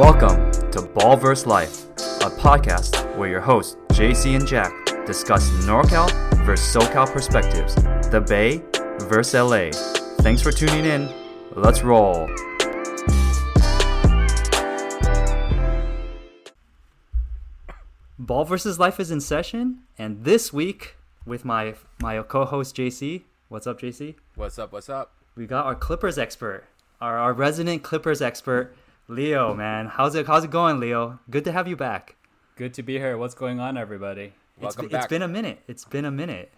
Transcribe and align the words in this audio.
Welcome 0.00 0.50
to 0.70 0.80
Ball 0.80 1.18
Ballverse 1.18 1.44
Life, 1.44 1.84
a 2.22 2.30
podcast 2.30 3.18
where 3.18 3.28
your 3.28 3.42
hosts 3.42 3.76
JC 3.88 4.34
and 4.34 4.48
Jack 4.48 4.72
discuss 5.04 5.50
NorCal 5.66 6.10
versus 6.46 6.74
SoCal 6.74 7.06
perspectives, 7.12 7.74
the 8.08 8.24
Bay 8.26 8.62
versus 9.02 9.34
LA. 9.34 9.68
Thanks 10.22 10.40
for 10.40 10.52
tuning 10.52 10.86
in. 10.86 11.06
Let's 11.54 11.82
roll. 11.82 12.30
Ball 18.18 18.46
versus 18.46 18.78
Life 18.78 18.98
is 19.00 19.10
in 19.10 19.20
session, 19.20 19.80
and 19.98 20.24
this 20.24 20.50
week 20.50 20.96
with 21.26 21.44
my 21.44 21.74
my 22.00 22.22
co-host 22.22 22.74
JC. 22.74 23.24
What's 23.50 23.66
up, 23.66 23.78
JC? 23.78 24.14
What's 24.34 24.58
up? 24.58 24.72
What's 24.72 24.88
up? 24.88 25.12
We 25.36 25.44
got 25.44 25.66
our 25.66 25.74
Clippers 25.74 26.16
expert, 26.16 26.64
our, 27.02 27.18
our 27.18 27.34
resident 27.34 27.82
Clippers 27.82 28.22
expert, 28.22 28.74
Leo. 29.10 29.54
Man, 29.54 29.86
how's 29.86 30.14
it 30.14 30.26
how's 30.26 30.44
it 30.44 30.50
going, 30.50 30.78
Leo? 30.78 31.18
Good 31.28 31.44
to 31.44 31.52
have 31.52 31.66
you 31.66 31.76
back. 31.76 32.14
Good 32.56 32.74
to 32.74 32.82
be 32.82 32.96
here. 32.96 33.18
What's 33.18 33.34
going 33.34 33.58
on, 33.58 33.76
everybody? 33.76 34.32
Welcome 34.60 34.84
it's, 34.84 34.92
back. 34.92 35.02
It's 35.04 35.10
been 35.10 35.22
a 35.22 35.28
minute. 35.28 35.60
It's 35.66 35.84
been 35.84 36.04
a 36.04 36.10
minute. 36.10 36.52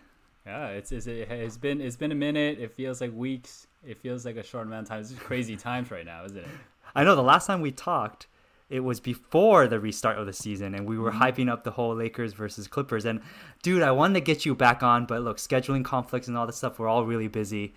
Yeah, 0.44 0.68
it's, 0.68 0.92
it's 0.92 1.06
it 1.06 1.28
has 1.28 1.56
been 1.56 1.80
it's 1.80 1.96
been 1.96 2.12
a 2.12 2.16
minute. 2.16 2.58
It 2.58 2.72
feels 2.72 3.00
like 3.00 3.10
weeks. 3.14 3.66
It 3.86 3.98
feels 3.98 4.26
like 4.26 4.36
a 4.36 4.42
short 4.42 4.66
amount 4.66 4.82
of 4.82 4.88
time. 4.90 5.00
It's 5.00 5.12
crazy 5.14 5.56
times 5.56 5.90
right 5.90 6.04
now, 6.04 6.24
isn't 6.26 6.36
it? 6.38 6.46
I 6.94 7.04
know 7.04 7.16
the 7.16 7.22
last 7.22 7.46
time 7.46 7.62
we 7.62 7.72
talked, 7.72 8.26
it 8.68 8.80
was 8.80 9.00
before 9.00 9.66
the 9.66 9.80
restart 9.80 10.18
of 10.18 10.26
the 10.26 10.32
season, 10.34 10.74
and 10.74 10.86
we 10.86 10.98
were 10.98 11.10
Mm-hmm. 11.10 11.22
hyping 11.22 11.50
up 11.50 11.64
the 11.64 11.70
whole 11.70 11.94
Lakers 11.94 12.34
versus 12.34 12.68
Clippers. 12.68 13.06
And 13.06 13.22
dude, 13.62 13.82
I 13.82 13.92
wanted 13.92 14.14
to 14.14 14.20
get 14.20 14.44
you 14.44 14.54
back 14.54 14.82
on, 14.82 15.06
but 15.06 15.22
look, 15.22 15.38
scheduling 15.38 15.84
conflicts 15.84 16.28
and 16.28 16.36
all 16.36 16.46
this 16.46 16.56
stuff, 16.56 16.78
we're 16.78 16.88
all 16.88 17.06
really 17.06 17.28
busy. 17.28 17.72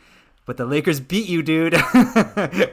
But 0.45 0.57
the 0.57 0.65
Lakers 0.65 0.99
beat 0.99 1.27
you, 1.27 1.41
dude. 1.41 1.73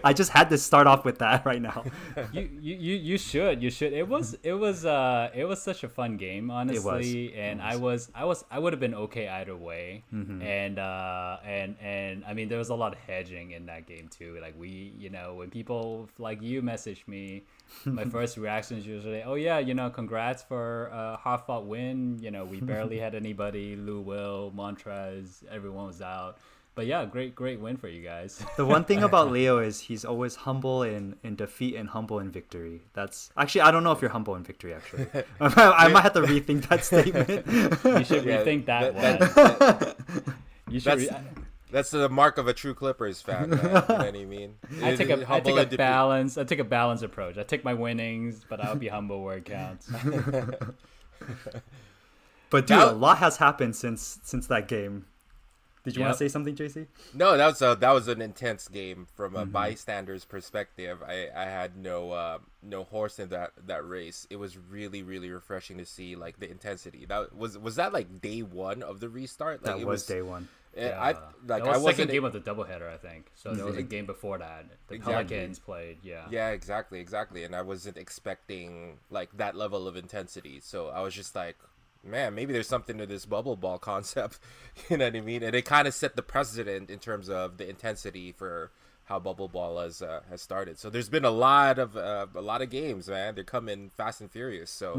I 0.05 0.13
just 0.15 0.31
had 0.31 0.51
to 0.51 0.59
start 0.59 0.87
off 0.87 1.07
with 1.07 1.19
that 1.21 1.47
right 1.47 1.61
now. 1.61 1.85
you, 2.33 2.49
you 2.61 2.95
you 2.97 3.19
should 3.19 3.63
you 3.63 3.71
should. 3.71 3.95
It 3.95 4.07
was 4.07 4.37
it 4.43 4.53
was 4.53 4.85
uh 4.85 5.31
it 5.35 5.45
was 5.45 5.63
such 5.63 5.83
a 5.83 5.89
fun 5.89 6.19
game, 6.19 6.51
honestly. 6.51 7.29
Was. 7.29 7.35
And 7.35 7.63
I 7.63 7.77
was 7.77 8.11
I 8.15 8.25
was 8.27 8.45
I 8.51 8.59
would 8.59 8.75
have 8.75 8.81
been 8.81 8.95
okay 8.95 9.27
either 9.27 9.57
way. 9.57 10.05
Mm-hmm. 10.13 10.43
And 10.43 10.79
uh 10.79 11.39
and 11.47 11.77
and 11.81 12.25
I 12.27 12.35
mean 12.35 12.49
there 12.49 12.59
was 12.59 12.69
a 12.69 12.75
lot 12.75 12.93
of 12.93 12.99
hedging 12.99 13.53
in 13.53 13.67
that 13.67 13.87
game 13.87 14.09
too. 14.09 14.39
Like 14.43 14.55
we 14.59 14.93
you 14.99 15.09
know 15.09 15.35
when 15.35 15.49
people 15.49 16.11
like 16.19 16.43
you 16.43 16.61
message 16.61 17.05
me, 17.07 17.45
my 17.87 18.05
first 18.17 18.37
reaction 18.37 18.79
is 18.79 18.87
usually, 18.87 19.23
oh 19.23 19.35
yeah, 19.35 19.59
you 19.59 19.75
know, 19.75 19.91
congrats 19.91 20.43
for 20.43 20.87
a 20.93 21.17
hard 21.17 21.41
fought 21.47 21.67
win. 21.67 22.19
You 22.21 22.31
know, 22.31 22.45
we 22.45 22.61
barely 22.61 22.99
had 22.99 23.15
anybody. 23.15 23.77
Lou 23.77 24.01
Will, 24.01 24.53
Montrez, 24.55 25.43
everyone 25.51 25.87
was 25.87 26.03
out. 26.03 26.39
But 26.75 26.87
yeah, 26.87 27.05
great 27.05 27.35
great 27.35 27.61
win 27.61 27.77
for 27.77 27.89
you 27.89 28.03
guys. 28.03 28.43
The 28.57 28.65
one 28.65 28.85
thing 28.85 29.03
about 29.09 29.31
Leo 29.31 29.59
is 29.59 29.79
he's 29.81 30.05
always 30.07 30.37
humble 30.37 30.83
in, 30.83 31.17
in 31.23 31.37
defeat 31.37 31.77
and 31.77 31.89
humble 31.89 32.19
in 32.19 32.31
victory. 32.31 32.81
That's 32.95 33.31
actually 33.37 33.61
I 33.63 33.71
don't 33.71 33.85
know 33.85 33.93
if 33.93 34.01
you're 34.01 34.11
humble 34.11 34.35
in 34.37 34.43
victory. 34.43 34.73
Actually, 34.73 35.07
I, 35.41 35.89
might 35.89 36.01
have 36.03 36.15
to 36.15 36.23
rethink 36.23 36.69
that 36.69 36.85
statement. 36.85 37.29
you 37.29 38.05
should 38.05 38.25
Yeah, 38.25 38.43
rethink 38.43 38.65
that, 38.67 38.95
that- 38.97 39.21
one. 39.21 39.59
that- 39.59 40.27
you 40.71 40.81
should. 40.81 40.99
that's 41.01 41.11
Re- 41.13 41.19
that's 41.71 41.91
the 41.91 42.09
mark 42.09 42.37
of 42.39 42.49
a 42.49 42.53
true 42.55 42.75
Clippers 42.75 43.21
fan. 43.23 43.51
Man. 43.51 43.59
you 43.59 43.65
know 43.65 43.81
what 43.81 43.91
I 44.15 44.25
mean? 44.25 44.55
I 44.83 44.95
take 44.97 45.11
a 45.11 45.25
I 45.31 45.41
take 45.41 45.73
a 45.73 45.77
balance 45.77 46.37
I 46.39 46.45
take 46.45 46.59
a 46.59 46.65
balanced 46.65 47.03
approach. 47.05 47.37
I 47.37 47.43
take 47.45 47.65
my 47.65 47.75
winnings, 47.75 48.45
but 48.49 48.61
I'll 48.65 48.77
be 48.77 48.89
humble 48.89 49.23
where 49.23 49.37
it 49.39 49.45
counts. 49.45 49.91
But 52.51 52.67
dude, 52.67 52.79
That- 52.79 52.89
a 52.89 52.93
lot 52.93 53.19
has 53.19 53.37
happened 53.39 53.77
since 53.77 54.19
since 54.23 54.47
that 54.49 54.69
game. 54.69 55.07
Did 55.85 55.97
you 55.97 56.03
want 56.03 56.15
to 56.15 56.19
say 56.19 56.29
something, 56.29 56.55
JC? 56.55 56.87
No, 57.13 57.37
that 57.37 57.47
was 57.47 57.61
a, 57.63 57.77
that 57.81 57.91
was 57.93 58.07
an 58.09 58.23
intense 58.23 58.69
game 58.69 59.07
from 59.15 59.33
Mm-hmm. 59.33 59.43
a 59.43 59.47
bystander's 59.47 60.25
perspective. 60.25 61.03
I, 61.07 61.29
I 61.35 61.45
had 61.45 61.77
no 61.77 62.13
uh, 62.13 62.39
no 62.63 62.85
horse 62.85 63.19
in 63.19 63.31
that, 63.31 63.53
that 63.67 63.87
race. 63.89 64.27
It 64.31 64.37
was 64.37 64.57
really 64.57 65.03
really 65.03 65.31
refreshing 65.31 65.79
to 65.79 65.85
see 65.87 66.15
like 66.17 66.39
the 66.39 66.51
intensity. 66.51 67.05
That 67.07 67.35
was 67.37 67.59
was 67.59 67.77
that 67.77 67.93
like 67.93 68.21
day 68.21 68.43
one 68.43 68.83
of 68.83 69.01
the 69.01 69.09
restart. 69.09 69.65
Like, 69.65 69.75
That 69.77 69.81
it 69.81 69.87
was 69.87 70.07
day 70.07 70.23
one. 70.23 70.49
eh, 70.77 70.89
I 70.91 71.13
like 71.13 71.17
that 71.47 71.61
was 71.63 71.69
I 71.69 71.73
second 71.73 71.83
wasn't 71.83 72.11
game 72.13 72.25
of 72.25 72.33
the 72.33 72.41
doubleheader, 72.41 72.89
I 72.93 72.97
think. 72.97 73.31
So 73.35 73.53
there 73.53 73.67
was 73.67 73.77
a 73.77 73.83
game 73.83 74.07
before 74.07 74.39
that. 74.39 74.67
The 74.87 74.95
Exactly. 74.95 75.15
Pelicans 75.37 75.59
played. 75.59 75.99
Yeah. 76.05 76.27
Yeah, 76.31 76.51
exactly, 76.51 77.01
exactly. 77.01 77.43
And 77.45 77.57
I 77.57 77.63
wasn't 77.63 77.97
expecting 77.97 78.99
like 79.11 79.37
that 79.37 79.57
level 79.57 79.89
of 79.89 79.97
intensity. 79.97 80.61
So 80.61 80.89
I 80.89 81.01
was 81.01 81.13
just 81.15 81.35
like, 81.35 81.57
man, 82.05 82.35
maybe 82.35 82.53
there's 82.53 82.69
something 82.69 82.99
to 82.99 83.07
this 83.07 83.27
bubble 83.27 83.57
ball 83.57 83.79
concept. 83.93 84.39
you 84.89 84.97
know 84.97 85.07
what 85.07 85.17
I 85.17 85.21
mean? 85.21 85.43
And 85.43 85.55
it 85.55 85.65
kind 85.65 85.87
of 85.89 85.95
set 85.95 86.17
the 86.17 86.23
precedent 86.23 86.91
in 86.91 86.99
terms 86.99 87.29
of 87.29 87.59
the 87.59 87.69
intensity 87.69 88.33
for 88.33 88.71
how 89.05 89.19
bubble 89.19 89.49
ball 89.49 89.79
has 89.79 90.01
uh, 90.03 90.21
has 90.31 90.41
started. 90.41 90.79
So 90.79 90.89
there's 90.89 91.09
been 91.09 91.25
a 91.25 91.31
lot 91.31 91.79
of 91.79 91.97
uh, 91.97 92.27
a 92.35 92.41
lot 92.41 92.63
of 92.63 92.71
games, 92.71 93.09
man. 93.09 93.35
They're 93.35 93.45
coming 93.45 93.91
fast 93.91 94.21
and 94.21 94.31
furious. 94.31 94.71
So 94.71 94.95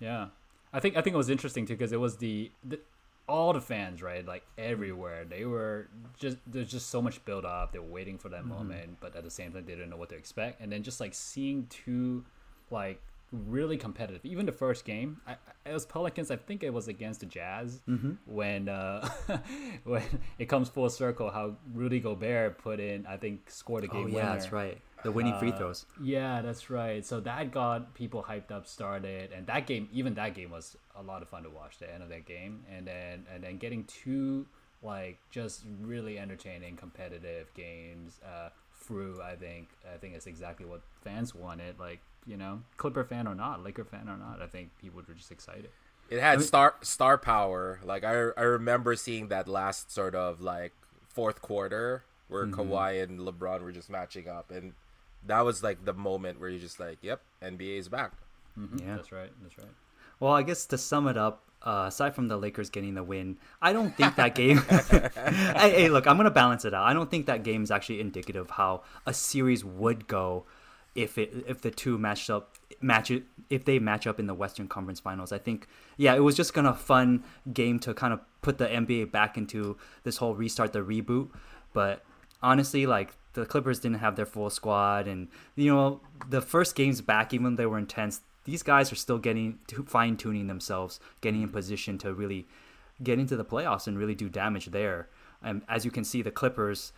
Yeah, 0.00 0.28
I 0.72 0.80
think 0.80 0.96
I 0.96 1.02
think 1.02 1.14
it 1.14 1.18
was 1.18 1.30
interesting 1.30 1.66
too 1.66 1.74
because 1.74 1.92
it 1.92 2.00
was 2.00 2.18
the, 2.18 2.50
the 2.64 2.80
all 3.28 3.52
the 3.52 3.60
fans 3.60 4.02
right 4.02 4.24
like 4.26 4.42
everywhere 4.56 5.22
they 5.24 5.44
were 5.44 5.86
just 6.18 6.38
there's 6.46 6.70
just 6.70 6.88
so 6.88 7.02
much 7.02 7.22
build 7.26 7.44
up 7.44 7.72
they 7.72 7.78
were 7.78 7.84
waiting 7.84 8.16
for 8.16 8.30
that 8.30 8.46
moment 8.46 8.96
but 9.00 9.14
at 9.14 9.22
the 9.22 9.30
same 9.30 9.52
time 9.52 9.66
they 9.66 9.74
didn't 9.74 9.90
know 9.90 9.98
what 9.98 10.08
to 10.08 10.14
expect 10.14 10.62
and 10.62 10.72
then 10.72 10.82
just 10.82 10.98
like 10.98 11.12
seeing 11.12 11.66
two 11.66 12.24
like 12.70 13.02
really 13.32 13.76
competitive 13.76 14.24
even 14.24 14.46
the 14.46 14.52
first 14.52 14.84
game 14.84 15.20
I, 15.26 15.36
it 15.66 15.72
was 15.72 15.84
Pelicans 15.84 16.30
I 16.30 16.36
think 16.36 16.62
it 16.62 16.72
was 16.72 16.88
against 16.88 17.20
the 17.20 17.26
Jazz 17.26 17.82
when 18.26 18.68
uh 18.68 19.08
when 19.84 20.02
it 20.38 20.46
comes 20.46 20.68
full 20.68 20.88
circle 20.90 21.30
how 21.30 21.56
Rudy 21.74 22.00
Gobert 22.00 22.58
put 22.58 22.80
in 22.80 23.06
I 23.06 23.16
think 23.16 23.50
scored 23.50 23.84
a 23.84 23.88
game 23.88 24.00
Oh 24.00 24.04
winner 24.04 24.18
yeah, 24.18 24.32
that's 24.32 24.52
right. 24.52 24.80
The 25.04 25.12
winning 25.12 25.38
free 25.38 25.52
uh, 25.52 25.56
throws. 25.56 25.86
Yeah, 26.02 26.42
that's 26.42 26.70
right. 26.70 27.04
So 27.04 27.20
that 27.20 27.52
got 27.52 27.94
people 27.94 28.24
hyped 28.28 28.50
up, 28.50 28.66
started, 28.66 29.30
and 29.32 29.46
that 29.46 29.66
game, 29.66 29.88
even 29.92 30.14
that 30.14 30.34
game 30.34 30.50
was 30.50 30.76
a 30.96 31.02
lot 31.02 31.22
of 31.22 31.28
fun 31.28 31.44
to 31.44 31.50
watch. 31.50 31.78
The 31.78 31.92
end 31.92 32.02
of 32.02 32.08
that 32.08 32.26
game, 32.26 32.64
and 32.68 32.86
then 32.86 33.24
and 33.32 33.44
then 33.44 33.58
getting 33.58 33.84
two 33.84 34.46
like 34.82 35.18
just 35.30 35.64
really 35.80 36.18
entertaining, 36.18 36.76
competitive 36.76 37.52
games 37.54 38.20
uh, 38.24 38.48
through. 38.78 39.20
I 39.22 39.36
think 39.36 39.68
I 39.92 39.96
think 39.98 40.14
it's 40.14 40.26
exactly 40.26 40.66
what 40.66 40.80
fans 41.02 41.34
wanted. 41.34 41.78
Like 41.78 42.00
you 42.26 42.36
know, 42.36 42.62
Clipper 42.76 43.04
fan 43.04 43.26
or 43.26 43.34
not, 43.34 43.62
Laker 43.62 43.84
fan 43.84 44.08
or 44.08 44.16
not, 44.16 44.40
I 44.42 44.46
think 44.46 44.70
people 44.80 45.02
were 45.06 45.14
just 45.14 45.32
excited. 45.32 45.70
it 46.10 46.20
had 46.20 46.42
star 46.42 46.74
star 46.82 47.18
power. 47.18 47.80
Like 47.84 48.04
I 48.04 48.30
I 48.36 48.42
remember 48.42 48.96
seeing 48.96 49.28
that 49.28 49.48
last 49.48 49.90
sort 49.90 50.14
of 50.14 50.40
like 50.40 50.72
fourth 51.08 51.40
quarter 51.42 52.04
where 52.28 52.46
mm-hmm. 52.46 52.60
Kawhi 52.60 53.02
and 53.02 53.20
LeBron 53.20 53.62
were 53.62 53.72
just 53.72 53.90
matching 53.90 54.28
up, 54.28 54.50
and 54.50 54.74
that 55.26 55.44
was 55.44 55.62
like 55.62 55.84
the 55.84 55.94
moment 55.94 56.40
where 56.40 56.48
you're 56.48 56.60
just 56.60 56.78
like, 56.78 56.98
yep, 57.02 57.20
NBA 57.42 57.78
is 57.78 57.88
back. 57.88 58.12
Mm-hmm. 58.58 58.78
Yeah. 58.86 58.96
That's 58.96 59.12
right. 59.12 59.30
That's 59.42 59.58
right. 59.58 59.68
Well, 60.20 60.32
I 60.32 60.42
guess 60.42 60.66
to 60.66 60.78
sum 60.78 61.06
it 61.06 61.16
up, 61.16 61.44
uh, 61.62 61.86
aside 61.88 62.14
from 62.14 62.28
the 62.28 62.36
Lakers 62.36 62.70
getting 62.70 62.94
the 62.94 63.02
win, 63.02 63.38
I 63.60 63.72
don't 63.72 63.96
think 63.96 64.16
that 64.16 64.34
game. 64.34 64.58
hey, 64.68 65.70
hey, 65.70 65.88
look, 65.88 66.06
I'm 66.06 66.16
gonna 66.16 66.30
balance 66.30 66.64
it 66.64 66.74
out. 66.74 66.84
I 66.84 66.92
don't 66.92 67.10
think 67.10 67.26
that 67.26 67.42
game 67.42 67.62
is 67.62 67.70
actually 67.70 68.00
indicative 68.00 68.42
of 68.42 68.50
how 68.50 68.82
a 69.06 69.14
series 69.14 69.64
would 69.64 70.06
go 70.06 70.44
if 70.94 71.18
it 71.18 71.44
if 71.46 71.60
the 71.60 71.70
two 71.70 71.98
matched 71.98 72.30
up 72.30 72.56
match 72.80 73.10
it 73.10 73.24
if 73.50 73.64
they 73.64 73.78
match 73.78 74.06
up 74.06 74.18
in 74.18 74.26
the 74.26 74.34
Western 74.34 74.68
Conference 74.68 75.00
Finals. 75.00 75.32
I 75.32 75.38
think 75.38 75.68
yeah, 75.96 76.14
it 76.14 76.20
was 76.20 76.36
just 76.36 76.54
gonna 76.54 76.74
fun 76.74 77.24
game 77.52 77.78
to 77.80 77.94
kind 77.94 78.12
of 78.12 78.20
put 78.42 78.58
the 78.58 78.66
NBA 78.66 79.10
back 79.10 79.36
into 79.36 79.76
this 80.04 80.18
whole 80.18 80.34
restart 80.34 80.72
the 80.72 80.80
reboot. 80.80 81.30
But 81.72 82.04
honestly, 82.42 82.86
like 82.86 83.14
the 83.34 83.46
Clippers 83.46 83.78
didn't 83.78 83.98
have 83.98 84.16
their 84.16 84.26
full 84.26 84.50
squad, 84.50 85.06
and 85.06 85.28
you 85.54 85.72
know 85.72 86.00
the 86.28 86.40
first 86.40 86.74
games 86.74 87.00
back, 87.00 87.32
even 87.32 87.54
though 87.54 87.62
they 87.62 87.66
were 87.66 87.78
intense, 87.78 88.20
these 88.48 88.62
guys 88.62 88.90
are 88.90 88.96
still 88.96 89.18
getting 89.18 89.58
fine 89.86 90.16
tuning 90.16 90.46
themselves, 90.46 91.00
getting 91.20 91.42
in 91.42 91.50
position 91.50 91.98
to 91.98 92.14
really 92.14 92.46
get 93.02 93.18
into 93.18 93.36
the 93.36 93.44
playoffs 93.44 93.86
and 93.86 93.98
really 93.98 94.14
do 94.14 94.30
damage 94.30 94.66
there. 94.66 95.08
And 95.42 95.62
as 95.68 95.84
you 95.84 95.90
can 95.90 96.02
see, 96.02 96.22
the 96.22 96.30
Clippers, 96.30 96.92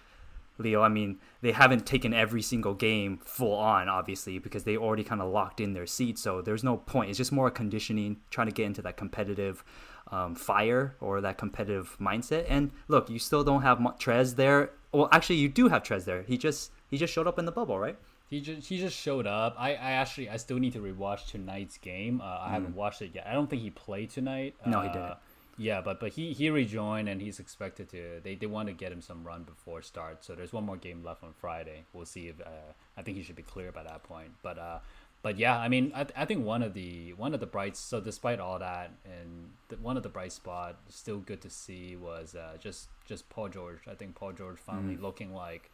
Leo, 0.58 0.80
I 0.80 0.88
mean, 0.88 1.18
they 1.42 1.50
haven't 1.50 1.86
taken 1.86 2.14
every 2.14 2.40
single 2.40 2.74
game 2.74 3.18
full 3.24 3.54
on, 3.54 3.88
obviously, 3.88 4.38
because 4.38 4.62
they 4.62 4.76
already 4.76 5.02
kind 5.02 5.20
of 5.20 5.32
locked 5.32 5.60
in 5.60 5.72
their 5.72 5.86
seats. 5.86 6.22
So 6.22 6.40
there's 6.40 6.62
no 6.62 6.76
point. 6.76 7.10
It's 7.10 7.18
just 7.18 7.32
more 7.32 7.50
conditioning, 7.50 8.18
trying 8.30 8.46
to 8.46 8.52
get 8.52 8.66
into 8.66 8.82
that 8.82 8.96
competitive 8.96 9.64
um, 10.12 10.36
fire 10.36 10.94
or 11.00 11.20
that 11.20 11.36
competitive 11.36 11.96
mindset. 12.00 12.46
And 12.48 12.70
look, 12.86 13.10
you 13.10 13.18
still 13.18 13.42
don't 13.42 13.62
have 13.62 13.78
Trez 13.78 14.36
there. 14.36 14.70
Well, 14.92 15.08
actually, 15.10 15.36
you 15.36 15.48
do 15.48 15.66
have 15.68 15.82
Trez 15.82 16.04
there. 16.04 16.22
He 16.22 16.38
just 16.38 16.70
he 16.88 16.96
just 16.96 17.12
showed 17.12 17.26
up 17.26 17.38
in 17.40 17.44
the 17.44 17.52
bubble, 17.52 17.78
right? 17.78 17.96
He 18.30 18.40
just 18.40 18.68
he 18.68 18.78
just 18.78 18.96
showed 18.96 19.26
up. 19.26 19.56
I, 19.58 19.70
I 19.70 19.90
actually 19.92 20.30
I 20.30 20.36
still 20.36 20.58
need 20.58 20.72
to 20.74 20.78
rewatch 20.80 21.26
tonight's 21.30 21.76
game. 21.78 22.20
Uh, 22.20 22.38
I 22.40 22.50
haven't 22.50 22.76
watched 22.76 23.02
it 23.02 23.10
yet. 23.12 23.26
I 23.26 23.32
don't 23.32 23.50
think 23.50 23.60
he 23.62 23.70
played 23.70 24.10
tonight. 24.10 24.54
No, 24.64 24.80
he 24.82 24.88
Uh, 24.88 24.92
didn't. 24.92 25.14
Yeah, 25.58 25.80
but 25.82 25.98
but 26.00 26.12
he 26.12 26.32
he 26.32 26.48
rejoined 26.48 27.08
and 27.08 27.20
he's 27.20 27.40
expected 27.40 27.88
to. 27.90 28.20
They 28.22 28.36
they 28.36 28.46
want 28.46 28.68
to 28.68 28.72
get 28.72 28.92
him 28.92 29.02
some 29.02 29.24
run 29.24 29.42
before 29.42 29.82
start. 29.82 30.24
So 30.24 30.34
there's 30.34 30.52
one 30.52 30.64
more 30.64 30.76
game 30.76 31.02
left 31.04 31.22
on 31.24 31.32
Friday. 31.40 31.84
We'll 31.92 32.06
see 32.06 32.28
if 32.28 32.40
uh, 32.40 32.72
I 32.96 33.02
think 33.02 33.16
he 33.18 33.22
should 33.24 33.36
be 33.36 33.42
clear 33.42 33.72
by 33.72 33.82
that 33.82 34.04
point. 34.04 34.30
But 34.42 34.58
uh, 34.58 34.78
but 35.22 35.36
yeah, 35.36 35.58
I 35.58 35.68
mean, 35.68 35.92
I, 35.94 36.06
I 36.16 36.24
think 36.24 36.46
one 36.46 36.62
of 36.62 36.72
the 36.72 37.12
one 37.14 37.34
of 37.34 37.40
the 37.40 37.46
brights. 37.46 37.78
So 37.80 38.00
despite 38.00 38.38
all 38.40 38.58
that, 38.60 38.92
and 39.04 39.50
the, 39.68 39.76
one 39.76 39.96
of 39.98 40.02
the 40.02 40.08
bright 40.08 40.32
spot, 40.32 40.78
still 40.88 41.18
good 41.18 41.42
to 41.42 41.50
see 41.50 41.94
was 41.96 42.34
uh, 42.36 42.56
just 42.58 42.88
just 43.04 43.28
Paul 43.28 43.48
George. 43.48 43.80
I 43.90 43.94
think 43.96 44.14
Paul 44.14 44.32
George 44.32 44.56
finally 44.58 44.96
looking 44.96 45.34
like 45.34 45.70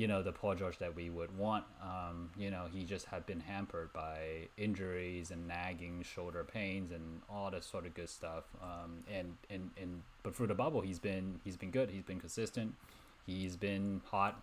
you 0.00 0.06
know 0.06 0.22
the 0.22 0.32
Paul 0.32 0.54
George 0.54 0.78
that 0.78 0.96
we 0.96 1.10
would 1.10 1.36
want. 1.36 1.64
Um, 1.82 2.30
you 2.38 2.50
know, 2.50 2.64
he 2.72 2.84
just 2.84 3.04
had 3.04 3.26
been 3.26 3.40
hampered 3.40 3.92
by 3.92 4.48
injuries 4.56 5.30
and 5.30 5.46
nagging 5.46 6.02
shoulder 6.02 6.42
pains 6.42 6.90
and 6.90 7.20
all 7.28 7.50
this 7.50 7.66
sort 7.66 7.84
of 7.84 7.92
good 7.92 8.08
stuff. 8.08 8.44
Um, 8.62 9.04
and 9.12 9.36
and 9.50 9.70
and 9.78 10.00
but 10.22 10.34
through 10.34 10.46
the 10.46 10.54
bubble, 10.54 10.80
he's 10.80 10.98
been 10.98 11.38
he's 11.44 11.58
been 11.58 11.70
good. 11.70 11.90
He's 11.90 12.02
been 12.02 12.18
consistent. 12.18 12.74
He's 13.26 13.56
been 13.56 14.00
hot. 14.06 14.40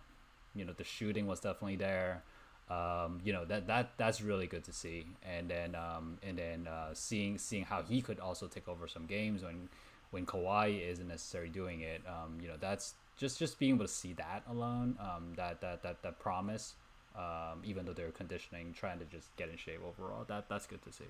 You 0.54 0.64
know, 0.64 0.72
the 0.72 0.84
shooting 0.84 1.26
was 1.26 1.40
definitely 1.40 1.74
there. 1.74 2.22
Um, 2.70 3.20
you 3.24 3.32
know 3.32 3.44
that 3.46 3.66
that 3.66 3.90
that's 3.96 4.20
really 4.20 4.46
good 4.46 4.62
to 4.62 4.72
see. 4.72 5.06
And 5.28 5.50
then 5.50 5.74
um, 5.74 6.18
and 6.22 6.38
then 6.38 6.68
uh, 6.68 6.90
seeing 6.92 7.36
seeing 7.36 7.64
how 7.64 7.82
he 7.82 8.00
could 8.00 8.20
also 8.20 8.46
take 8.46 8.68
over 8.68 8.86
some 8.86 9.06
games 9.06 9.42
when 9.42 9.68
when 10.12 10.24
Kawhi 10.24 10.88
isn't 10.88 11.08
necessarily 11.08 11.50
doing 11.50 11.80
it. 11.80 12.02
Um, 12.06 12.38
you 12.40 12.46
know, 12.46 12.56
that's 12.60 12.94
just 13.18 13.38
just 13.38 13.58
being 13.58 13.74
able 13.74 13.84
to 13.84 13.92
see 13.92 14.14
that 14.14 14.42
alone, 14.48 14.96
um, 15.00 15.34
that 15.36 15.60
that 15.60 15.82
that 15.82 16.02
that 16.02 16.18
promise, 16.18 16.74
um, 17.16 17.62
even 17.64 17.84
though 17.84 17.92
they're 17.92 18.10
conditioning, 18.10 18.72
trying 18.72 18.98
to 19.00 19.04
just 19.04 19.34
get 19.36 19.50
in 19.50 19.56
shape 19.56 19.80
overall. 19.86 20.24
That 20.26 20.48
that's 20.48 20.66
good 20.66 20.82
to 20.82 20.92
see. 20.92 21.04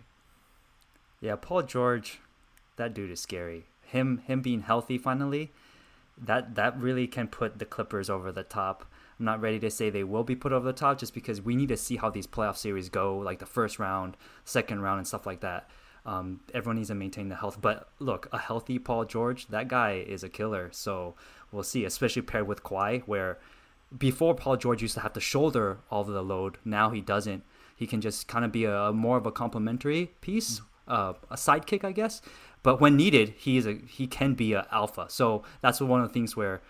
Yeah, 1.20 1.36
Paul 1.36 1.62
George, 1.62 2.20
that 2.76 2.94
dude 2.94 3.10
is 3.10 3.20
scary. 3.20 3.66
Him 3.82 4.22
him 4.26 4.40
being 4.40 4.62
healthy 4.62 4.98
finally, 4.98 5.52
that 6.16 6.54
that 6.54 6.78
really 6.80 7.06
can 7.06 7.28
put 7.28 7.58
the 7.58 7.66
Clippers 7.66 8.10
over 8.10 8.32
the 8.32 8.42
top. 8.42 8.86
I'm 9.18 9.24
not 9.24 9.40
ready 9.40 9.58
to 9.60 9.70
say 9.70 9.90
they 9.90 10.04
will 10.04 10.24
be 10.24 10.36
put 10.36 10.52
over 10.52 10.66
the 10.66 10.72
top 10.72 10.98
just 10.98 11.12
because 11.12 11.42
we 11.42 11.56
need 11.56 11.68
to 11.68 11.76
see 11.76 11.96
how 11.96 12.08
these 12.08 12.26
playoff 12.26 12.56
series 12.56 12.88
go, 12.88 13.18
like 13.18 13.40
the 13.40 13.46
first 13.46 13.78
round, 13.78 14.16
second 14.44 14.80
round, 14.80 14.98
and 14.98 15.06
stuff 15.06 15.26
like 15.26 15.40
that. 15.40 15.68
Um, 16.08 16.40
everyone 16.54 16.76
needs 16.76 16.88
to 16.88 16.94
maintain 16.94 17.28
the 17.28 17.36
health. 17.36 17.58
But 17.60 17.88
look, 17.98 18.28
a 18.32 18.38
healthy 18.38 18.78
Paul 18.78 19.04
George, 19.04 19.48
that 19.48 19.68
guy 19.68 20.02
is 20.14 20.24
a 20.24 20.30
killer. 20.30 20.70
So 20.72 21.14
we'll 21.52 21.62
see, 21.62 21.84
especially 21.84 22.22
paired 22.22 22.48
with 22.48 22.62
Kawhi, 22.62 23.02
where 23.02 23.38
before 23.96 24.34
Paul 24.34 24.56
George 24.56 24.80
used 24.80 24.94
to 24.94 25.00
have 25.00 25.12
to 25.12 25.20
shoulder 25.20 25.78
all 25.90 26.00
of 26.00 26.08
the 26.08 26.22
load. 26.22 26.56
Now 26.64 26.88
he 26.88 27.02
doesn't. 27.02 27.42
He 27.76 27.86
can 27.86 28.00
just 28.00 28.26
kind 28.26 28.44
of 28.44 28.50
be 28.50 28.64
a, 28.64 28.90
more 28.90 29.18
of 29.18 29.26
a 29.26 29.30
complementary 29.30 30.06
piece, 30.22 30.62
uh, 30.88 31.12
a 31.30 31.36
sidekick, 31.36 31.84
I 31.84 31.92
guess. 31.92 32.22
But 32.62 32.80
when 32.80 32.96
needed, 32.96 33.34
he 33.36 33.58
is 33.58 33.66
a 33.66 33.74
he 33.86 34.06
can 34.06 34.32
be 34.32 34.54
an 34.54 34.64
alpha. 34.72 35.06
So 35.08 35.44
that's 35.60 35.78
one 35.80 36.00
of 36.00 36.08
the 36.08 36.14
things 36.14 36.34
where, 36.36 36.62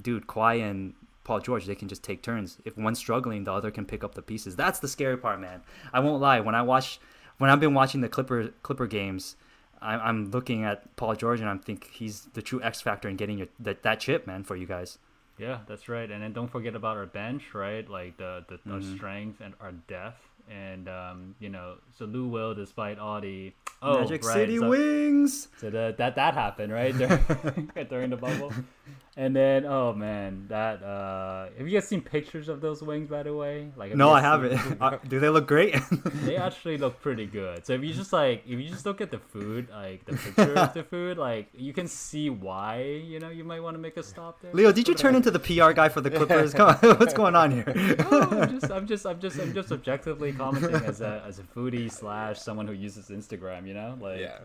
dude, 0.00 0.26
Kawhi 0.26 0.62
and 0.70 0.94
Paul 1.24 1.40
George, 1.40 1.64
they 1.64 1.74
can 1.74 1.88
just 1.88 2.04
take 2.04 2.22
turns. 2.22 2.58
If 2.66 2.76
one's 2.76 2.98
struggling, 2.98 3.44
the 3.44 3.52
other 3.52 3.70
can 3.70 3.86
pick 3.86 4.04
up 4.04 4.14
the 4.14 4.22
pieces. 4.22 4.54
That's 4.54 4.80
the 4.80 4.88
scary 4.88 5.16
part, 5.16 5.40
man. 5.40 5.62
I 5.94 6.00
won't 6.00 6.20
lie. 6.20 6.40
When 6.40 6.54
I 6.54 6.62
watch, 6.62 7.00
when 7.38 7.50
I've 7.50 7.60
been 7.60 7.74
watching 7.74 8.00
the 8.00 8.08
Clipper 8.08 8.48
Clipper 8.62 8.86
games, 8.86 9.36
I'm, 9.80 10.00
I'm 10.00 10.30
looking 10.30 10.64
at 10.64 10.94
Paul 10.96 11.14
George 11.14 11.40
and 11.40 11.48
I'm 11.48 11.58
think 11.58 11.90
he's 11.92 12.28
the 12.34 12.42
true 12.42 12.62
X 12.62 12.80
factor 12.80 13.08
in 13.08 13.16
getting 13.16 13.38
your, 13.38 13.48
that 13.60 13.82
that 13.82 14.00
chip, 14.00 14.26
man, 14.26 14.44
for 14.44 14.56
you 14.56 14.66
guys. 14.66 14.98
Yeah, 15.38 15.58
that's 15.66 15.88
right. 15.88 16.08
And 16.10 16.22
then 16.22 16.32
don't 16.32 16.50
forget 16.50 16.76
about 16.76 16.96
our 16.96 17.06
bench, 17.06 17.54
right? 17.54 17.88
Like 17.88 18.16
the, 18.16 18.44
the 18.48 18.56
mm-hmm. 18.56 18.72
our 18.72 18.96
strength 18.96 19.40
and 19.40 19.54
our 19.60 19.72
depth. 19.72 20.22
And 20.50 20.88
um, 20.88 21.34
you 21.40 21.48
know, 21.48 21.76
so 21.96 22.04
Lou 22.04 22.28
Will, 22.28 22.54
despite 22.54 22.98
all 22.98 23.20
the 23.20 23.52
oh, 23.80 24.00
Magic 24.00 24.24
right, 24.24 24.34
City 24.34 24.58
so, 24.58 24.68
Wings. 24.68 25.48
So 25.58 25.70
the, 25.70 25.94
that 25.98 26.16
that 26.16 26.34
happened 26.34 26.72
right 26.72 26.96
during, 26.98 27.86
during 27.88 28.10
the 28.10 28.16
bubble. 28.16 28.52
And 29.14 29.36
then, 29.36 29.66
oh 29.66 29.92
man, 29.92 30.46
that 30.48 30.82
uh 30.82 31.48
have 31.58 31.68
you 31.68 31.78
guys 31.78 31.86
seen 31.86 32.00
pictures 32.00 32.48
of 32.48 32.62
those 32.62 32.82
wings 32.82 33.10
by 33.10 33.22
the 33.22 33.34
way? 33.34 33.68
Like 33.76 33.94
No, 33.94 34.10
I 34.10 34.22
haven't. 34.22 34.58
uh, 34.80 34.96
do 35.06 35.20
they 35.20 35.28
look 35.28 35.46
great? 35.46 35.76
they 36.24 36.36
actually 36.36 36.78
look 36.78 37.00
pretty 37.02 37.26
good. 37.26 37.66
So 37.66 37.74
if 37.74 37.82
you 37.82 37.92
just 37.92 38.12
like 38.12 38.42
if 38.46 38.58
you 38.58 38.70
just 38.70 38.86
look 38.86 39.02
at 39.02 39.10
the 39.10 39.18
food, 39.18 39.68
like 39.70 40.06
the 40.06 40.16
picture 40.16 40.54
of 40.54 40.72
the 40.72 40.84
food, 40.84 41.18
like 41.18 41.48
you 41.52 41.74
can 41.74 41.88
see 41.88 42.30
why, 42.30 42.82
you 42.82 43.20
know, 43.20 43.28
you 43.28 43.44
might 43.44 43.60
want 43.60 43.74
to 43.74 43.78
make 43.78 43.98
a 43.98 44.02
stop 44.02 44.40
there. 44.40 44.52
Leo, 44.54 44.72
did 44.72 44.88
you 44.88 44.94
turn 44.94 45.14
into 45.14 45.30
the 45.30 45.38
PR 45.38 45.72
guy 45.72 45.90
for 45.90 46.00
the 46.00 46.10
Clippers? 46.10 46.54
Come 46.54 46.68
on, 46.68 46.96
what's 46.96 47.12
going 47.12 47.36
on 47.36 47.50
here? 47.50 47.64
oh, 48.10 48.28
I'm 48.30 48.58
just 48.58 48.72
I'm 48.72 48.86
just 48.86 49.06
I'm 49.06 49.20
just 49.20 49.38
I'm 49.38 49.52
just 49.52 49.72
objectively 49.72 50.32
commenting 50.32 50.74
as 50.86 51.02
a 51.02 51.22
as 51.26 51.38
a 51.38 51.42
foodie 51.42 51.92
slash 51.92 52.40
someone 52.40 52.66
who 52.66 52.72
uses 52.72 53.10
Instagram, 53.10 53.66
you 53.68 53.74
know? 53.74 53.98
Like 54.00 54.20
yeah. 54.20 54.38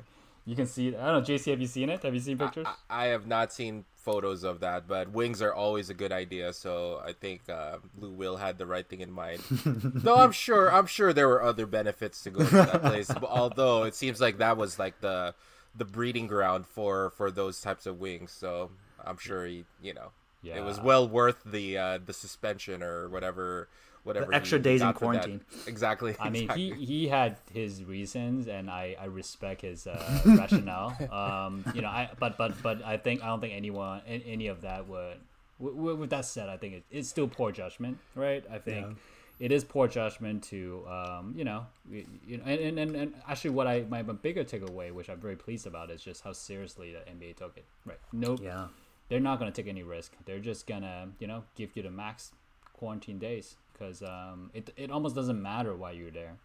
You 0.48 0.56
can 0.56 0.66
see. 0.66 0.96
I 0.96 1.12
don't 1.12 1.28
know, 1.28 1.36
JC. 1.36 1.52
Have 1.52 1.60
you 1.60 1.68
seen 1.68 1.90
it? 1.90 2.04
Have 2.04 2.14
you 2.14 2.22
seen 2.22 2.38
pictures? 2.38 2.66
I, 2.90 3.04
I 3.04 3.08
have 3.08 3.28
not 3.28 3.52
seen 3.52 3.84
photos 3.96 4.46
of 4.46 4.62
that, 4.62 4.88
but 4.88 5.12
wings 5.12 5.42
are 5.42 5.54
always 5.54 5.90
a 5.90 5.94
good 5.94 6.14
idea. 6.14 6.54
So 6.54 7.02
I 7.06 7.12
think 7.12 7.42
uh, 7.50 7.80
Lou 8.00 8.12
Will 8.12 8.38
had 8.38 8.58
the 8.58 8.66
right 8.66 8.88
thing 8.88 9.02
in 9.02 9.12
mind. 9.12 9.42
Though 9.50 10.16
I'm 10.16 10.32
sure, 10.32 10.72
I'm 10.72 10.86
sure 10.86 11.12
there 11.12 11.28
were 11.28 11.44
other 11.44 11.66
benefits 11.66 12.24
to 12.24 12.30
going 12.30 12.48
to 12.48 12.56
that 12.56 12.82
place. 12.82 13.12
although 13.24 13.84
it 13.84 13.94
seems 13.94 14.22
like 14.22 14.38
that 14.38 14.56
was 14.56 14.80
like 14.80 15.02
the 15.02 15.36
the 15.76 15.84
breeding 15.84 16.28
ground 16.28 16.66
for 16.66 17.10
for 17.10 17.30
those 17.30 17.60
types 17.60 17.86
of 17.86 18.00
wings. 18.00 18.32
So 18.32 18.72
I'm 19.04 19.18
sure 19.18 19.46
he, 19.46 19.66
you 19.82 19.94
know, 19.94 20.12
yeah. 20.42 20.56
it 20.56 20.64
was 20.64 20.80
well 20.80 21.10
worth 21.10 21.44
the 21.46 21.78
uh, 21.78 22.00
the 22.04 22.14
suspension 22.14 22.82
or 22.82 23.10
whatever 23.10 23.68
whatever 24.08 24.32
the 24.32 24.36
extra 24.36 24.58
days 24.58 24.82
in 24.82 24.94
quarantine. 24.94 25.42
Exactly. 25.68 26.16
I 26.20 26.30
mean, 26.30 26.50
he 26.50 26.72
he 26.72 27.08
had 27.08 27.38
his 27.54 27.84
reasons, 27.84 28.48
and 28.48 28.70
I 28.70 28.96
I 29.00 29.06
respect 29.06 29.62
his 29.62 29.86
uh, 29.86 30.22
rationale. 30.26 30.96
Um, 31.12 31.64
you 31.76 31.82
know, 31.82 31.90
I 31.90 32.10
but 32.18 32.38
but 32.38 32.62
but 32.64 32.84
I 32.84 32.98
think 32.98 33.24
I 33.24 33.28
don't 33.28 33.42
think 33.42 33.54
anyone 33.54 34.02
any 34.08 34.48
of 34.48 34.62
that 34.62 34.88
would. 34.88 35.18
With, 35.60 35.98
with 35.98 36.10
that 36.12 36.26
said, 36.26 36.50
I 36.50 36.58
think 36.58 36.76
it, 36.76 36.84
it's 36.92 37.10
still 37.10 37.28
poor 37.28 37.52
judgment, 37.52 37.98
right? 38.16 38.44
I 38.52 38.58
think. 38.58 38.88
Yeah. 38.88 38.94
It 39.40 39.52
is 39.52 39.64
poor 39.64 39.88
judgment 39.88 40.46
to, 40.46 40.84
um, 40.90 41.36
you 41.38 41.44
know, 41.44 41.68
you 41.92 42.38
know, 42.38 42.44
and, 42.44 42.80
and, 42.80 42.96
and 42.96 43.14
actually, 43.30 43.52
what 43.52 43.68
I 43.68 43.86
my, 43.88 44.02
my 44.02 44.14
bigger 44.14 44.44
takeaway, 44.44 44.92
which 44.92 45.12
I'm 45.12 45.20
very 45.20 45.36
pleased 45.36 45.68
about, 45.68 45.92
is 45.92 46.02
just 46.02 46.24
how 46.24 46.32
seriously 46.32 46.92
the 46.92 47.02
NBA 47.12 47.36
took 47.36 47.56
it. 47.56 47.66
Right? 47.86 48.00
Nope. 48.12 48.40
Yeah. 48.42 48.70
They're 49.10 49.20
not 49.20 49.38
going 49.38 49.52
to 49.52 49.56
take 49.56 49.70
any 49.70 49.84
risk. 49.84 50.14
They're 50.26 50.40
just 50.40 50.66
gonna, 50.66 51.10
you 51.20 51.28
know, 51.28 51.44
give 51.56 51.78
you 51.78 51.84
the 51.84 51.92
max 51.92 52.32
quarantine 52.78 53.20
days 53.20 53.56
because 53.78 54.02
um, 54.04 54.52
it, 54.54 54.70
it 54.78 54.92
almost 54.92 55.16
doesn't 55.16 55.42
matter 55.42 55.76
why 55.76 55.92
you're 55.92 56.12
there. 56.12 56.36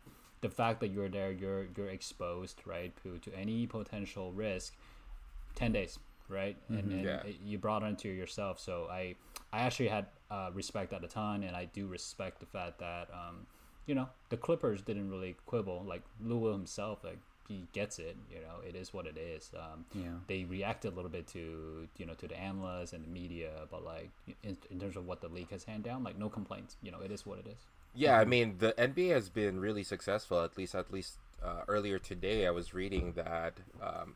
The 0.40 0.48
fact 0.48 0.80
that 0.80 0.88
you're 0.88 1.08
there, 1.08 1.30
you're 1.30 1.66
you're 1.76 1.88
exposed, 1.88 2.60
right, 2.66 2.92
to, 3.02 3.18
to 3.18 3.38
any 3.38 3.66
potential 3.66 4.32
risk. 4.32 4.74
Ten 5.54 5.72
days, 5.72 5.98
right, 6.28 6.56
mm-hmm, 6.64 6.78
and, 6.78 6.92
and 6.92 7.04
yeah. 7.04 7.22
it, 7.24 7.36
you 7.44 7.58
brought 7.58 7.82
it 7.82 7.86
into 7.86 8.08
yourself. 8.08 8.58
So 8.58 8.88
I 8.90 9.14
I 9.52 9.60
actually 9.60 9.88
had 9.88 10.06
uh, 10.30 10.50
respect 10.52 10.92
at 10.92 11.04
a 11.04 11.08
ton, 11.08 11.44
and 11.44 11.54
I 11.54 11.66
do 11.66 11.86
respect 11.86 12.40
the 12.40 12.46
fact 12.46 12.80
that 12.80 13.08
um, 13.12 13.46
you 13.86 13.94
know 13.94 14.08
the 14.30 14.36
Clippers 14.36 14.82
didn't 14.82 15.10
really 15.10 15.36
quibble. 15.46 15.84
Like 15.86 16.02
Lou 16.20 16.50
himself, 16.50 17.04
like 17.04 17.18
he 17.48 17.66
gets 17.72 17.98
it. 17.98 18.16
You 18.30 18.40
know, 18.40 18.66
it 18.66 18.74
is 18.74 18.92
what 18.92 19.06
it 19.06 19.16
is. 19.16 19.50
Um, 19.56 19.84
yeah. 19.94 20.10
They 20.26 20.44
reacted 20.44 20.92
a 20.92 20.96
little 20.96 21.10
bit 21.10 21.26
to 21.28 21.88
you 21.96 22.06
know 22.06 22.14
to 22.14 22.28
the 22.28 22.38
analysts 22.38 22.92
and 22.92 23.04
the 23.04 23.08
media, 23.08 23.50
but 23.70 23.84
like 23.84 24.10
in, 24.42 24.56
in 24.70 24.80
terms 24.80 24.96
of 24.96 25.06
what 25.06 25.20
the 25.20 25.28
league 25.28 25.50
has 25.50 25.64
handed 25.64 25.84
down, 25.84 26.04
like 26.04 26.18
no 26.18 26.28
complaints. 26.28 26.76
You 26.82 26.90
know, 26.90 27.00
it 27.00 27.10
is 27.10 27.26
what 27.26 27.38
it 27.38 27.46
is. 27.46 27.58
Yeah, 27.94 28.18
I 28.18 28.24
mean 28.24 28.56
the 28.58 28.72
NBA 28.72 29.10
has 29.10 29.28
been 29.28 29.60
really 29.60 29.84
successful. 29.84 30.42
At 30.42 30.56
least, 30.56 30.74
at 30.74 30.92
least 30.92 31.18
uh, 31.44 31.62
earlier 31.68 31.98
today, 31.98 32.46
I 32.46 32.50
was 32.50 32.72
reading 32.72 33.12
that 33.12 33.54
um, 33.82 34.14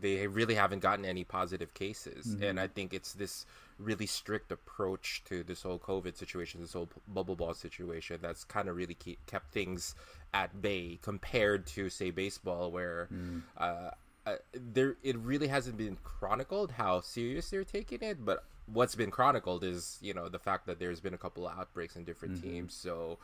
they 0.00 0.26
really 0.26 0.54
haven't 0.54 0.80
gotten 0.80 1.04
any 1.04 1.24
positive 1.24 1.74
cases, 1.74 2.26
mm-hmm. 2.26 2.42
and 2.42 2.60
I 2.60 2.68
think 2.68 2.94
it's 2.94 3.12
this 3.12 3.46
really 3.78 4.06
strict 4.06 4.50
approach 4.52 5.22
to 5.24 5.42
this 5.42 5.62
whole 5.62 5.78
COVID 5.78 6.16
situation, 6.16 6.60
this 6.60 6.72
whole 6.72 6.88
bubble 7.06 7.36
ball 7.36 7.54
situation, 7.54 8.18
that's 8.20 8.44
kind 8.44 8.68
of 8.68 8.76
really 8.76 8.94
keep, 8.94 9.24
kept 9.26 9.52
things 9.52 9.94
at 10.34 10.60
bay 10.60 10.98
compared 11.02 11.66
to 11.66 11.88
say 11.88 12.10
baseball 12.10 12.70
where 12.70 13.08
mm. 13.12 13.42
uh, 13.56 13.90
uh, 14.26 14.36
there 14.52 14.96
it 15.02 15.16
really 15.16 15.48
hasn't 15.48 15.76
been 15.76 15.96
chronicled 16.04 16.72
how 16.72 17.00
serious 17.00 17.50
they're 17.50 17.64
taking 17.64 18.00
it 18.02 18.24
but 18.24 18.44
what's 18.66 18.94
been 18.94 19.10
chronicled 19.10 19.64
is 19.64 19.98
you 20.02 20.12
know 20.12 20.28
the 20.28 20.38
fact 20.38 20.66
that 20.66 20.78
there's 20.78 21.00
been 21.00 21.14
a 21.14 21.18
couple 21.18 21.46
of 21.46 21.58
outbreaks 21.58 21.96
in 21.96 22.04
different 22.04 22.34
mm-hmm. 22.34 22.50
teams 22.50 22.74
so 22.74 23.18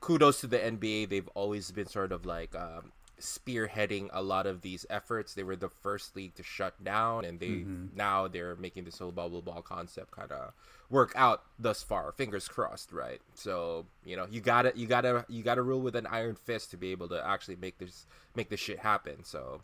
kudos 0.00 0.40
to 0.40 0.46
the 0.46 0.58
nba 0.58 1.08
they've 1.08 1.28
always 1.34 1.70
been 1.70 1.86
sort 1.86 2.12
of 2.12 2.24
like 2.24 2.54
um, 2.54 2.92
spearheading 3.20 4.08
a 4.12 4.22
lot 4.22 4.46
of 4.46 4.62
these 4.62 4.84
efforts. 4.90 5.34
They 5.34 5.42
were 5.42 5.56
the 5.56 5.68
first 5.68 6.16
league 6.16 6.34
to 6.34 6.42
shut 6.42 6.82
down, 6.82 7.24
and 7.24 7.40
they 7.40 7.48
mm-hmm. 7.48 7.96
now 7.96 8.28
they're 8.28 8.56
making 8.56 8.84
this 8.84 8.98
whole 8.98 9.12
bubble 9.12 9.42
ball 9.42 9.62
concept 9.62 10.10
kind 10.10 10.32
of 10.32 10.52
work 10.90 11.12
out 11.16 11.42
thus 11.58 11.82
far. 11.82 12.12
Fingers 12.12 12.48
crossed, 12.48 12.92
right? 12.92 13.20
So 13.34 13.86
you 14.04 14.16
know 14.16 14.26
you 14.30 14.40
gotta 14.40 14.72
you 14.74 14.86
gotta 14.86 15.24
you 15.28 15.42
gotta 15.42 15.62
rule 15.62 15.80
with 15.80 15.96
an 15.96 16.06
iron 16.06 16.34
fist 16.34 16.70
to 16.72 16.76
be 16.76 16.90
able 16.92 17.08
to 17.08 17.26
actually 17.26 17.56
make 17.56 17.78
this 17.78 18.06
make 18.34 18.48
this 18.48 18.60
shit 18.60 18.78
happen. 18.78 19.24
So. 19.24 19.62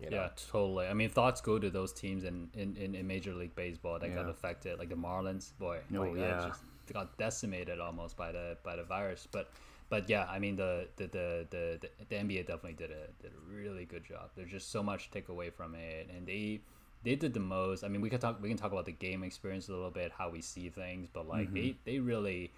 You 0.00 0.10
know. 0.10 0.16
Yeah, 0.16 0.28
totally. 0.52 0.86
I 0.86 0.94
mean, 0.94 1.10
thoughts 1.10 1.40
go 1.40 1.58
to 1.58 1.70
those 1.70 1.92
teams 1.92 2.22
in, 2.22 2.48
in, 2.54 2.76
in, 2.76 2.94
in 2.94 3.04
Major 3.04 3.34
League 3.34 3.56
Baseball 3.56 3.98
that 3.98 4.08
yeah. 4.08 4.14
got 4.14 4.28
affected, 4.28 4.78
like 4.78 4.90
the 4.90 4.94
Marlins. 4.94 5.50
Boy, 5.58 5.80
oh, 5.92 6.02
like, 6.02 6.16
yeah. 6.18 6.46
just 6.46 6.62
got 6.92 7.18
decimated 7.18 7.80
almost 7.80 8.16
by 8.16 8.30
the 8.30 8.56
by 8.62 8.76
the 8.76 8.84
virus. 8.84 9.26
But 9.30 9.50
but 9.88 10.08
yeah, 10.08 10.26
I 10.28 10.38
mean 10.38 10.56
the 10.56 10.88
the, 10.96 11.06
the 11.06 11.46
the 11.50 11.90
the 12.08 12.14
NBA 12.16 12.46
definitely 12.46 12.74
did 12.74 12.90
a 12.90 13.06
did 13.22 13.32
a 13.32 13.52
really 13.52 13.84
good 13.84 14.04
job. 14.04 14.30
There's 14.36 14.50
just 14.50 14.70
so 14.70 14.82
much 14.82 15.06
to 15.06 15.10
take 15.10 15.28
away 15.28 15.50
from 15.50 15.74
it, 15.74 16.08
and 16.14 16.26
they 16.26 16.60
they 17.04 17.14
did 17.14 17.32
the 17.32 17.40
most. 17.40 17.84
I 17.84 17.88
mean, 17.88 18.00
we 18.00 18.10
could 18.10 18.20
talk 18.20 18.40
we 18.42 18.48
can 18.48 18.58
talk 18.58 18.72
about 18.72 18.86
the 18.86 18.92
game 18.92 19.22
experience 19.22 19.68
a 19.68 19.72
little 19.72 19.90
bit, 19.90 20.12
how 20.16 20.28
we 20.28 20.42
see 20.42 20.68
things, 20.68 21.08
but 21.12 21.26
like 21.26 21.46
mm-hmm. 21.46 21.54
they 21.54 21.76
they 21.84 21.98
really, 21.98 22.52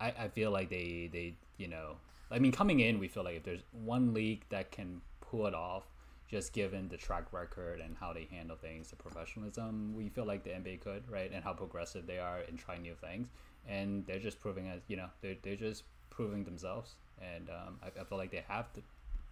I 0.00 0.12
I 0.18 0.28
feel 0.28 0.50
like 0.50 0.70
they 0.70 1.10
they 1.12 1.34
you 1.58 1.68
know, 1.68 1.96
I 2.30 2.38
mean 2.38 2.52
coming 2.52 2.80
in, 2.80 2.98
we 2.98 3.08
feel 3.08 3.24
like 3.24 3.36
if 3.36 3.42
there's 3.42 3.64
one 3.72 4.14
league 4.14 4.44
that 4.48 4.70
can 4.70 5.02
pull 5.20 5.46
it 5.46 5.54
off, 5.54 5.84
just 6.30 6.54
given 6.54 6.88
the 6.88 6.96
track 6.96 7.32
record 7.32 7.80
and 7.80 7.96
how 8.00 8.14
they 8.14 8.26
handle 8.30 8.56
things, 8.56 8.88
the 8.88 8.96
professionalism, 8.96 9.94
we 9.94 10.08
feel 10.08 10.24
like 10.24 10.42
the 10.44 10.50
NBA 10.50 10.80
could, 10.80 11.02
right? 11.10 11.30
And 11.32 11.44
how 11.44 11.52
progressive 11.52 12.06
they 12.06 12.18
are 12.18 12.40
in 12.48 12.56
trying 12.56 12.82
new 12.82 12.94
things 12.94 13.28
and 13.68 14.06
they're 14.06 14.18
just 14.18 14.40
proving 14.40 14.66
it. 14.66 14.82
You 14.88 14.96
know, 14.96 15.08
they're 15.20 15.36
they're 15.42 15.56
just 15.56 15.84
proving 16.12 16.44
themselves, 16.44 16.92
and 17.20 17.48
um, 17.50 17.78
I, 17.82 18.00
I 18.00 18.04
feel 18.04 18.18
like 18.18 18.30
they 18.30 18.44
have 18.48 18.72
to 18.74 18.80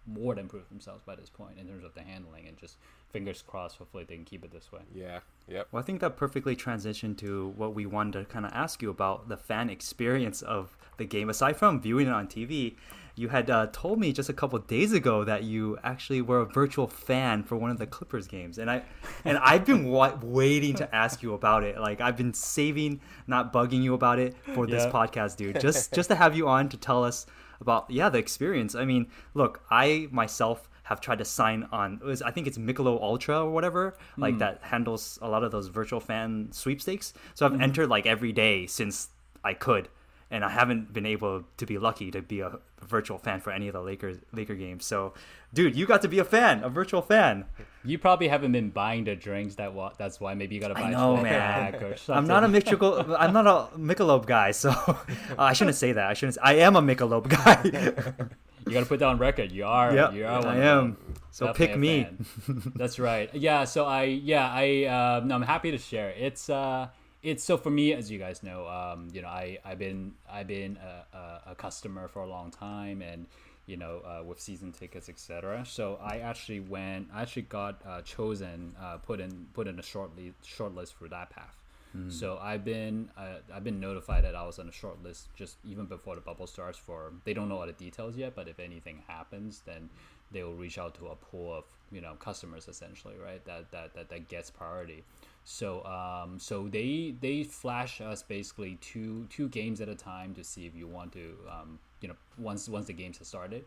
more 0.07 0.33
than 0.33 0.47
prove 0.47 0.67
themselves 0.69 1.03
by 1.05 1.15
this 1.15 1.29
point 1.29 1.59
in 1.59 1.67
terms 1.67 1.83
of 1.83 1.93
the 1.93 2.01
handling, 2.01 2.47
and 2.47 2.57
just 2.57 2.75
fingers 3.11 3.43
crossed. 3.45 3.77
Hopefully, 3.77 4.03
they 4.03 4.15
can 4.15 4.25
keep 4.25 4.43
it 4.43 4.51
this 4.51 4.71
way. 4.71 4.81
Yeah. 4.93 5.19
Yep. 5.51 5.67
Well, 5.71 5.81
I 5.81 5.85
think 5.85 5.99
that 6.01 6.15
perfectly 6.17 6.55
transitioned 6.55 7.17
to 7.19 7.49
what 7.57 7.75
we 7.75 7.85
wanted 7.85 8.19
to 8.19 8.25
kind 8.25 8.45
of 8.45 8.51
ask 8.53 8.81
you 8.81 8.89
about 8.89 9.27
the 9.29 9.37
fan 9.37 9.69
experience 9.69 10.41
of 10.41 10.77
the 10.97 11.05
game. 11.05 11.29
Aside 11.29 11.57
from 11.57 11.81
viewing 11.81 12.07
it 12.07 12.13
on 12.13 12.27
TV, 12.27 12.75
you 13.15 13.27
had 13.29 13.49
uh, 13.49 13.67
told 13.73 13.99
me 13.99 14.13
just 14.13 14.29
a 14.29 14.33
couple 14.33 14.57
days 14.59 14.93
ago 14.93 15.25
that 15.25 15.43
you 15.43 15.77
actually 15.83 16.21
were 16.21 16.39
a 16.39 16.45
virtual 16.45 16.87
fan 16.87 17.43
for 17.43 17.57
one 17.57 17.69
of 17.69 17.77
the 17.77 17.85
Clippers 17.85 18.27
games, 18.27 18.57
and 18.57 18.71
I 18.71 18.83
and 19.25 19.37
I've 19.43 19.65
been 19.65 19.87
wa- 19.89 20.17
waiting 20.23 20.75
to 20.75 20.95
ask 20.95 21.21
you 21.21 21.33
about 21.33 21.63
it. 21.63 21.77
Like 21.77 21.99
I've 21.99 22.15
been 22.15 22.33
saving, 22.33 23.01
not 23.27 23.51
bugging 23.51 23.83
you 23.83 23.93
about 23.93 24.19
it 24.19 24.35
for 24.55 24.65
this 24.65 24.85
Yeah. 24.85 24.91
podcast, 24.91 25.35
dude. 25.35 25.59
Just 25.67 25.93
just 25.93 26.09
to 26.09 26.15
have 26.15 26.35
you 26.37 26.47
on 26.47 26.69
to 26.69 26.77
tell 26.77 27.03
us 27.03 27.25
about 27.59 27.91
yeah 27.91 28.07
the 28.07 28.17
experience. 28.19 28.73
I 28.75 28.85
mean, 28.85 29.07
look, 29.33 29.61
I 29.69 30.07
myself 30.11 30.69
have 30.91 31.01
tried 31.01 31.19
to 31.19 31.25
sign 31.25 31.67
on. 31.71 31.99
It 32.03 32.05
was 32.05 32.21
I 32.21 32.31
think 32.31 32.47
it's 32.47 32.57
Michelob 32.57 33.01
Ultra 33.01 33.45
or 33.45 33.51
whatever, 33.51 33.97
like 34.17 34.37
that 34.39 34.59
handles 34.61 35.17
a 35.21 35.29
lot 35.29 35.43
of 35.43 35.51
those 35.51 35.67
virtual 35.67 35.99
fan 35.99 36.49
sweepstakes. 36.51 37.13
So 37.33 37.45
I've 37.45 37.59
entered 37.59 37.87
like 37.89 38.05
every 38.05 38.33
day 38.33 38.67
since 38.67 39.07
I 39.43 39.53
could, 39.53 39.87
and 40.29 40.43
I 40.45 40.49
haven't 40.49 40.93
been 40.93 41.05
able 41.05 41.43
to 41.57 41.65
be 41.65 41.77
lucky 41.77 42.11
to 42.11 42.21
be 42.21 42.41
a 42.41 42.59
virtual 42.81 43.17
fan 43.17 43.39
for 43.39 43.51
any 43.51 43.67
of 43.69 43.73
the 43.73 43.81
Lakers 43.81 44.17
Laker 44.33 44.55
games. 44.55 44.85
So, 44.85 45.13
dude, 45.53 45.75
you 45.75 45.85
got 45.85 46.01
to 46.01 46.07
be 46.07 46.19
a 46.19 46.25
fan, 46.25 46.63
a 46.63 46.69
virtual 46.69 47.01
fan. 47.01 47.45
You 47.83 47.97
probably 47.97 48.27
haven't 48.27 48.51
been 48.51 48.69
buying 48.69 49.05
the 49.05 49.15
drinks. 49.15 49.55
That 49.55 49.73
wa- 49.73 49.93
that's 49.97 50.19
why 50.19 50.33
maybe 50.33 50.55
you 50.55 50.61
gotta 50.61 50.73
buy 50.73 50.89
I 50.89 50.91
know, 50.91 51.17
12 51.17 51.23
man. 51.23 51.75
or 51.83 51.95
something. 51.95 52.15
I'm 52.15 52.27
not 52.27 52.43
a 52.43 52.47
Michelob. 52.47 53.15
I'm 53.17 53.33
not 53.33 53.47
a 53.47 53.77
Michelob 53.77 54.25
guy, 54.25 54.51
so 54.51 54.69
uh, 54.77 54.95
I 55.37 55.53
shouldn't 55.53 55.77
say 55.77 55.93
that. 55.93 56.07
I 56.07 56.13
shouldn't. 56.13 56.35
Say, 56.35 56.41
I 56.43 56.53
am 56.67 56.75
a 56.75 56.81
Michelob 56.81 57.29
guy. 57.29 58.27
You 58.65 58.73
gotta 58.73 58.85
put 58.85 58.99
that 58.99 59.07
on 59.07 59.17
record. 59.17 59.51
You 59.51 59.65
are. 59.65 59.93
yep, 59.93 60.13
You 60.13 60.25
are. 60.25 60.39
One 60.39 60.47
I 60.47 60.57
am. 60.59 60.97
So 61.31 61.47
Definitely 61.47 61.67
pick 61.67 61.77
me. 61.77 62.71
That's 62.75 62.99
right. 62.99 63.33
Yeah. 63.33 63.63
So 63.65 63.85
I. 63.85 64.03
Yeah. 64.03 64.49
I. 64.51 64.85
Uh, 64.85 65.21
no, 65.25 65.35
I'm 65.35 65.41
happy 65.41 65.71
to 65.71 65.77
share. 65.77 66.11
It's. 66.11 66.49
Uh. 66.49 66.87
It's 67.23 67.43
so 67.43 67.55
for 67.55 67.69
me, 67.69 67.93
as 67.93 68.09
you 68.09 68.17
guys 68.17 68.41
know, 68.41 68.67
um, 68.67 69.07
you 69.13 69.21
know, 69.21 69.27
I 69.27 69.59
I've 69.63 69.77
been 69.77 70.13
I've 70.27 70.47
been 70.47 70.77
a, 70.77 71.15
a, 71.15 71.51
a 71.51 71.55
customer 71.55 72.07
for 72.07 72.23
a 72.23 72.27
long 72.27 72.49
time, 72.49 73.03
and 73.03 73.27
you 73.67 73.77
know, 73.77 74.01
uh, 74.03 74.23
with 74.23 74.39
season 74.39 74.71
tickets, 74.71 75.07
etc. 75.07 75.63
So 75.67 75.99
I 76.01 76.17
actually 76.17 76.61
went. 76.61 77.09
I 77.13 77.21
actually 77.21 77.43
got 77.43 77.79
uh, 77.87 78.01
chosen, 78.01 78.75
uh, 78.81 78.97
put 78.97 79.19
in 79.19 79.45
put 79.53 79.67
in 79.67 79.77
a 79.77 79.83
short 79.83 80.11
short 80.43 80.73
list 80.73 80.95
for 80.95 81.07
that 81.09 81.29
path. 81.29 81.60
So 82.09 82.39
I've 82.41 82.63
been 82.63 83.09
uh, 83.17 83.39
I've 83.53 83.63
been 83.63 83.79
notified 83.79 84.23
that 84.23 84.35
I 84.35 84.45
was 84.45 84.59
on 84.59 84.69
a 84.69 84.71
short 84.71 85.03
list 85.03 85.27
just 85.35 85.57
even 85.65 85.85
before 85.85 86.15
the 86.15 86.21
bubble 86.21 86.47
starts. 86.47 86.77
For 86.77 87.11
they 87.25 87.33
don't 87.33 87.49
know 87.49 87.59
all 87.59 87.67
the 87.67 87.73
details 87.73 88.15
yet, 88.15 88.33
but 88.35 88.47
if 88.47 88.59
anything 88.59 89.03
happens, 89.07 89.61
then 89.65 89.89
they 90.31 90.43
will 90.43 90.55
reach 90.55 90.77
out 90.77 90.95
to 90.95 91.07
a 91.07 91.15
pool 91.15 91.53
of 91.53 91.63
you 91.91 92.01
know 92.01 92.13
customers 92.19 92.67
essentially, 92.67 93.15
right? 93.23 93.43
That 93.45 93.71
that 93.71 93.93
that, 93.93 94.09
that 94.09 94.29
gets 94.29 94.49
priority. 94.49 95.03
So 95.43 95.83
um, 95.85 96.39
so 96.39 96.67
they 96.67 97.15
they 97.19 97.43
flash 97.43 97.99
us 97.99 98.23
basically 98.23 98.77
two 98.81 99.27
two 99.29 99.49
games 99.49 99.81
at 99.81 99.89
a 99.89 99.95
time 99.95 100.33
to 100.35 100.43
see 100.43 100.65
if 100.65 100.75
you 100.75 100.87
want 100.87 101.11
to 101.13 101.35
um, 101.49 101.79
you 101.99 102.07
know 102.07 102.15
once 102.37 102.69
once 102.69 102.87
the 102.87 102.93
games 102.93 103.17
have 103.17 103.27
started 103.27 103.65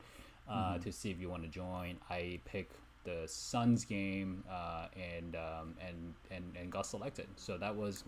uh, 0.49 0.79
to 0.79 0.93
see 0.93 1.11
if 1.11 1.21
you 1.21 1.29
want 1.29 1.43
to 1.43 1.49
join. 1.49 1.97
I 2.11 2.41
pick 2.45 2.71
the 3.05 3.23
Suns 3.27 3.85
game 3.85 4.45
uh, 4.51 4.87
and 4.97 5.37
um, 5.37 5.75
and 5.87 6.15
and 6.31 6.57
and 6.59 6.71
got 6.73 6.87
selected. 6.87 7.27
So 7.37 7.59
that 7.59 7.75
was 7.75 8.05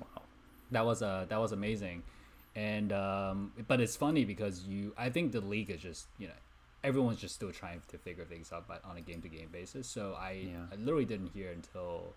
that 0.70 0.84
was 0.84 1.02
uh, 1.02 1.26
that 1.28 1.38
was 1.38 1.52
amazing. 1.52 2.02
And 2.54 2.92
um, 2.92 3.52
but 3.68 3.80
it's 3.80 3.96
funny 3.96 4.24
because 4.24 4.64
you 4.64 4.92
I 4.96 5.10
think 5.10 5.32
the 5.32 5.40
league 5.40 5.70
is 5.70 5.80
just 5.80 6.06
you 6.18 6.28
know 6.28 6.34
everyone's 6.82 7.18
just 7.18 7.34
still 7.34 7.50
trying 7.50 7.82
to 7.88 7.98
figure 7.98 8.24
things 8.24 8.52
out 8.52 8.68
but 8.68 8.84
on 8.84 8.96
a 8.96 9.00
game 9.00 9.20
to 9.22 9.28
game 9.28 9.48
basis. 9.52 9.86
So 9.86 10.14
I 10.18 10.32
Yeah. 10.32 10.66
I 10.72 10.76
literally 10.76 11.04
didn't 11.04 11.28
hear 11.28 11.50
until 11.50 12.14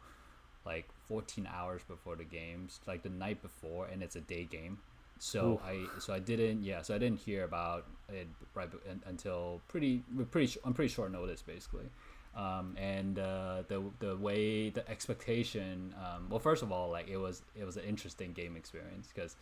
like 0.65 0.85
14 1.07 1.47
hours 1.51 1.81
before 1.87 2.15
the 2.15 2.23
games, 2.25 2.79
like 2.85 3.01
the 3.01 3.09
night 3.09 3.41
before, 3.41 3.87
and 3.87 4.03
it's 4.03 4.15
a 4.15 4.21
day 4.21 4.43
game. 4.45 4.79
So 5.17 5.59
I 5.65 5.99
so 5.99 6.13
I 6.13 6.19
didn't 6.19 6.63
yeah 6.63 6.81
so 6.81 6.95
I 6.95 6.97
didn't 6.97 7.19
hear 7.19 7.43
about 7.43 7.85
it 8.07 8.27
right 8.53 8.69
until 9.05 9.61
pretty 9.67 10.03
pretty 10.31 10.47
sh- 10.47 10.57
on 10.63 10.73
pretty 10.73 10.93
short 10.93 11.11
notice 11.11 11.41
basically. 11.41 11.89
Um, 12.35 12.75
and 12.77 13.17
uh, 13.17 13.63
the 13.67 13.83
the 13.99 14.15
way 14.15 14.69
the 14.69 14.87
expectation 14.89 15.93
um, 15.97 16.29
well 16.29 16.39
first 16.39 16.61
of 16.61 16.71
all 16.71 16.89
like 16.89 17.09
it 17.09 17.17
was 17.17 17.41
it 17.59 17.65
was 17.65 17.75
an 17.75 17.83
interesting 17.83 18.33
game 18.33 18.55
experience 18.55 19.09
because 19.13 19.35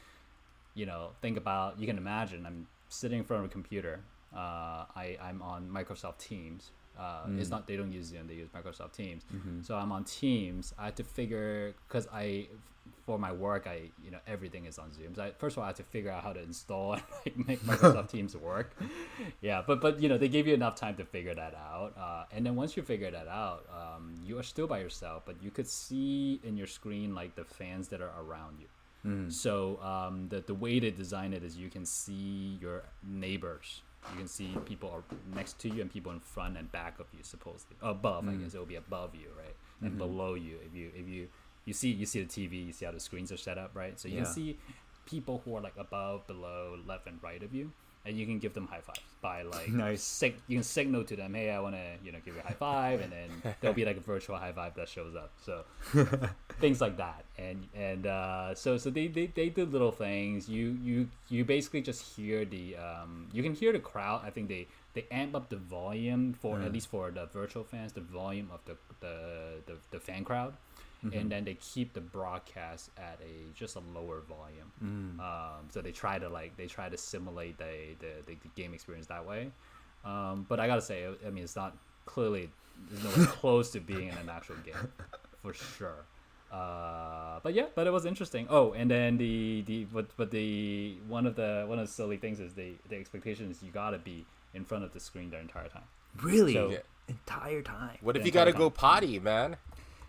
you 0.74 0.86
know 0.86 1.10
think 1.22 1.38
about 1.38 1.80
you 1.80 1.86
can 1.86 1.98
imagine 1.98 2.46
i'm 2.46 2.66
sitting 2.88 3.20
in 3.20 3.26
front 3.26 3.44
of 3.44 3.50
a 3.50 3.52
computer 3.52 4.00
uh, 4.34 4.86
I, 4.96 5.18
i'm 5.22 5.42
on 5.42 5.70
microsoft 5.70 6.20
teams 6.20 6.72
uh, 7.00 7.26
it's 7.40 7.50
not 7.50 7.68
they 7.68 7.76
don't 7.76 7.92
use 7.92 8.08
zoom 8.08 8.28
they 8.28 8.34
use 8.36 8.50
microsoft 8.50 8.94
teams. 8.94 9.24
So 9.62 9.76
i'm 9.76 9.92
on 9.92 10.04
teams. 10.04 10.74
I 10.78 10.86
had 10.86 10.96
to 10.98 11.04
figure 11.04 11.74
because 11.88 12.08
i 12.14 12.48
for 13.06 13.18
my 13.18 13.32
work 13.32 13.68
i 13.68 13.84
you 14.04 14.12
know 14.12 14.20
everything 14.28 14.66
is 14.66 14.78
on 14.78 14.92
zoom. 14.94 15.16
So 15.16 15.24
I, 15.24 15.32
first 15.38 15.54
of 15.56 15.60
all 15.60 15.64
i 15.66 15.68
had 15.68 15.78
to 15.78 15.84
figure 15.84 16.12
out 16.12 16.24
how 16.24 16.34
to 16.34 16.42
install 16.42 16.94
and 16.94 17.04
like, 17.26 17.48
make 17.48 17.60
microsoft 17.62 18.10
teams 18.16 18.36
work. 18.36 18.76
Yeah 19.42 19.62
but 19.66 19.80
but 19.82 20.02
you 20.02 20.10
know 20.10 20.18
they 20.18 20.28
gave 20.28 20.46
you 20.48 20.54
enough 20.54 20.76
time 20.76 20.96
to 20.98 21.06
figure 21.06 21.36
that 21.36 21.54
out. 21.56 21.94
Uh, 21.98 22.24
and 22.34 22.46
then 22.46 22.56
once 22.56 22.76
you 22.76 22.84
figure 22.84 23.12
that 23.12 23.28
out 23.28 23.66
um, 23.72 24.16
you 24.26 24.38
are 24.40 24.44
still 24.44 24.68
by 24.68 24.80
yourself 24.80 25.24
but 25.26 25.36
you 25.42 25.52
could 25.52 25.68
see 25.68 26.40
in 26.44 26.58
your 26.58 26.68
screen 26.68 27.16
like 27.16 27.36
the 27.36 27.46
fans 27.46 27.88
that 27.90 28.02
are 28.02 28.14
around 28.20 28.60
you. 28.60 28.68
So 29.32 29.80
um, 29.82 30.28
the, 30.28 30.42
the 30.42 30.54
way 30.54 30.80
they 30.80 30.92
design 30.92 31.32
it 31.34 31.42
is 31.44 31.56
you 31.56 31.70
can 31.70 31.86
see 31.86 32.58
your 32.60 32.84
neighbors. 33.08 33.82
You 34.12 34.20
can 34.20 34.28
see 34.28 34.56
people 34.66 34.90
are 34.90 35.04
next 35.36 35.60
to 35.60 35.70
you 35.70 35.82
and 35.82 35.92
people 35.92 36.12
in 36.12 36.20
front 36.20 36.58
and 36.58 36.72
back 36.72 37.00
of 37.00 37.08
you, 37.14 37.20
supposedly 37.24 37.78
above. 37.82 38.28
I 38.28 38.32
hmm. 38.32 38.44
guess 38.44 38.54
it 38.54 38.58
will 38.58 38.66
be 38.66 38.76
above 38.76 39.16
you, 39.16 39.28
right, 39.38 39.56
and 39.82 39.92
mm-hmm. 39.92 40.00
below 40.00 40.34
you. 40.36 40.58
If 40.66 40.76
you 40.76 40.92
if 40.96 41.08
you 41.08 41.28
you 41.66 41.74
see 41.74 41.92
you 41.92 42.06
see 42.06 42.24
the 42.24 42.28
TV, 42.28 42.68
you 42.68 42.74
see 42.74 42.86
how 42.86 42.92
the 42.92 43.00
screens 43.00 43.32
are 43.32 43.38
set 43.38 43.58
up, 43.58 43.72
right? 43.74 44.00
So 44.00 44.08
you 44.08 44.16
Yeah. 44.16 44.24
can 44.24 44.34
see 44.34 44.58
people 45.06 45.42
who 45.46 45.56
are 45.56 45.62
like 45.62 45.78
above, 45.78 46.28
below, 46.28 46.78
left, 46.86 47.08
and 47.08 47.22
right 47.22 47.42
of 47.44 47.54
you, 47.54 47.72
and 48.08 48.18
you 48.18 48.26
can 48.26 48.40
give 48.40 48.54
them 48.54 48.68
high 48.68 48.82
fives 48.82 49.02
by 49.22 49.42
like 49.42 49.70
Nice. 49.70 50.02
sig- 50.04 50.42
you 50.48 50.58
can 50.58 50.64
signal 50.64 51.04
to 51.04 51.16
them, 51.16 51.34
hey, 51.34 51.52
I 51.52 51.60
want 51.60 51.76
to 51.76 51.86
you 52.06 52.12
know 52.12 52.20
give 52.26 52.36
you 52.36 52.42
a 52.44 52.48
high 52.48 52.54
five, 52.54 53.02
and 53.02 53.12
then 53.12 53.56
there'll 53.62 53.76
be 53.76 53.86
like 53.86 53.98
a 53.98 54.02
virtual 54.02 54.38
high 54.38 54.54
five 54.54 54.74
that 54.76 54.88
shows 54.90 55.16
up. 55.16 55.32
So 55.44 55.64
things 56.60 56.82
like 56.82 56.98
that 56.98 57.24
and 57.38 57.68
and 57.76 58.08
uh, 58.08 58.56
so 58.56 58.78
so 58.78 58.90
they, 58.90 59.08
they 59.08 59.28
they 59.28 59.50
did 59.50 59.72
little 59.72 59.92
things 59.92 60.50
you 60.50 60.78
you 60.84 61.08
you 61.30 61.46
basically 61.46 61.82
just 61.82 62.02
hear 62.16 62.46
the 62.46 62.76
um, 62.78 63.28
you 63.32 63.44
can 63.44 63.54
hear 63.54 63.72
the 63.72 63.80
crowd 63.80 64.22
i 64.26 64.30
think 64.32 64.48
they 64.48 64.68
they 64.94 65.06
amp 65.12 65.36
up 65.36 65.50
the 65.50 65.56
volume 65.58 66.34
for 66.34 66.60
at 66.62 66.74
least 66.74 66.88
for 66.90 67.12
the 67.12 67.26
virtual 67.28 67.64
fans 67.64 67.94
the 67.94 68.02
volume 68.02 68.50
of 68.52 68.60
the 68.66 68.76
the 69.02 69.16
the, 69.68 69.74
the 69.92 70.00
fan 70.00 70.24
crowd 70.24 70.54
and 71.14 71.32
then 71.32 71.44
they 71.46 71.54
keep 71.56 71.94
the 71.94 72.02
broadcast 72.02 72.90
at 72.98 73.20
a 73.22 73.54
just 73.54 73.76
a 73.76 73.82
lower 73.94 74.22
volume 74.28 75.20
um, 75.20 75.62
so 75.70 75.82
they 75.82 75.92
try 75.92 76.18
to 76.20 76.28
like 76.30 76.56
they 76.58 76.66
try 76.68 76.90
to 76.90 76.98
simulate 76.98 77.58
the 77.58 77.96
the, 78.00 78.08
the, 78.26 78.34
the 78.44 78.50
game 78.56 78.74
experience 78.74 79.08
that 79.08 79.26
way 79.26 79.50
um, 80.06 80.46
but 80.50 80.60
i 80.60 80.68
gotta 80.68 80.82
say 80.82 81.06
i 81.26 81.30
mean 81.30 81.44
it's 81.44 81.56
not 81.56 81.76
clearly 82.06 82.50
there's 82.90 83.04
nowhere 83.04 83.28
close 83.28 83.72
to 83.72 83.80
being 83.80 84.08
in 84.10 84.18
an 84.18 84.30
actual 84.30 84.56
game 84.66 84.88
for 85.42 85.54
sure. 85.54 86.04
Uh, 86.52 87.40
but 87.44 87.54
yeah, 87.54 87.66
but 87.76 87.88
it 87.88 87.92
was 87.92 88.06
interesting. 88.06 88.48
Oh, 88.50 88.72
and 88.74 88.90
then 88.90 89.18
the 89.18 89.64
the 89.68 89.84
but 89.86 90.06
but 90.16 90.32
the 90.32 90.96
one 91.08 91.26
of 91.26 91.36
the 91.36 91.66
one 91.68 91.78
of 91.80 91.88
the 91.88 91.92
silly 91.92 92.18
things 92.18 92.40
is 92.40 92.54
the 92.54 92.72
the 92.90 92.96
expectation 92.96 93.52
is 93.52 93.62
you 93.62 93.70
gotta 93.72 93.98
be 93.98 94.26
in 94.54 94.64
front 94.64 94.84
of 94.86 94.94
the 94.94 95.00
screen 95.00 95.30
the 95.30 95.40
entire 95.40 95.68
time. 95.68 95.84
Really, 96.22 96.54
So- 96.54 96.70
Yeah. 96.70 96.78
entire 97.10 97.62
time. 97.62 97.98
What 98.02 98.16
if 98.16 98.26
you 98.26 98.32
gotta 98.32 98.50
entire 98.52 98.60
go 98.66 98.70
potty, 98.70 99.20
man? 99.20 99.58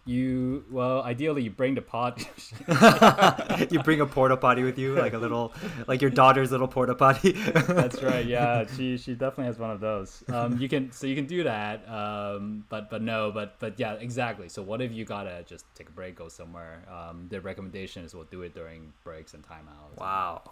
You 0.09 0.65
well, 0.71 1.03
ideally 1.03 1.43
you 1.43 1.51
bring 1.51 1.75
the 1.75 1.83
pot 1.83 2.25
you 3.71 3.83
bring 3.83 4.01
a 4.01 4.07
porta 4.07 4.37
potty 4.37 4.63
with 4.63 4.79
you, 4.79 4.95
like 4.95 5.13
a 5.13 5.19
little, 5.19 5.53
like 5.87 6.01
your 6.01 6.11
daughter's 6.11 6.51
little 6.51 6.67
porta 6.69 6.95
potty. 6.95 7.33
That's 7.69 8.03
right. 8.03 8.25
Yeah, 8.25 8.65
she 8.77 8.97
she 8.97 9.13
definitely 9.13 9.47
has 9.47 9.59
one 9.59 9.71
of 9.71 9.81
those. 9.81 10.23
Um, 10.33 10.59
you 10.59 10.69
can 10.69 10.91
so 10.93 11.07
you 11.07 11.15
can 11.15 11.27
do 11.27 11.45
that. 11.45 11.87
Um, 11.89 12.65
but 12.69 12.89
but 12.91 13.03
no, 13.03 13.31
but 13.33 13.59
but 13.59 13.79
yeah, 13.79 13.95
exactly. 13.95 14.49
So 14.49 14.63
what 14.63 14.81
if 14.81 14.93
you 14.93 15.05
gotta 15.05 15.45
just 15.47 15.65
take 15.75 15.89
a 15.91 15.93
break, 15.93 16.17
go 16.17 16.29
somewhere? 16.29 16.85
Um, 16.91 17.27
the 17.29 17.41
recommendation 17.41 18.05
is 18.05 18.15
we'll 18.15 18.25
do 18.25 18.43
it 18.43 18.55
during 18.55 18.93
breaks 19.05 19.35
and 19.35 19.43
timeouts. 19.45 19.99
wow, 19.99 20.43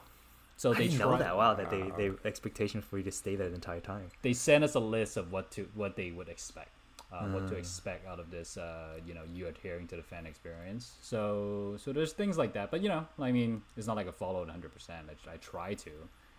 So 0.56 0.74
they 0.74 0.88
know 0.88 1.16
that. 1.16 1.34
Wow, 1.36 1.54
that 1.54 1.70
they 1.70 1.84
they 1.96 2.10
expectation 2.28 2.82
for 2.82 2.98
you 2.98 3.04
to 3.04 3.12
stay 3.12 3.36
there 3.36 3.48
the 3.48 3.54
entire 3.54 3.80
time. 3.80 4.10
they 4.22 4.34
sent 4.34 4.64
us 4.64 4.74
a 4.74 4.80
list 4.80 5.16
of 5.16 5.32
what 5.32 5.50
to 5.52 5.68
what 5.74 5.96
they 5.96 6.10
would 6.10 6.28
expect, 6.28 6.72
uh, 7.12 7.26
what 7.26 7.46
to 7.48 7.54
expect 7.56 8.06
out 8.06 8.18
of 8.20 8.30
this. 8.30 8.56
Uh, 8.56 8.98
you 9.06 9.14
know, 9.14 9.22
you 9.32 9.46
adhering 9.46 9.86
to 9.88 9.96
the 9.96 10.02
fan 10.02 10.26
experience. 10.26 10.96
So 11.02 11.76
so 11.78 11.92
there's 11.92 12.12
things 12.12 12.36
like 12.36 12.52
that. 12.54 12.70
But 12.70 12.82
you 12.82 12.88
know, 12.88 13.06
I 13.18 13.32
mean, 13.32 13.62
it's 13.76 13.86
not 13.86 13.96
like 13.96 14.06
a 14.08 14.12
follow 14.12 14.40
100. 14.40 14.72
percent 14.72 15.06
I, 15.10 15.32
I 15.34 15.36
try 15.36 15.74
to. 15.74 15.90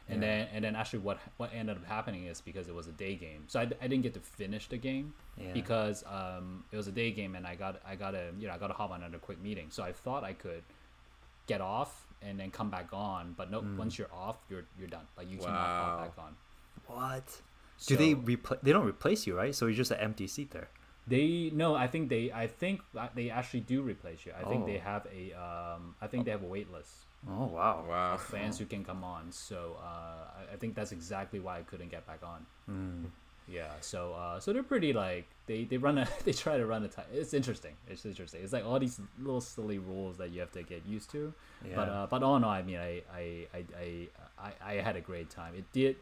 And 0.09 0.23
Yeah. 0.23 0.27
then, 0.29 0.47
and 0.53 0.63
then, 0.63 0.75
actually, 0.77 0.99
what 0.99 1.19
what 1.35 1.51
ended 1.53 1.75
up 1.77 1.85
happening 1.85 2.27
is 2.27 2.39
because 2.39 2.69
it 2.69 2.73
was 2.75 2.87
a 2.87 2.93
day 2.93 3.15
game, 3.15 3.43
so 3.47 3.59
I, 3.59 3.63
I 3.63 3.87
didn't 3.87 4.03
get 4.03 4.13
to 4.13 4.21
finish 4.21 4.67
the 4.69 4.77
game 4.77 5.13
Yeah. 5.37 5.51
because 5.53 6.03
um, 6.07 6.63
it 6.71 6.77
was 6.77 6.87
a 6.87 6.93
day 6.93 7.11
game, 7.11 7.35
and 7.35 7.45
I 7.45 7.55
got 7.55 7.81
I 7.85 7.95
got 7.95 8.11
to 8.11 8.31
you 8.39 8.47
know 8.47 8.53
I 8.53 8.57
got 8.57 8.67
to 8.67 8.73
hop 8.73 8.91
on 8.91 9.01
another 9.01 9.17
quick 9.17 9.41
meeting. 9.41 9.67
So 9.69 9.83
I 9.83 9.91
thought 9.91 10.23
I 10.23 10.31
could 10.31 10.63
get 11.45 11.59
off 11.61 12.05
and 12.21 12.39
then 12.39 12.51
come 12.51 12.69
back 12.69 12.89
on. 12.93 13.33
But 13.37 13.51
no, 13.51 13.65
once 13.77 13.97
you're 13.97 14.11
off, 14.13 14.37
you're 14.49 14.63
you're 14.79 14.87
done. 14.87 15.05
Like 15.17 15.29
you 15.29 15.37
cannot 15.37 15.59
Wow. 15.61 15.77
pop 15.77 15.97
back 15.97 16.23
on. 16.25 16.35
What? 16.87 17.41
Do 17.85 17.95
they 17.95 18.13
So- 18.13 18.19
repl- 18.21 18.61
They 18.61 18.71
don't 18.73 18.87
replace 18.87 19.27
you, 19.27 19.37
right? 19.37 19.53
So 19.53 19.67
you're 19.67 19.75
just 19.75 19.91
an 19.91 19.99
empty 19.99 20.27
seat 20.27 20.51
there. 20.51 20.69
They 21.07 21.51
no, 21.53 21.75
I 21.75 21.87
think 21.87 22.09
they 22.09 22.31
I 22.33 22.47
think 22.47 22.81
they 23.15 23.29
actually 23.29 23.61
do 23.61 23.81
replace 23.81 24.25
you. 24.25 24.33
I 24.37 24.43
think 24.43 24.65
they 24.65 24.77
Oh. 24.77 24.89
have 24.91 25.07
a 25.13 25.31
um 25.33 25.95
I 26.01 26.07
think 26.07 26.25
they 26.25 26.31
have 26.31 26.43
a 26.43 26.47
wait 26.47 26.69
list 26.71 27.05
Oh 27.29 27.45
wow. 27.45 27.85
Wow. 27.87 28.13
of 28.15 28.21
fans 28.21 28.59
who 28.59 28.65
can 28.65 28.83
come 28.83 29.03
on. 29.05 29.31
So 29.31 29.77
uh 29.81 29.85
I, 30.39 30.53
I 30.53 30.55
think 30.57 30.75
that's 30.75 30.91
exactly 30.91 31.39
why 31.39 31.59
I 31.59 31.63
couldn't 31.63 31.89
get 31.91 32.05
back 32.05 32.21
on. 32.23 32.45
Hmm. 32.65 33.05
Yeah, 33.47 33.71
so 33.79 34.11
uh 34.13 34.41
so 34.41 34.51
they're 34.51 34.63
pretty 34.73 34.91
like 34.91 35.25
they 35.45 35.63
they 35.63 35.77
run 35.77 35.97
a 35.97 36.07
they 36.25 36.33
try 36.33 36.57
to 36.57 36.65
run 36.65 36.83
a 36.83 36.89
time. 36.89 37.05
It's 37.13 37.33
interesting. 37.33 37.75
It's 37.87 38.05
interesting. 38.05 38.43
It's 38.43 38.51
like 38.51 38.65
all 38.65 38.77
these 38.77 38.99
little 39.17 39.39
silly 39.39 39.77
rules 39.79 40.17
that 40.17 40.31
you 40.31 40.41
have 40.41 40.51
to 40.59 40.63
get 40.63 40.85
used 40.85 41.09
to. 41.11 41.33
But 41.61 41.87
Yeah. 41.87 42.03
uh 42.03 42.07
but 42.07 42.21
all 42.21 42.35
in 42.35 42.43
all, 42.43 42.51
I 42.51 42.63
mean 42.63 42.79
I 42.79 43.01
I 43.21 43.47
I 43.53 43.59
I, 43.85 44.07
I, 44.47 44.51
I 44.71 44.73
had 44.83 44.97
a 44.97 45.01
great 45.01 45.29
time. 45.29 45.53
It 45.55 45.71
did 45.71 45.95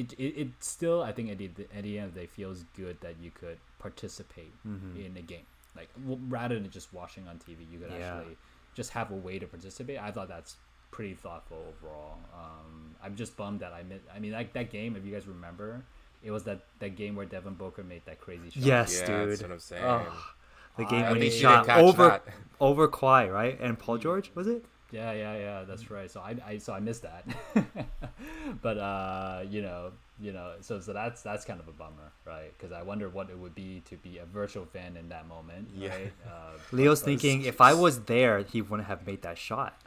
it, 0.00 0.12
it, 0.14 0.32
it 0.42 0.48
still 0.60 1.02
I 1.02 1.12
think 1.12 1.30
at 1.30 1.38
the, 1.38 1.50
at 1.76 1.82
the 1.82 1.98
end 1.98 2.08
of 2.08 2.14
the 2.14 2.20
day 2.20 2.26
feels 2.26 2.64
good 2.76 2.96
that 3.00 3.14
you 3.22 3.30
could 3.30 3.58
participate 3.78 4.52
Mm-hmm. 4.66 5.00
in 5.06 5.16
a 5.16 5.22
game 5.22 5.46
like 5.76 5.88
w- 6.06 6.20
rather 6.28 6.58
than 6.58 6.70
just 6.70 6.92
watching 6.92 7.26
on 7.28 7.36
TV 7.38 7.58
you 7.72 7.78
could 7.78 7.90
Yeah. 7.90 8.16
actually 8.16 8.36
just 8.74 8.90
have 8.90 9.10
a 9.10 9.14
way 9.14 9.38
to 9.38 9.46
participate 9.46 9.98
I 9.98 10.10
thought 10.10 10.28
that's 10.28 10.56
pretty 10.90 11.14
thoughtful 11.14 11.58
overall 11.72 12.18
um, 12.34 12.94
I'm 13.04 13.14
just 13.16 13.36
bummed 13.36 13.60
that 13.60 13.72
I 13.72 13.82
missed 13.82 14.04
I 14.14 14.18
mean 14.18 14.32
like 14.32 14.52
that 14.54 14.70
game 14.70 14.96
if 14.96 15.04
you 15.04 15.12
guys 15.12 15.26
remember 15.26 15.82
it 16.24 16.30
was 16.32 16.44
that, 16.44 16.60
that 16.80 16.96
game 16.96 17.14
where 17.14 17.26
Devin 17.26 17.54
Booker 17.54 17.84
made 17.84 18.02
that 18.06 18.20
crazy 18.20 18.50
shot 18.50 18.62
Yes, 18.62 19.00
yeah, 19.00 19.06
dude. 19.06 19.30
that's 19.30 19.42
what 19.42 19.52
I'm 19.52 19.58
saying. 19.60 19.84
Oh, 19.84 20.24
the 20.76 20.84
game 20.84 21.04
I 21.04 21.12
when 21.12 21.22
he 21.22 21.30
shot 21.30 21.68
over 21.68 22.08
that. 22.08 22.24
over 22.60 22.88
Kawhi, 22.88 23.32
right? 23.32 23.56
And 23.60 23.78
Paul 23.78 23.98
George 23.98 24.30
was 24.34 24.46
it? 24.48 24.64
Yeah, 24.90 25.12
yeah, 25.12 25.36
yeah. 25.36 25.64
That's 25.64 25.90
right. 25.90 26.10
So 26.10 26.20
I, 26.20 26.36
I 26.46 26.58
so 26.58 26.72
I 26.72 26.80
missed 26.80 27.02
that. 27.02 27.24
but 28.62 28.78
uh, 28.78 29.42
you 29.48 29.62
know, 29.62 29.92
you 30.20 30.32
know, 30.32 30.52
so 30.60 30.80
so 30.80 30.92
that's 30.92 31.22
that's 31.22 31.44
kind 31.44 31.60
of 31.60 31.68
a 31.68 31.72
bummer, 31.72 32.12
right? 32.26 32.52
Because 32.56 32.72
I 32.72 32.82
wonder 32.82 33.08
what 33.08 33.30
it 33.30 33.38
would 33.38 33.54
be 33.54 33.82
to 33.90 33.96
be 33.96 34.18
a 34.18 34.24
virtual 34.24 34.64
fan 34.64 34.96
in 34.96 35.08
that 35.10 35.28
moment, 35.28 35.68
Yeah. 35.76 35.90
right? 35.90 36.12
Uh, 36.26 36.58
Leo's 36.72 37.00
but- 37.00 37.06
thinking 37.06 37.42
if 37.42 37.60
I 37.60 37.74
was 37.74 38.00
there, 38.04 38.40
he 38.40 38.62
wouldn't 38.62 38.88
have 38.88 39.06
made 39.06 39.22
that 39.22 39.38
shot. 39.38 39.78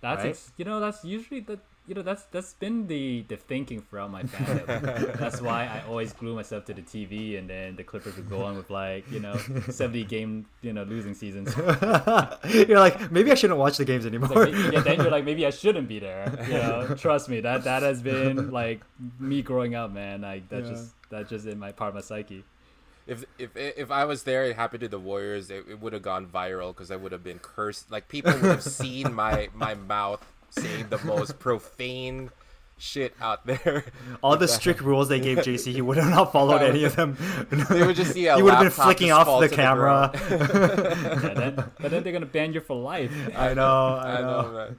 That's 0.00 0.18
right? 0.24 0.30
ex- 0.30 0.50
you 0.56 0.64
know 0.64 0.80
that's 0.80 1.04
usually 1.04 1.40
the 1.40 1.58
you 1.86 1.94
know 1.94 2.02
that's 2.02 2.22
that's 2.30 2.54
been 2.54 2.86
the 2.86 3.24
the 3.28 3.36
thinking 3.36 3.80
throughout 3.82 4.10
my 4.10 4.22
fandom. 4.22 5.18
that's 5.18 5.40
why 5.40 5.64
I 5.64 5.82
always 5.88 6.12
glue 6.12 6.34
myself 6.34 6.64
to 6.66 6.74
the 6.74 6.82
TV, 6.82 7.38
and 7.38 7.50
then 7.50 7.74
the 7.76 7.82
Clippers 7.82 8.16
would 8.16 8.30
go 8.30 8.44
on 8.44 8.56
with 8.56 8.70
like 8.70 9.10
you 9.10 9.18
know 9.20 9.36
seventy 9.68 10.04
game 10.04 10.46
you 10.62 10.72
know 10.72 10.84
losing 10.84 11.14
seasons. 11.14 11.54
You're 12.68 12.78
like, 12.78 13.10
maybe 13.10 13.30
I 13.32 13.34
shouldn't 13.34 13.58
watch 13.58 13.76
the 13.78 13.84
games 13.84 14.06
anymore. 14.06 14.28
Like, 14.28 14.52
maybe- 14.52 14.74
yeah, 14.76 14.80
then 14.80 14.96
you're 14.98 15.10
like, 15.10 15.24
maybe 15.24 15.44
I 15.46 15.50
shouldn't 15.50 15.88
be 15.88 15.98
there. 15.98 16.30
You 16.52 16.54
know, 16.54 16.94
trust 16.96 17.28
me, 17.28 17.40
that 17.40 17.64
that 17.64 17.82
has 17.82 18.02
been 18.02 18.50
like 18.50 18.82
me 19.18 19.42
growing 19.42 19.74
up, 19.74 19.90
man. 19.92 20.20
Like 20.22 20.48
that 20.50 20.64
Yeah. 20.64 20.70
just 20.70 20.94
that 21.10 21.28
just 21.28 21.46
in 21.46 21.58
my 21.58 21.72
part 21.72 21.88
of 21.90 21.94
my 21.94 22.00
psyche. 22.00 22.44
If 23.06 23.24
if 23.38 23.56
if 23.56 23.90
I 23.90 24.04
was 24.04 24.22
there, 24.22 24.44
it 24.44 24.54
happened 24.54 24.80
to 24.82 24.88
the 24.88 24.98
Warriors, 25.00 25.50
it, 25.50 25.64
it 25.68 25.80
would 25.80 25.92
have 25.92 26.02
gone 26.02 26.26
viral 26.26 26.68
because 26.74 26.90
I 26.92 26.96
would 26.96 27.10
have 27.10 27.24
been 27.24 27.40
cursed. 27.40 27.90
Like 27.90 28.06
people 28.08 28.32
would 28.32 28.42
have 28.44 28.62
seen 28.62 29.12
my 29.12 29.48
my 29.54 29.74
mouth 29.74 30.24
saying 30.52 30.86
the 30.90 30.98
most 30.98 31.38
profane 31.38 32.30
shit 32.78 33.14
out 33.20 33.46
there. 33.46 33.84
All 34.22 34.36
the 34.36 34.48
strict 34.48 34.80
rules 34.80 35.08
they 35.08 35.20
gave 35.20 35.38
JC, 35.38 35.72
he 35.72 35.80
would 35.80 35.96
have 35.96 36.10
not 36.10 36.32
followed 36.32 36.62
any 36.62 36.84
of 36.84 36.96
them. 36.96 37.16
They 37.70 37.86
would 37.86 37.96
just 37.96 38.12
see 38.12 38.26
a 38.26 38.36
he 38.36 38.42
would 38.42 38.54
have 38.54 38.62
been 38.62 38.70
flicking 38.70 39.12
off 39.12 39.26
fall 39.26 39.40
the 39.40 39.48
to 39.48 39.54
camera. 39.54 40.10
Yeah, 40.12 41.34
then, 41.34 41.54
but 41.80 41.90
then 41.90 42.02
they're 42.02 42.12
gonna 42.12 42.26
ban 42.26 42.52
you 42.52 42.60
for 42.60 42.76
life. 42.76 43.12
I 43.36 43.54
know, 43.54 44.00
I, 44.02 44.18
I 44.18 44.20
know. 44.20 44.42
know, 44.42 44.52
man. 44.52 44.78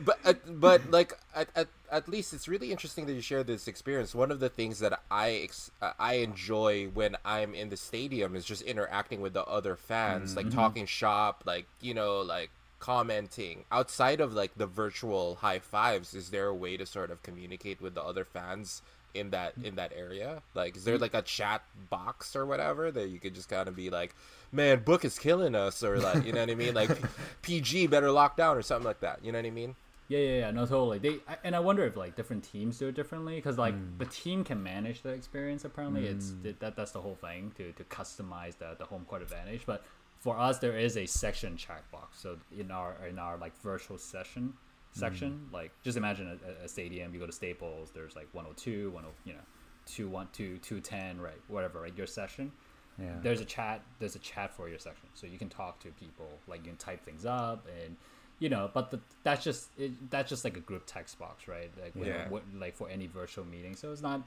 But 0.00 0.18
uh, 0.24 0.34
but 0.46 0.90
like 0.90 1.14
at, 1.34 1.48
at 1.54 1.68
at 1.90 2.08
least 2.08 2.34
it's 2.34 2.48
really 2.48 2.70
interesting 2.70 3.06
that 3.06 3.14
you 3.14 3.20
share 3.20 3.42
this 3.42 3.66
experience. 3.68 4.14
One 4.14 4.30
of 4.30 4.40
the 4.40 4.48
things 4.48 4.80
that 4.80 5.00
I 5.10 5.30
ex- 5.44 5.70
uh, 5.80 5.92
I 5.98 6.14
enjoy 6.14 6.88
when 6.88 7.16
I'm 7.24 7.54
in 7.54 7.70
the 7.70 7.76
stadium 7.76 8.36
is 8.36 8.44
just 8.44 8.62
interacting 8.62 9.20
with 9.20 9.32
the 9.32 9.44
other 9.44 9.76
fans, 9.76 10.36
like 10.36 10.50
talking 10.50 10.84
shop, 10.86 11.44
like 11.46 11.66
you 11.80 11.94
know, 11.94 12.20
like 12.20 12.50
commenting. 12.78 13.64
Outside 13.70 14.20
of 14.20 14.32
like 14.32 14.56
the 14.56 14.66
virtual 14.66 15.36
high 15.36 15.58
fives, 15.58 16.14
is 16.14 16.30
there 16.30 16.46
a 16.46 16.54
way 16.54 16.76
to 16.76 16.86
sort 16.86 17.10
of 17.10 17.22
communicate 17.22 17.80
with 17.80 17.94
the 17.94 18.02
other 18.02 18.24
fans? 18.24 18.82
in 19.14 19.30
that 19.30 19.54
in 19.62 19.76
that 19.76 19.92
area 19.96 20.42
like 20.54 20.76
is 20.76 20.84
there 20.84 20.98
mm. 20.98 21.00
like 21.00 21.14
a 21.14 21.22
chat 21.22 21.62
box 21.88 22.36
or 22.36 22.44
whatever 22.44 22.90
that 22.90 23.08
you 23.08 23.18
could 23.18 23.34
just 23.34 23.48
kind 23.48 23.66
of 23.66 23.74
be 23.74 23.88
like 23.88 24.14
man 24.52 24.80
book 24.80 25.04
is 25.04 25.18
killing 25.18 25.54
us 25.54 25.82
or 25.82 25.98
like 25.98 26.24
you 26.24 26.32
know 26.32 26.40
what 26.40 26.50
i 26.50 26.54
mean 26.54 26.74
like 26.74 26.90
pg 27.42 27.86
better 27.86 28.10
lock 28.10 28.36
down 28.36 28.56
or 28.56 28.62
something 28.62 28.84
like 28.86 29.00
that 29.00 29.24
you 29.24 29.32
know 29.32 29.38
what 29.38 29.46
i 29.46 29.50
mean 29.50 29.74
Yeah, 30.08 30.18
yeah, 30.20 30.38
yeah. 30.38 30.50
No, 30.52 30.66
totally. 30.66 30.98
They 30.98 31.18
I, 31.26 31.36
and 31.42 31.56
I 31.56 31.60
wonder 31.60 31.84
if 31.84 31.96
like 31.96 32.14
different 32.14 32.44
teams 32.44 32.78
do 32.78 32.88
it 32.88 32.94
differently 32.94 33.36
because 33.36 33.58
like 33.58 33.74
mm. 33.74 33.98
the 33.98 34.04
team 34.04 34.44
can 34.44 34.62
manage 34.62 35.02
the 35.02 35.08
experience. 35.10 35.64
Apparently, 35.64 36.06
it's 36.06 36.30
mm. 36.30 36.58
that 36.60 36.76
that's 36.76 36.92
the 36.92 37.00
whole 37.00 37.16
thing 37.16 37.52
to 37.56 37.72
to 37.72 37.84
customize 37.84 38.56
the 38.58 38.76
the 38.78 38.84
home 38.84 39.04
court 39.04 39.22
advantage. 39.22 39.62
But 39.66 39.84
for 40.26 40.36
us, 40.36 40.58
there 40.58 40.76
is 40.76 40.96
a 40.96 41.06
section 41.06 41.56
chat 41.56 41.88
box. 41.92 42.18
So 42.18 42.36
in 42.58 42.72
our 42.72 42.96
in 43.08 43.16
our 43.16 43.36
like 43.38 43.56
virtual 43.62 43.96
session 43.96 44.54
mm-hmm. 44.54 45.00
section, 45.00 45.48
like 45.52 45.70
just 45.84 45.96
imagine 45.96 46.26
a, 46.44 46.64
a 46.64 46.68
stadium. 46.68 47.14
You 47.14 47.20
go 47.20 47.26
to 47.26 47.32
Staples. 47.32 47.92
There's 47.94 48.16
like 48.16 48.26
102, 48.32 48.90
10, 48.90 49.04
you 49.24 49.34
know, 49.34 49.38
two 49.86 50.08
one 50.08 50.26
two 50.32 50.58
two 50.58 50.80
ten, 50.80 51.20
right? 51.20 51.40
Whatever, 51.46 51.80
right? 51.82 51.96
Your 51.96 52.08
session 52.08 52.50
Yeah. 52.98 53.12
there's 53.22 53.40
a 53.40 53.44
chat 53.44 53.82
there's 54.00 54.16
a 54.16 54.18
chat 54.18 54.52
for 54.56 54.68
your 54.68 54.80
section 54.80 55.08
so 55.14 55.26
you 55.26 55.38
can 55.38 55.48
talk 55.48 55.78
to 55.80 55.88
people 56.04 56.30
like 56.48 56.60
you 56.64 56.70
can 56.72 56.78
type 56.78 57.04
things 57.04 57.24
up 57.26 57.66
and 57.82 57.96
you 58.38 58.48
know 58.48 58.70
but 58.72 58.90
the, 58.90 58.98
that's 59.22 59.44
just 59.44 59.68
it, 59.78 59.92
that's 60.10 60.30
just 60.30 60.44
like 60.44 60.56
a 60.56 60.60
group 60.60 60.84
text 60.86 61.18
box 61.18 61.46
right 61.46 61.70
like 61.82 61.94
when, 61.94 62.08
Yeah. 62.08 62.28
what, 62.30 62.42
like 62.58 62.74
for 62.74 62.88
any 62.88 63.06
virtual 63.06 63.44
meeting 63.44 63.76
so 63.76 63.92
it's 63.92 64.00
not 64.10 64.22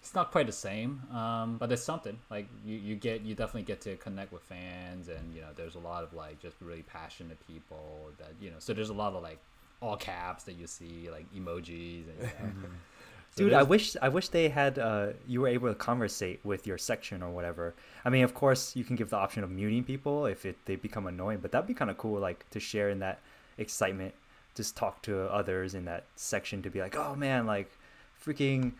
it's 0.00 0.14
not 0.14 0.30
quite 0.30 0.46
the 0.46 0.52
same 0.52 1.02
um, 1.12 1.56
but 1.58 1.70
it's 1.72 1.82
something 1.82 2.18
like 2.30 2.46
you, 2.64 2.76
you 2.76 2.94
get 2.94 3.22
you 3.22 3.34
definitely 3.34 3.62
get 3.62 3.80
to 3.80 3.96
connect 3.96 4.32
with 4.32 4.42
fans 4.42 5.08
and 5.08 5.34
you 5.34 5.40
know 5.40 5.48
there's 5.56 5.74
a 5.74 5.80
lot 5.80 6.02
of 6.02 6.12
like 6.12 6.40
just 6.40 6.56
really 6.60 6.82
passionate 6.82 7.38
people 7.46 8.10
that 8.18 8.32
you 8.40 8.50
know 8.50 8.56
so 8.58 8.72
there's 8.72 8.90
a 8.90 8.94
lot 8.94 9.14
of 9.14 9.22
like 9.22 9.38
all 9.80 9.96
caps 9.96 10.44
that 10.44 10.54
you 10.54 10.66
see 10.66 11.08
like 11.10 11.26
emojis 11.34 12.04
and 12.08 12.18
you 12.18 12.62
know. 12.62 12.68
So 13.36 13.44
Dude, 13.44 13.52
I 13.52 13.62
wish 13.62 13.96
I 14.00 14.08
wish 14.08 14.28
they 14.28 14.48
had 14.48 14.78
uh, 14.78 15.08
you 15.26 15.42
were 15.42 15.48
able 15.48 15.68
to 15.68 15.74
conversate 15.74 16.40
with 16.44 16.66
your 16.66 16.78
section 16.78 17.22
or 17.22 17.30
whatever. 17.30 17.74
I 18.04 18.10
mean, 18.10 18.24
of 18.24 18.34
course, 18.34 18.74
you 18.74 18.84
can 18.84 18.96
give 18.96 19.10
the 19.10 19.16
option 19.16 19.44
of 19.44 19.50
muting 19.50 19.84
people 19.84 20.26
if 20.26 20.46
it, 20.46 20.56
they 20.64 20.76
become 20.76 21.06
annoying, 21.06 21.38
but 21.40 21.52
that'd 21.52 21.68
be 21.68 21.74
kind 21.74 21.90
of 21.90 21.98
cool, 21.98 22.18
like 22.18 22.48
to 22.50 22.58
share 22.58 22.90
in 22.90 22.98
that 23.00 23.20
excitement. 23.58 24.14
Just 24.54 24.76
talk 24.76 25.02
to 25.02 25.24
others 25.26 25.74
in 25.74 25.84
that 25.84 26.04
section 26.16 26.62
to 26.62 26.70
be 26.70 26.80
like, 26.80 26.96
oh 26.96 27.14
man, 27.14 27.46
like 27.46 27.70
freaking 28.24 28.72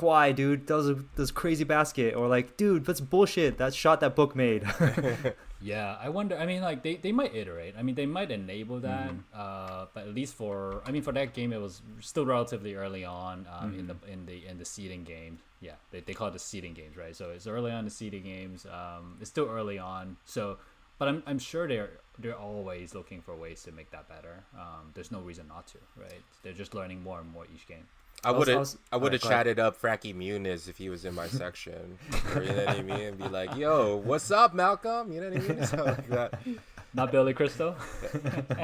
Kawhi, 0.00 0.34
dude, 0.34 0.66
that 0.66 0.74
was 0.74 0.88
a 0.88 1.04
this 1.16 1.30
crazy 1.30 1.64
basket, 1.64 2.14
or 2.14 2.28
like, 2.28 2.56
dude, 2.56 2.84
that's 2.86 3.00
bullshit. 3.00 3.58
That 3.58 3.74
shot 3.74 4.00
that 4.00 4.16
book 4.16 4.34
made. 4.34 4.64
Yeah, 5.62 5.96
I 6.00 6.08
wonder. 6.08 6.36
I 6.38 6.46
mean, 6.46 6.62
like 6.62 6.82
they, 6.82 6.96
they 6.96 7.12
might 7.12 7.34
iterate. 7.34 7.74
I 7.78 7.82
mean, 7.82 7.94
they 7.94 8.06
might 8.06 8.30
enable 8.30 8.80
that. 8.80 9.12
Uh, 9.34 9.86
but 9.92 10.06
at 10.06 10.14
least 10.14 10.34
for 10.34 10.82
I 10.86 10.90
mean, 10.90 11.02
for 11.02 11.12
that 11.12 11.34
game, 11.34 11.52
it 11.52 11.60
was 11.60 11.82
still 12.00 12.24
relatively 12.24 12.74
early 12.74 13.04
on 13.04 13.46
um, 13.58 13.78
in 13.78 13.86
the 13.86 13.96
in 14.10 14.26
the 14.26 14.46
in 14.46 14.58
the 14.58 14.64
seeding 14.64 15.04
game. 15.04 15.38
Yeah, 15.60 15.74
they, 15.90 16.00
they 16.00 16.14
call 16.14 16.28
it 16.28 16.32
the 16.32 16.38
seeding 16.38 16.72
games, 16.72 16.96
right? 16.96 17.14
So 17.14 17.30
it's 17.30 17.46
early 17.46 17.70
on 17.70 17.84
the 17.84 17.90
seeding 17.90 18.22
games. 18.22 18.64
Um, 18.64 19.18
it's 19.20 19.28
still 19.28 19.48
early 19.50 19.78
on. 19.78 20.16
So, 20.24 20.56
but 20.98 21.08
I'm, 21.08 21.22
I'm 21.26 21.38
sure 21.38 21.68
they're 21.68 21.90
they're 22.18 22.38
always 22.38 22.94
looking 22.94 23.20
for 23.20 23.36
ways 23.36 23.62
to 23.64 23.72
make 23.72 23.90
that 23.90 24.08
better. 24.08 24.42
Um, 24.58 24.92
there's 24.94 25.12
no 25.12 25.20
reason 25.20 25.46
not 25.48 25.66
to, 25.68 25.78
right? 26.00 26.22
They're 26.42 26.54
just 26.54 26.74
learning 26.74 27.02
more 27.02 27.18
and 27.20 27.30
more 27.30 27.44
each 27.54 27.66
game. 27.66 27.86
I 28.24 28.30
would 28.30 28.48
have 28.48 28.68
I 28.92 28.96
would 28.96 29.12
have 29.12 29.22
chatted 29.22 29.58
up 29.58 29.76
Frankie 29.76 30.12
Muniz 30.12 30.68
if 30.68 30.76
he 30.76 30.88
was 30.88 31.04
in 31.04 31.14
my 31.14 31.26
section. 31.28 31.98
Or, 32.34 32.42
you 32.42 32.52
know 32.52 32.64
what 32.66 32.76
I 32.76 32.82
mean? 32.82 33.00
And 33.00 33.18
be 33.18 33.28
like, 33.28 33.56
"Yo, 33.56 33.96
what's 33.96 34.30
up, 34.30 34.54
Malcolm?" 34.54 35.12
You 35.12 35.20
know 35.22 35.30
what 35.30 35.42
I 35.42 35.54
mean? 35.54 35.66
Something 35.66 35.86
like 35.86 36.08
that. 36.08 36.40
Not 36.92 37.12
Billy 37.12 37.32
Crystal. 37.32 37.76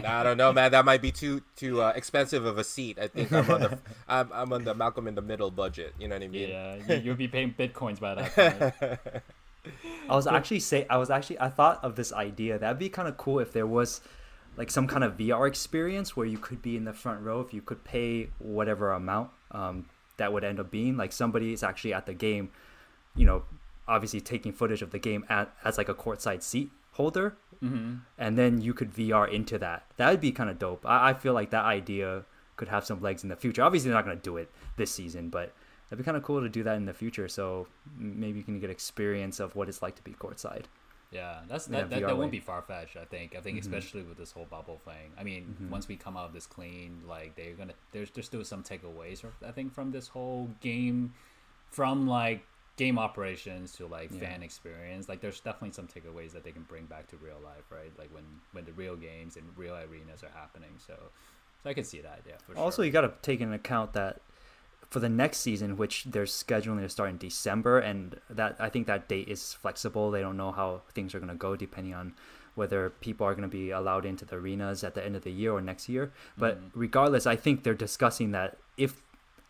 Nah, 0.02 0.20
I 0.20 0.22
don't 0.22 0.36
know, 0.36 0.52
man. 0.52 0.72
That 0.72 0.84
might 0.84 1.00
be 1.00 1.10
too 1.10 1.42
too 1.54 1.80
uh, 1.80 1.92
expensive 1.94 2.44
of 2.44 2.58
a 2.58 2.64
seat. 2.64 2.98
I 2.98 3.08
think 3.08 3.32
I'm 3.32 3.50
on 3.50 3.60
the 3.60 3.78
I'm, 4.08 4.30
I'm 4.32 4.52
on 4.52 4.64
the 4.64 4.74
Malcolm 4.74 5.06
in 5.08 5.14
the 5.14 5.22
Middle 5.22 5.50
budget. 5.50 5.94
You 5.98 6.08
know 6.08 6.16
what 6.16 6.22
I 6.22 6.28
mean? 6.28 6.48
yeah, 6.50 6.76
you, 6.88 6.96
you'll 6.96 7.16
be 7.16 7.28
paying 7.28 7.54
bitcoins 7.54 7.98
by 7.98 8.14
that 8.14 8.34
point. 8.34 9.22
I 10.08 10.14
was 10.14 10.26
actually 10.26 10.60
say 10.60 10.86
I 10.90 10.96
was 10.98 11.10
actually 11.10 11.40
I 11.40 11.48
thought 11.48 11.82
of 11.82 11.96
this 11.96 12.12
idea. 12.12 12.58
That'd 12.58 12.78
be 12.78 12.88
kind 12.88 13.08
of 13.08 13.16
cool 13.16 13.38
if 13.38 13.52
there 13.52 13.66
was 13.66 14.00
like 14.56 14.70
some 14.70 14.86
kind 14.86 15.04
of 15.04 15.16
VR 15.16 15.46
experience 15.46 16.16
where 16.16 16.26
you 16.26 16.38
could 16.38 16.62
be 16.62 16.76
in 16.76 16.84
the 16.84 16.92
front 16.92 17.20
row 17.20 17.40
if 17.40 17.52
you 17.52 17.60
could 17.60 17.84
pay 17.84 18.30
whatever 18.38 18.92
amount 18.92 19.30
um, 19.50 19.86
that 20.16 20.32
would 20.32 20.44
end 20.44 20.58
up 20.58 20.70
being. 20.70 20.96
Like 20.96 21.12
somebody 21.12 21.52
is 21.52 21.62
actually 21.62 21.92
at 21.92 22.06
the 22.06 22.14
game, 22.14 22.50
you 23.14 23.26
know, 23.26 23.42
obviously 23.86 24.20
taking 24.20 24.52
footage 24.52 24.82
of 24.82 24.90
the 24.90 24.98
game 24.98 25.24
at, 25.28 25.54
as 25.64 25.78
like 25.78 25.88
a 25.88 25.94
courtside 25.94 26.42
seat 26.42 26.70
holder, 26.92 27.36
hmm 27.60 27.94
and 28.18 28.36
then 28.38 28.60
you 28.60 28.72
could 28.74 28.92
VR 28.92 29.30
into 29.30 29.58
that. 29.58 29.84
That 29.98 30.10
would 30.10 30.20
be 30.20 30.32
kind 30.32 30.50
of 30.50 30.58
dope. 30.58 30.84
I, 30.86 31.10
I 31.10 31.14
feel 31.14 31.34
like 31.34 31.50
that 31.50 31.64
idea 31.64 32.24
could 32.56 32.68
have 32.68 32.84
some 32.84 33.00
legs 33.02 33.22
in 33.22 33.28
the 33.28 33.36
future. 33.36 33.62
Obviously, 33.62 33.90
they're 33.90 33.98
not 33.98 34.04
going 34.04 34.16
to 34.16 34.22
do 34.22 34.38
it 34.38 34.50
this 34.76 34.90
season, 34.90 35.28
but 35.28 35.52
that'd 35.88 35.98
be 35.98 36.04
kind 36.04 36.16
of 36.16 36.22
cool 36.22 36.40
to 36.40 36.48
do 36.48 36.62
that 36.62 36.76
in 36.76 36.86
the 36.86 36.94
future. 36.94 37.28
So 37.28 37.66
maybe 37.98 38.38
you 38.38 38.44
can 38.44 38.58
get 38.58 38.70
experience 38.70 39.40
of 39.40 39.54
what 39.54 39.68
it's 39.68 39.82
like 39.82 39.94
to 39.96 40.02
be 40.02 40.12
courtside. 40.12 40.64
Yeah, 41.12 41.40
that's 41.48 41.66
that, 41.66 41.90
that, 41.90 42.02
that 42.02 42.18
won't 42.18 42.32
be 42.32 42.40
far 42.40 42.62
fetched. 42.62 42.96
I 42.96 43.04
think. 43.04 43.36
I 43.36 43.40
think 43.40 43.58
mm-hmm. 43.58 43.72
especially 43.72 44.02
with 44.02 44.18
this 44.18 44.32
whole 44.32 44.46
bubble 44.50 44.80
thing. 44.84 45.12
I 45.18 45.22
mean, 45.22 45.54
mm-hmm. 45.54 45.70
once 45.70 45.86
we 45.88 45.96
come 45.96 46.16
out 46.16 46.26
of 46.26 46.32
this 46.32 46.46
clean, 46.46 47.02
like 47.08 47.36
they're 47.36 47.54
gonna 47.54 47.74
there's 47.92 48.10
there's 48.10 48.26
still 48.26 48.44
some 48.44 48.62
takeaways. 48.62 49.24
I 49.46 49.52
think 49.52 49.72
from 49.72 49.92
this 49.92 50.08
whole 50.08 50.50
game, 50.60 51.14
from 51.70 52.06
like 52.08 52.44
game 52.76 52.98
operations 52.98 53.72
to 53.72 53.86
like 53.86 54.10
Yeah. 54.12 54.20
fan 54.20 54.42
experience. 54.42 55.08
Like 55.08 55.20
there's 55.20 55.40
definitely 55.40 55.72
some 55.72 55.86
takeaways 55.88 56.32
that 56.32 56.44
they 56.44 56.52
can 56.52 56.62
bring 56.64 56.84
back 56.86 57.06
to 57.08 57.16
real 57.16 57.40
life, 57.42 57.64
right? 57.70 57.92
Like 57.98 58.12
when 58.12 58.24
when 58.52 58.64
the 58.64 58.72
real 58.72 58.96
games 58.96 59.36
and 59.36 59.46
real 59.56 59.74
arenas 59.74 60.22
are 60.22 60.30
happening. 60.34 60.74
So, 60.86 60.94
so 61.62 61.70
I 61.70 61.74
can 61.74 61.84
see 61.84 62.00
that. 62.00 62.20
Yeah. 62.26 62.34
For 62.44 62.56
Also, 62.56 62.76
sure. 62.76 62.84
you 62.84 62.90
got 62.90 63.02
to 63.02 63.12
take 63.22 63.40
into 63.40 63.54
account 63.54 63.94
that 63.94 64.20
for 64.90 65.00
the 65.00 65.08
next 65.08 65.38
season, 65.38 65.76
which 65.76 66.04
they're 66.04 66.24
scheduling 66.24 66.80
to 66.80 66.88
start 66.88 67.10
in 67.10 67.18
December, 67.18 67.78
and 67.78 68.20
that 68.30 68.56
I 68.58 68.68
think 68.68 68.86
that 68.86 69.08
date 69.08 69.28
is 69.28 69.52
flexible. 69.52 70.10
They 70.10 70.20
don't 70.20 70.36
know 70.36 70.52
how 70.52 70.82
things 70.94 71.14
are 71.14 71.18
going 71.18 71.28
to 71.28 71.34
go 71.34 71.56
depending 71.56 71.94
on 71.94 72.14
whether 72.54 72.88
people 72.88 73.26
are 73.26 73.34
going 73.34 73.42
to 73.42 73.48
be 73.48 73.70
allowed 73.70 74.06
into 74.06 74.24
the 74.24 74.36
arenas 74.36 74.82
at 74.82 74.94
the 74.94 75.04
end 75.04 75.14
of 75.14 75.24
the 75.24 75.30
year 75.30 75.52
or 75.52 75.60
next 75.60 75.88
year. 75.88 76.10
But 76.38 76.58
Mhm. 76.58 76.70
regardless, 76.74 77.26
I 77.26 77.36
think 77.36 77.62
they're 77.62 77.74
discussing 77.74 78.30
that 78.30 78.56
if 78.78 79.02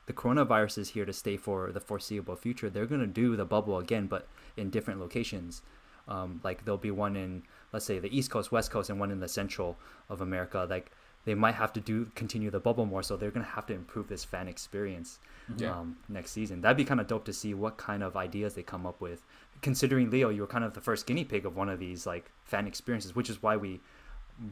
the 0.06 0.12
coronavirus 0.12 0.78
is 0.78 0.88
here 0.90 1.04
to 1.04 1.12
stay 1.12 1.36
for 1.36 1.70
the 1.70 1.80
foreseeable 1.80 2.36
future, 2.36 2.68
they're 2.68 2.86
going 2.86 3.00
to 3.00 3.06
do 3.06 3.36
the 3.36 3.44
bubble 3.44 3.78
again, 3.78 4.06
but 4.06 4.26
in 4.56 4.70
different 4.70 5.00
locations. 5.00 5.62
Um, 6.08 6.40
like 6.44 6.64
there'll 6.64 6.78
be 6.78 6.92
one 6.92 7.16
in, 7.16 7.42
let's 7.72 7.84
say, 7.84 7.98
the 7.98 8.16
East 8.16 8.30
Coast, 8.30 8.52
West 8.52 8.70
Coast, 8.70 8.90
and 8.90 8.98
one 8.98 9.10
in 9.10 9.20
the 9.20 9.28
Central 9.28 9.76
of 10.08 10.20
America. 10.20 10.66
Like 10.68 10.90
they 11.26 11.34
might 11.34 11.56
have 11.56 11.72
to 11.74 11.80
do 11.80 12.06
continue 12.14 12.50
the 12.50 12.58
bubble 12.60 12.86
more, 12.86 13.02
so 13.02 13.16
they're 13.16 13.30
gonna 13.30 13.44
have 13.44 13.66
to 13.66 13.74
improve 13.74 14.08
this 14.08 14.24
fan 14.24 14.48
experience 14.48 15.18
Yeah. 15.56 15.78
um, 15.78 15.98
next 16.08 16.30
season. 16.30 16.62
That'd 16.62 16.78
be 16.78 16.84
kind 16.84 17.00
of 17.00 17.06
dope 17.06 17.24
to 17.26 17.32
see 17.34 17.52
what 17.52 17.76
kind 17.76 18.02
of 18.02 18.16
ideas 18.16 18.54
they 18.54 18.62
come 18.62 18.86
up 18.86 19.00
with. 19.00 19.22
Considering 19.60 20.10
Leo, 20.10 20.28
you 20.30 20.40
were 20.40 20.46
kind 20.46 20.64
of 20.64 20.72
the 20.74 20.80
first 20.80 21.06
guinea 21.06 21.24
pig 21.24 21.44
of 21.44 21.54
one 21.54 21.68
of 21.68 21.78
these 21.78 22.06
like 22.06 22.30
fan 22.44 22.66
experiences, 22.66 23.14
which 23.14 23.28
is 23.28 23.42
why 23.42 23.56
we 23.56 23.80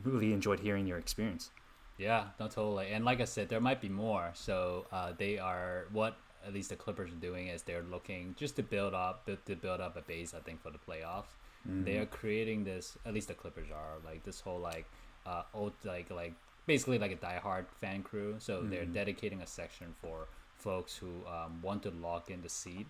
really 0.04 0.32
enjoyed 0.32 0.60
hearing 0.60 0.86
your 0.86 0.98
experience. 0.98 1.50
Yeah, 1.96 2.24
no, 2.40 2.48
totally. 2.48 2.88
And 2.88 3.04
like 3.04 3.20
I 3.20 3.24
said, 3.24 3.48
there 3.48 3.60
might 3.60 3.80
be 3.80 3.88
more. 3.88 4.30
So 4.34 4.86
uh, 4.92 5.12
they 5.16 5.38
are 5.38 5.86
what 5.92 6.16
at 6.46 6.52
least 6.52 6.70
the 6.70 6.76
Clippers 6.76 7.10
are 7.12 7.16
doing 7.28 7.46
is 7.48 7.62
they're 7.62 7.84
looking 7.90 8.34
just 8.38 8.56
to 8.56 8.62
build 8.62 8.94
up 8.94 9.26
to 9.46 9.54
build 9.56 9.80
up 9.80 9.96
a 9.96 10.02
base. 10.02 10.34
I 10.34 10.40
think 10.40 10.60
for 10.62 10.70
the 10.70 10.78
playoffs, 10.78 11.32
they 11.66 11.96
are 11.98 12.04
creating 12.06 12.64
this. 12.64 12.98
At 13.06 13.14
least 13.14 13.28
the 13.28 13.34
Clippers 13.34 13.68
are 13.70 13.98
like 14.04 14.24
this 14.24 14.40
whole 14.40 14.58
like 14.58 14.86
uh, 15.24 15.42
old 15.54 15.72
like 15.84 16.10
like 16.10 16.34
basically 16.66 16.98
like 16.98 17.12
a 17.12 17.16
diehard 17.16 17.66
fan 17.80 18.02
crew. 18.02 18.36
So 18.38 18.62
they're 18.62 18.84
dedicating 18.86 19.40
a 19.42 19.46
section 19.46 19.94
for 20.00 20.26
folks 20.56 20.96
who 20.96 21.08
um, 21.26 21.60
want 21.62 21.82
to 21.82 21.90
lock 21.90 22.30
in 22.30 22.40
the 22.42 22.48
seat 22.48 22.86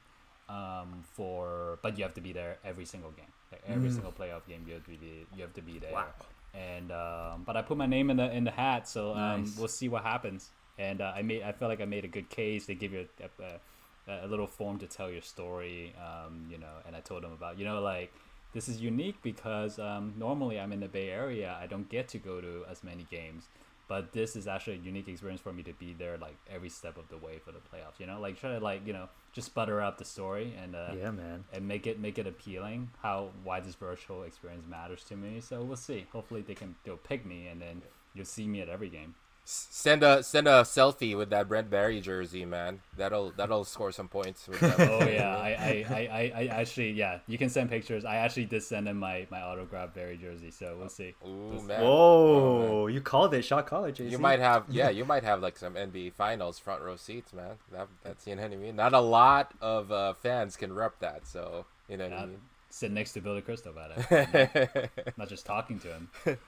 um, 0.49 1.03
for, 1.15 1.79
but 1.83 1.97
you 1.99 2.05
have 2.05 2.15
to 2.15 2.21
be 2.21 2.33
there 2.33 2.59
every 2.65 2.85
single 2.85 3.11
game. 3.11 3.27
Like 3.51 3.63
every 3.69 3.91
single 3.91 4.13
playoff 4.13 4.47
game, 4.49 4.65
you 4.67 4.75
have 4.75 4.85
to 4.85 4.91
be 4.91 5.27
you 5.37 5.43
have 5.43 5.55
to 5.55 5.63
be 5.63 5.79
there 5.79 5.93
Wow. 5.93 6.07
and 6.55 6.91
um, 6.91 7.43
but 7.47 7.57
I 7.57 7.63
put 7.63 7.77
my 7.77 7.87
name 7.87 8.11
in 8.11 8.17
the 8.17 8.31
in 8.35 8.45
the 8.45 8.51
hat, 8.51 8.89
so 8.89 9.13
um, 9.15 9.43
Nice. 9.43 9.57
we'll 9.59 9.69
see 9.69 9.89
what 9.89 10.03
happens. 10.03 10.51
And 10.79 11.01
uh, 11.01 11.13
I 11.15 11.23
made 11.23 11.43
I 11.45 11.53
felt 11.53 11.69
like 11.71 11.81
I 11.81 11.85
made 11.85 12.05
a 12.05 12.09
good 12.09 12.29
case. 12.31 12.67
They 12.67 12.75
give 12.75 12.93
you 12.93 13.07
a, 13.23 14.11
a, 14.11 14.25
a 14.25 14.27
little 14.27 14.49
form 14.49 14.79
to 14.81 14.87
tell 14.89 15.09
your 15.09 15.23
story, 15.23 15.95
um, 15.99 16.47
you 16.51 16.59
know. 16.59 16.75
And 16.87 16.97
I 16.97 17.01
told 17.01 17.23
them 17.23 17.33
about 17.33 17.59
you 17.59 17.65
know 17.65 17.81
like 17.81 18.13
this 18.55 18.69
is 18.69 18.81
unique 18.81 19.17
because 19.23 19.79
um, 19.79 20.15
normally 20.17 20.59
I'm 20.59 20.73
in 20.73 20.81
the 20.81 20.89
Bay 20.89 21.11
Area. 21.11 21.57
I 21.61 21.67
don't 21.67 21.89
get 21.89 22.09
to 22.09 22.19
go 22.19 22.41
to 22.41 22.65
as 22.71 22.83
many 22.83 23.07
games, 23.11 23.49
but 23.89 24.13
this 24.13 24.37
is 24.37 24.47
actually 24.47 24.77
a 24.77 24.81
unique 24.81 25.09
experience 25.09 25.43
for 25.43 25.53
me 25.53 25.63
to 25.65 25.73
be 25.75 25.93
there 25.93 26.17
like 26.17 26.37
every 26.51 26.71
step 26.71 26.97
of 26.97 27.09
the 27.09 27.19
way 27.19 27.39
for 27.45 27.53
the 27.53 27.59
playoffs. 27.59 27.99
You 27.99 28.07
know, 28.07 28.19
like 28.21 28.41
try 28.41 28.53
to 28.53 28.61
like 28.61 28.87
you 28.87 28.95
know 28.95 29.09
just 29.35 29.53
butter 29.53 29.83
up 29.83 29.99
the 29.99 30.05
story 30.05 30.55
and 30.63 30.77
uh, 30.77 30.93
yeah, 30.97 31.11
man. 31.11 31.45
and 31.53 31.67
make 31.67 31.87
it 31.87 31.99
make 31.99 32.19
it 32.19 32.27
appealing 32.27 32.89
how 33.03 33.31
why 33.43 33.59
this 33.59 33.75
virtual 33.75 34.23
experience 34.23 34.65
matters 34.71 35.03
to 35.03 35.17
me 35.17 35.41
so 35.41 35.61
we'll 35.63 35.77
see 35.77 36.07
hopefully 36.13 36.41
they 36.41 36.55
can 36.55 36.77
they'll 36.85 36.97
pick 36.97 37.27
me 37.27 37.49
and 37.49 37.61
then 37.61 37.83
you'll 38.15 38.25
see 38.25 38.47
me 38.47 38.61
at 38.61 38.69
every 38.69 38.89
game 38.89 39.15
Send 39.47 40.03
a 40.03 40.23
send 40.23 40.49
a 40.49 40.63
selfie 40.63 41.15
with 41.15 41.29
that 41.29 41.49
Brent 41.49 41.69
Barry 41.69 42.01
jersey, 42.01 42.47
man. 42.47 42.81
That'll 42.97 43.31
that'll 43.37 43.65
score 43.65 43.93
some 43.93 44.09
points. 44.09 44.49
With 44.49 44.59
that. 44.61 44.81
oh 44.81 45.07
yeah 45.07 45.37
I, 45.37 45.49
I, 45.49 45.87
I, 45.91 45.99
I, 45.99 46.33
I 46.43 46.47
actually 46.47 46.93
yeah 46.93 47.19
you 47.27 47.37
can 47.37 47.51
send 47.51 47.69
pictures 47.69 48.05
i 48.07 48.17
actually 48.17 48.47
did 48.47 48.63
send 48.63 48.89
him 48.89 48.99
my 48.99 49.27
my 49.31 49.43
autograph 49.43 49.93
Barry 49.95 50.17
jersey 50.17 50.51
so 50.51 50.77
we'll 50.79 50.89
see 50.89 51.15
Ooh 51.27 51.61
man. 51.63 51.83
Whoa, 51.83 52.87
you 52.87 53.01
called 53.03 53.35
it 53.35 53.43
shot 53.43 53.67
caller, 53.67 53.93
JC. 53.93 54.11
You 54.11 54.19
might 54.19 54.41
have, 54.41 54.65
yeah, 54.71 54.89
you 54.89 55.05
might 55.05 55.25
have 55.25 55.43
like 55.43 55.59
some 55.59 55.75
NBA 55.75 56.15
Finals 56.15 56.59
front 56.59 56.83
row 56.83 56.97
seats, 56.97 57.33
man. 57.33 57.57
That, 57.73 57.89
that's 58.03 58.27
you 58.27 58.37
know 58.37 58.43
what 58.43 58.53
I 58.53 58.57
mean. 58.57 58.77
Not 58.77 58.95
a 58.95 59.01
lot 59.01 59.53
of 59.61 59.93
uh, 59.93 60.15
fans 60.15 60.57
can 60.57 60.73
rep 60.73 60.99
that, 61.01 61.27
so 61.27 61.67
you 61.89 61.97
know 61.99 62.09
what 62.09 62.19
I 62.19 62.27
mean. 62.27 62.41
sit 62.71 62.91
next 62.91 63.13
to 63.13 63.21
billy 63.21 63.43
crystal 63.43 63.73
about 63.73 63.93
it 64.11 64.91
not 65.19 65.29
just 65.29 65.45
talking 65.47 65.79
to 65.81 65.89
him 65.89 66.09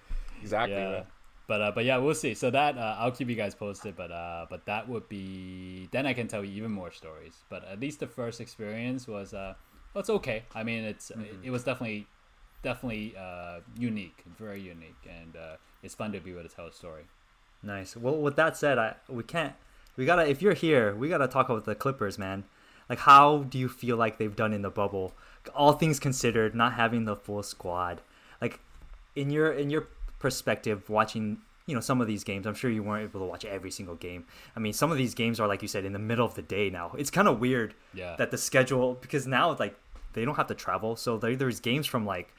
exactly. 0.41 0.75
yeah. 0.77 0.91
man. 0.91 1.05
But 1.47 1.63
uh, 1.63 1.73
but 1.75 1.85
yeah, 1.85 1.99
we'll 1.99 2.15
see. 2.15 2.35
So 2.35 2.51
that 2.51 2.77
uh, 2.77 2.97
I'll 2.99 3.13
keep 3.13 3.29
you 3.29 3.37
guys 3.37 3.55
posted. 3.55 3.97
But 3.97 4.11
uh, 4.11 4.47
but 4.51 4.67
that 4.67 4.89
would 4.89 5.09
be 5.09 5.89
then 5.93 6.07
I 6.07 6.13
can 6.13 6.27
tell 6.27 6.45
you 6.45 6.53
even 6.57 6.73
more 6.73 6.91
stories. 6.91 7.45
But 7.49 7.67
at 7.69 7.79
least 7.81 8.01
the 8.01 8.07
first 8.07 8.41
experience 8.41 9.07
was 9.07 9.33
uh, 9.33 9.55
well, 9.95 10.01
it's 10.01 10.11
okay. 10.11 10.43
I 10.55 10.63
mean, 10.63 10.85
it's 10.85 11.11
it, 11.43 11.51
was 11.51 11.65
definitely 11.65 12.07
definitely 12.63 13.15
uh, 13.17 13.61
unique, 13.79 14.25
very 14.39 14.61
unique, 14.61 15.09
and 15.09 15.37
uh, 15.37 15.57
it's 15.83 15.95
fun 15.95 16.13
to 16.13 16.21
be 16.21 16.33
able 16.33 16.43
to 16.43 16.49
tell 16.49 16.67
a 16.67 16.73
story. 16.73 17.05
Nice. 17.63 17.97
Well, 17.97 18.17
with 18.17 18.37
that 18.37 18.57
said, 18.57 18.79
I 18.79 18.97
we 19.09 19.23
can't. 19.23 19.55
We 19.97 20.05
gotta. 20.05 20.29
If 20.29 20.43
you're 20.43 20.55
here, 20.55 20.95
we 20.95 21.09
gotta 21.09 21.29
talk 21.29 21.49
about 21.49 21.65
the 21.65 21.75
Clippers, 21.75 22.19
man. 22.19 22.45
Like, 22.91 23.01
how 23.01 23.39
do 23.45 23.59
you 23.59 23.69
feel 23.69 23.97
like 23.97 24.19
they've 24.19 24.37
done 24.37 24.53
in 24.53 24.63
the 24.63 24.71
bubble? 24.71 25.15
All 25.55 25.73
things 25.73 25.99
considered, 25.99 26.55
not 26.55 26.75
having 26.75 27.05
the 27.05 27.17
full 27.17 27.43
squad. 27.43 28.03
Like, 28.41 28.61
in 29.15 29.31
your 29.31 29.53
in 29.53 29.71
your 29.71 29.89
perspective, 30.19 30.89
watching 30.89 31.39
you 31.67 31.75
know 31.75 31.81
some 31.81 32.01
of 32.01 32.07
these 32.07 32.25
games, 32.25 32.47
I'm 32.47 32.55
sure 32.55 32.71
you 32.71 32.83
weren't 32.83 33.05
able 33.05 33.21
to 33.21 33.27
watch 33.27 33.45
every 33.45 33.71
single 33.71 33.97
game. 33.97 34.25
I 34.55 34.61
mean, 34.61 34.73
some 34.73 34.93
of 34.93 34.99
these 34.99 35.15
games 35.15 35.41
are 35.41 35.49
like 35.49 35.63
you 35.63 35.69
said 35.69 35.85
in 35.85 35.93
the 35.93 35.99
middle 35.99 36.25
of 36.25 36.35
the 36.35 36.43
day 36.43 36.71
now. 36.71 36.93
It's 36.97 37.11
kind 37.11 37.29
of 37.29 37.41
weird 37.41 37.75
Yeah. 37.93 38.17
that 38.17 38.31
the 38.31 38.39
schedule 38.39 38.95
because 39.01 39.27
now 39.27 39.57
like 39.59 39.77
they 40.13 40.25
don't 40.25 40.37
have 40.37 40.47
to 40.47 40.55
travel, 40.55 40.97
so 40.97 41.19
there, 41.19 41.37
there's 41.37 41.61
games 41.61 41.87
from 41.87 42.07
like 42.07 42.35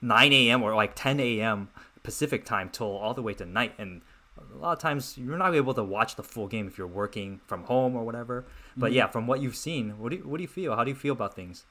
9 0.00 0.32
a.m. 0.32 0.62
or 0.62 0.74
like 0.74 0.94
10 0.94 1.20
a.m. 1.20 1.68
Pacific 2.02 2.44
time 2.44 2.70
till 2.70 2.96
all 2.96 3.12
the 3.12 3.22
way 3.22 3.34
to 3.34 3.44
night, 3.44 3.74
and 3.76 4.00
a 4.38 4.56
lot 4.56 4.72
of 4.72 4.78
times 4.78 5.18
you're 5.18 5.36
not 5.36 5.54
able 5.54 5.74
to 5.74 5.84
watch 5.84 6.16
the 6.16 6.22
full 6.22 6.46
game 6.46 6.66
if 6.66 6.78
you're 6.78 6.86
working 6.86 7.40
from 7.46 7.64
home 7.64 7.94
or 7.94 8.04
whatever. 8.04 8.46
But 8.76 8.86
mm-hmm. 8.86 8.96
yeah, 8.96 9.06
from 9.08 9.26
what 9.26 9.40
you've 9.40 9.56
seen, 9.56 9.98
what 9.98 10.10
do 10.10 10.16
you, 10.16 10.22
what 10.22 10.38
do 10.38 10.42
you 10.42 10.48
feel? 10.48 10.76
How 10.76 10.84
do 10.84 10.90
you 10.90 10.96
feel 10.96 11.12
about 11.12 11.34
things? 11.34 11.66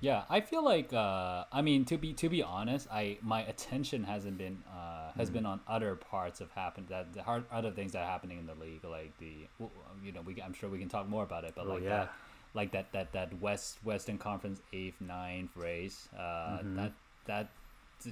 Yeah, 0.00 0.24
I 0.28 0.40
feel 0.42 0.62
like 0.62 0.92
uh, 0.92 1.44
I 1.50 1.62
mean 1.62 1.84
to 1.86 1.96
be 1.96 2.12
to 2.14 2.28
be 2.28 2.42
honest, 2.42 2.86
I 2.92 3.18
my 3.22 3.42
attention 3.42 4.04
hasn't 4.04 4.36
been 4.36 4.62
uh, 4.70 5.12
has 5.16 5.30
been 5.30 5.46
on 5.46 5.60
other 5.66 5.94
parts 5.94 6.40
of 6.40 6.50
happen 6.50 6.86
that 6.90 7.14
the 7.14 7.22
hard, 7.22 7.44
other 7.50 7.70
things 7.70 7.92
that 7.92 8.02
are 8.02 8.10
happening 8.10 8.38
in 8.38 8.46
the 8.46 8.54
league, 8.54 8.84
like 8.84 9.16
the 9.18 9.48
you 10.04 10.12
know 10.12 10.20
we 10.20 10.40
I'm 10.42 10.52
sure 10.52 10.68
we 10.68 10.78
can 10.78 10.88
talk 10.90 11.08
more 11.08 11.22
about 11.24 11.44
it, 11.44 11.54
but 11.56 11.66
Oh, 11.66 11.74
like 11.74 11.82
yeah. 11.82 11.88
that 11.88 12.12
like 12.52 12.72
that 12.72 12.92
that 12.92 13.12
that 13.12 13.40
West 13.40 13.78
Western 13.84 14.18
Conference 14.18 14.60
eighth 14.72 15.00
ninth 15.00 15.56
race, 15.56 16.08
uh, 16.18 16.58
that 16.76 16.92
that 17.24 17.48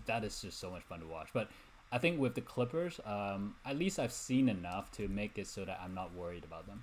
that 0.06 0.24
is 0.24 0.40
just 0.40 0.58
so 0.58 0.70
much 0.70 0.82
fun 0.82 1.00
to 1.00 1.06
watch. 1.06 1.28
But 1.34 1.48
I 1.92 1.98
think 1.98 2.18
with 2.18 2.34
the 2.34 2.40
Clippers, 2.40 2.98
um, 3.04 3.54
at 3.66 3.76
least 3.76 3.98
I've 3.98 4.12
seen 4.12 4.48
enough 4.48 4.90
to 4.92 5.06
make 5.06 5.38
it 5.38 5.46
so 5.46 5.64
that 5.66 5.78
I'm 5.84 5.94
not 5.94 6.14
worried 6.14 6.44
about 6.44 6.66
them. 6.66 6.82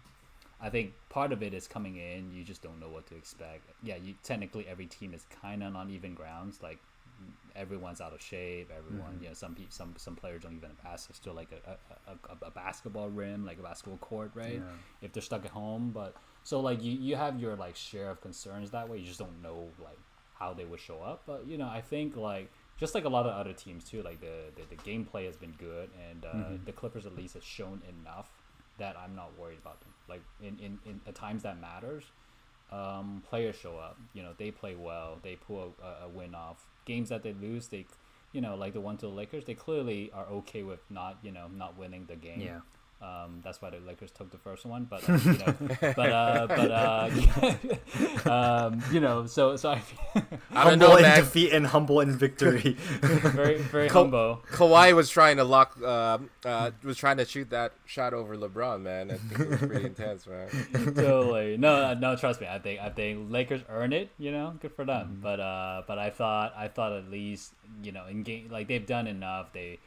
I 0.62 0.70
think 0.70 0.94
part 1.10 1.32
of 1.32 1.42
it 1.42 1.54
is 1.54 1.68
coming 1.68 1.98
in, 1.98 2.32
you 2.34 2.44
just 2.44 2.62
don't 2.62 2.80
know 2.80 2.90
what 2.90 3.08
to 3.08 3.16
expect. 3.16 3.64
Yeah, 3.84 3.96
you 3.96 4.14
technically 4.24 4.68
every 4.68 4.86
team 4.86 5.14
is 5.14 5.26
kind 5.42 5.64
of 5.64 5.76
on 5.76 5.90
even 5.90 6.14
grounds. 6.14 6.62
Like 6.62 6.80
everyone's 7.56 8.02
out 8.02 8.14
of 8.14 8.22
shape. 8.22 8.70
Everyone, 8.76 9.18
you 9.22 9.28
know, 9.28 9.34
some 9.34 9.56
pe- 9.56 9.70
some 9.70 9.94
some 9.98 10.16
players 10.16 10.44
don't 10.44 10.56
even 10.56 10.72
pass. 10.84 11.08
It's 11.10 11.18
still 11.18 11.34
like 11.34 11.50
a, 11.52 11.72
a, 11.72 12.12
a, 12.14 12.48
a 12.48 12.52
basketball 12.52 13.10
rim, 13.10 13.46
like 13.46 13.60
a 13.60 13.64
basketball 13.64 13.98
court, 13.98 14.32
right? 14.36 14.56
Yeah. 14.56 14.62
If 15.02 15.14
they're 15.14 15.22
stuck 15.24 15.46
at 15.46 15.52
home, 15.52 15.92
but 15.94 16.16
so 16.44 16.60
like 16.60 16.84
you 16.84 16.92
you 16.94 17.16
have 17.16 17.40
your 17.40 17.56
like 17.56 17.76
share 17.76 18.10
of 18.10 18.22
concerns 18.22 18.72
that 18.72 18.88
way. 18.88 18.98
You 19.00 19.06
just 19.06 19.20
don't 19.20 19.42
know 19.42 19.70
like 19.84 19.98
how 20.40 20.54
they 20.54 20.66
would 20.66 20.80
show 20.80 21.02
up. 21.02 21.24
But 21.26 21.48
you 21.48 21.58
know, 21.58 21.68
I 21.68 21.82
think 21.82 22.16
like 22.16 22.52
just 22.78 22.96
like 22.96 23.06
a 23.06 23.10
lot 23.10 23.26
of 23.26 23.34
other 23.34 23.54
teams 23.54 23.84
too, 23.84 24.02
like 24.04 24.22
the 24.22 24.52
the, 24.56 24.76
the 24.76 24.82
gameplay 24.84 25.26
has 25.26 25.38
been 25.38 25.54
good, 25.58 25.90
and 26.10 26.26
uh, 26.26 26.50
the 26.66 26.72
Clippers 26.72 27.06
at 27.06 27.16
least 27.16 27.34
has 27.36 27.44
shown 27.44 27.82
enough 28.02 28.30
that 28.78 28.96
I'm 28.98 29.16
not 29.16 29.38
worried 29.38 29.60
about 29.62 29.80
them. 29.82 29.90
Like 30.12 30.24
in 30.42 30.60
in, 30.60 30.74
in 30.90 30.96
at 31.08 31.16
times 31.16 31.44
that 31.44 31.58
matters, 31.70 32.04
um, 32.72 33.24
players 33.30 33.56
show 33.56 33.78
up. 33.78 33.98
You 34.14 34.24
know, 34.24 34.34
they 34.38 34.52
play 34.52 34.76
well. 34.76 35.20
They 35.24 35.36
pull 35.48 35.74
a, 35.82 36.06
a 36.06 36.10
win 36.10 36.36
off. 36.36 36.60
Games 36.86 37.10
that 37.10 37.22
they 37.24 37.34
lose, 37.34 37.68
they, 37.68 37.86
you 38.34 38.42
know, 38.42 38.56
like 38.56 38.74
the 38.74 38.82
one 38.82 38.98
to 38.98 39.06
the 39.06 39.16
Lakers, 39.22 39.46
they 39.46 39.54
clearly 39.54 40.12
are 40.14 40.28
okay 40.40 40.64
with 40.64 40.82
not, 40.90 41.14
you 41.22 41.32
know, 41.32 41.48
not 41.48 41.78
winning 41.78 42.06
the 42.08 42.16
game. 42.16 42.42
Yeah. 42.42 42.60
Um, 43.02 43.42
that's 43.44 43.60
why 43.60 43.72
the 43.72 43.80
Lakers 43.80 44.12
took 44.12 44.30
the 44.30 44.38
first 44.38 44.64
one, 44.64 44.84
but 44.86 45.08
uh, 45.10 45.14
you 45.14 45.34
know, 45.34 45.56
but 45.82 46.12
uh, 46.12 46.46
but 46.48 46.72
uh, 46.72 47.10
um, 48.32 48.84
you 48.92 49.00
know, 49.00 49.26
so 49.26 49.56
so 49.56 49.72
I 49.72 49.82
I 50.52 50.64
don't 50.64 50.80
humble 50.80 50.88
know, 50.90 50.96
in 50.98 51.02
man. 51.02 51.20
defeat 51.20 51.52
and 51.52 51.66
humble 51.66 52.00
in 52.02 52.12
victory. 52.16 52.74
very 53.02 53.58
very 53.58 53.90
Ko- 53.90 54.04
humble. 54.04 54.44
Kawhi 54.52 54.94
was 54.96 55.10
trying 55.10 55.38
to 55.38 55.44
lock, 55.44 55.82
um 55.82 56.30
uh, 56.46 56.70
was 56.84 56.96
trying 56.98 57.18
to 57.18 57.26
shoot 57.26 57.50
that 57.50 57.74
shot 57.86 58.14
over 58.14 58.38
LeBron, 58.38 58.82
man. 58.82 59.10
I 59.10 59.16
think 59.16 59.40
it 59.40 59.50
was 59.50 59.60
pretty 59.60 59.86
intense, 59.86 60.28
man. 60.28 60.50
totally. 60.94 61.58
No, 61.58 61.74
uh, 61.84 61.94
no. 61.96 62.16
Trust 62.16 62.40
me. 62.40 62.48
I 62.48 62.60
think 62.60 62.82
I 62.82 62.90
think 62.90 63.32
Lakers 63.32 63.62
earn 63.68 63.94
it. 63.94 64.12
You 64.20 64.32
know, 64.32 64.54
good 64.62 64.74
for 64.74 64.86
them. 64.86 65.08
Mm-hmm. 65.14 65.22
But 65.24 65.40
uh, 65.40 65.82
but 65.88 65.98
I 65.98 66.12
thought 66.12 66.54
I 66.56 66.68
thought 66.68 66.92
at 66.94 67.10
least 67.10 67.54
you 67.82 67.92
know 67.92 68.06
in 68.06 68.22
game 68.22 68.50
like 68.52 68.68
they've 68.68 68.86
done 68.86 69.08
enough. 69.08 69.54
They, 69.54 69.80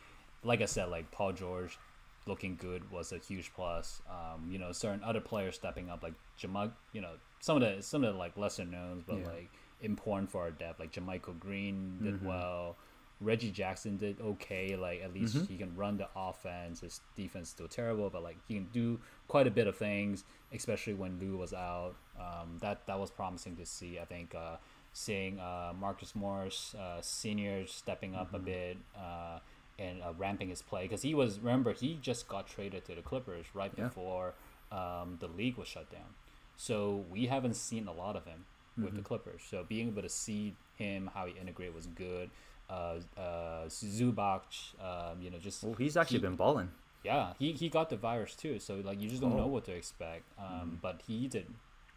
like 0.42 0.60
I 0.62 0.66
said, 0.66 0.88
like 0.88 1.10
Paul 1.12 1.32
George, 1.32 1.78
looking 2.26 2.56
good 2.56 2.90
was 2.90 3.12
a 3.12 3.18
huge 3.18 3.52
plus. 3.54 4.00
Um, 4.08 4.48
you 4.50 4.58
know, 4.58 4.72
certain 4.72 5.02
other 5.04 5.20
players 5.20 5.54
stepping 5.56 5.90
up 5.90 6.02
like 6.02 6.14
Jamal. 6.36 6.72
You 6.92 7.00
know, 7.02 7.12
some 7.40 7.56
of 7.56 7.62
the 7.62 7.82
some 7.82 8.04
of 8.04 8.12
the 8.12 8.18
like 8.18 8.36
lesser 8.36 8.64
knowns, 8.64 9.02
but 9.06 9.18
Yeah. 9.18 9.26
like 9.26 9.50
important 9.80 10.30
for 10.30 10.42
our 10.42 10.50
depth. 10.50 10.80
Like 10.80 10.92
JaMychal 10.92 11.38
Green 11.38 11.98
did 12.02 12.14
Mm-hmm. 12.14 12.26
well. 12.26 12.76
Reggie 13.20 13.52
Jackson 13.52 13.96
did 13.96 14.20
okay. 14.20 14.74
Like 14.76 15.00
at 15.02 15.14
least 15.14 15.36
Mm-hmm. 15.36 15.44
he 15.52 15.56
can 15.58 15.74
run 15.76 15.96
the 15.98 16.08
offense. 16.16 16.80
His 16.80 17.00
defense 17.16 17.48
is 17.48 17.52
still 17.52 17.68
terrible, 17.68 18.10
but 18.10 18.22
like 18.22 18.36
he 18.48 18.54
can 18.54 18.68
do 18.72 18.98
quite 19.28 19.46
a 19.46 19.50
bit 19.50 19.66
of 19.66 19.76
things, 19.76 20.24
especially 20.52 20.94
when 20.94 21.18
Lou 21.20 21.36
was 21.36 21.52
out. 21.54 21.94
Um, 22.18 22.58
that 22.60 22.86
that 22.86 22.98
was 22.98 23.10
promising 23.10 23.56
to 23.56 23.66
see. 23.66 23.98
I 24.00 24.04
think 24.04 24.34
uh, 24.34 24.56
seeing 24.92 25.38
uh, 25.40 25.72
Marcus 25.78 26.14
Morris 26.14 26.74
uh, 26.74 27.00
senior 27.02 27.66
stepping 27.66 28.14
up 28.14 28.32
a 28.34 28.36
Mm-hmm. 28.36 28.44
bit 28.46 28.76
uh, 28.96 29.38
and 29.78 30.02
uh, 30.02 30.12
ramping 30.16 30.48
his 30.48 30.62
play 30.62 30.82
because 30.82 31.02
he 31.02 31.14
was 31.14 31.38
remember 31.40 31.72
he 31.72 31.98
just 32.00 32.28
got 32.28 32.46
traded 32.46 32.84
to 32.86 32.94
the 32.94 33.02
Clippers 33.02 33.46
right 33.54 33.72
Yeah. 33.76 33.84
before 33.84 34.34
um, 34.72 35.16
the 35.20 35.28
league 35.28 35.56
was 35.56 35.68
shut 35.68 35.90
down. 35.90 36.14
So 36.56 37.04
we 37.10 37.26
haven't 37.26 37.54
seen 37.54 37.86
a 37.88 37.92
lot 37.92 38.16
of 38.16 38.24
him 38.26 38.44
with 38.76 38.86
Mm-hmm. 38.88 38.96
the 38.96 39.02
Clippers. 39.02 39.42
So 39.48 39.64
being 39.68 39.88
able 39.88 40.02
to 40.02 40.08
see 40.08 40.54
him 40.76 41.10
how 41.14 41.26
he 41.26 41.32
integrated 41.40 41.74
was 41.74 41.86
good. 41.86 42.30
Uh, 42.68 42.96
uh, 43.16 43.66
Zubac, 43.68 44.42
um, 44.80 45.20
you 45.20 45.30
know, 45.30 45.38
just 45.38 45.62
well, 45.62 45.74
he's 45.74 45.96
actually 45.96 46.18
he- 46.18 46.22
been 46.22 46.36
balling. 46.36 46.70
yeah, 47.04 47.34
he, 47.38 47.52
he 47.52 47.68
got 47.68 47.90
the 47.90 47.96
virus 47.96 48.34
too. 48.34 48.58
So 48.58 48.80
like 48.84 49.00
you 49.00 49.08
just 49.08 49.20
don't 49.20 49.36
know 49.36 49.44
Oh. 49.44 49.48
what 49.48 49.64
to 49.66 49.72
expect. 49.72 50.24
Um, 50.38 50.78
but 50.80 51.02
he 51.06 51.28
did, 51.28 51.46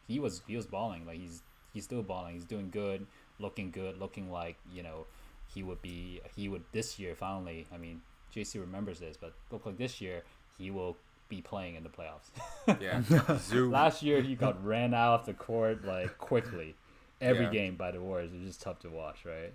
he 0.07 0.19
was 0.19 0.41
he 0.47 0.55
was 0.55 0.65
balling. 0.65 1.05
Like 1.05 1.19
he's 1.19 1.41
he's 1.73 1.83
still 1.85 2.03
balling. 2.03 2.33
He's 2.35 2.45
doing 2.45 2.69
good, 2.69 3.07
looking 3.39 3.71
good, 3.71 3.99
looking 3.99 4.31
like 4.31 4.57
you 4.73 4.83
know 4.83 5.05
he 5.53 5.63
would 5.63 5.81
be 5.81 6.21
he 6.35 6.49
would 6.49 6.63
this 6.71 6.99
year 6.99 7.15
finally. 7.15 7.65
I 7.73 7.77
mean, 7.77 8.01
JC 8.35 8.59
remembers 8.59 8.99
this, 8.99 9.17
but 9.17 9.33
look 9.51 9.65
like 9.65 9.77
this 9.77 9.99
year 10.01 10.23
he 10.57 10.71
will 10.71 10.97
be 11.29 11.41
playing 11.41 11.75
in 11.75 11.83
the 11.83 11.89
playoffs. 11.89 12.29
Yeah. 12.81 13.01
Zoo. 13.39 13.69
Last 13.69 14.01
year 14.03 14.21
he 14.21 14.35
got 14.35 14.63
ran 14.73 14.93
out 14.93 15.21
of 15.21 15.25
the 15.25 15.33
court 15.33 15.83
like 15.85 16.17
quickly. 16.17 16.75
Every 17.19 17.45
Yeah. 17.45 17.51
game 17.51 17.75
by 17.75 17.91
the 17.91 17.99
Warriors 17.99 18.31
It 18.31 18.37
was 18.39 18.47
just 18.47 18.61
tough 18.61 18.79
to 18.81 18.89
watch, 18.89 19.25
right? 19.25 19.51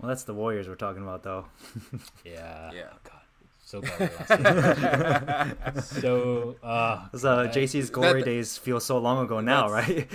Well, 0.00 0.08
that's 0.08 0.24
the 0.24 0.34
Warriors 0.34 0.66
we're 0.68 0.74
talking 0.74 1.02
about, 1.02 1.22
though. 1.22 1.44
Yeah. 2.24 2.72
Yeah. 2.72 2.88
Oh, 2.92 2.98
God. 3.04 3.20
So 3.66 3.80
glad 3.80 4.00
we 4.00 5.70
lost. 5.74 5.88
so 6.00 6.56
uh, 6.62 7.06
So 7.16 7.40
I- 7.42 7.46
JC's 7.48 7.90
glory 7.90 8.20
that- 8.20 8.24
days 8.26 8.58
feel 8.58 8.80
so 8.80 8.98
long 8.98 9.24
ago 9.24 9.40
now, 9.40 9.68
right? 9.70 10.08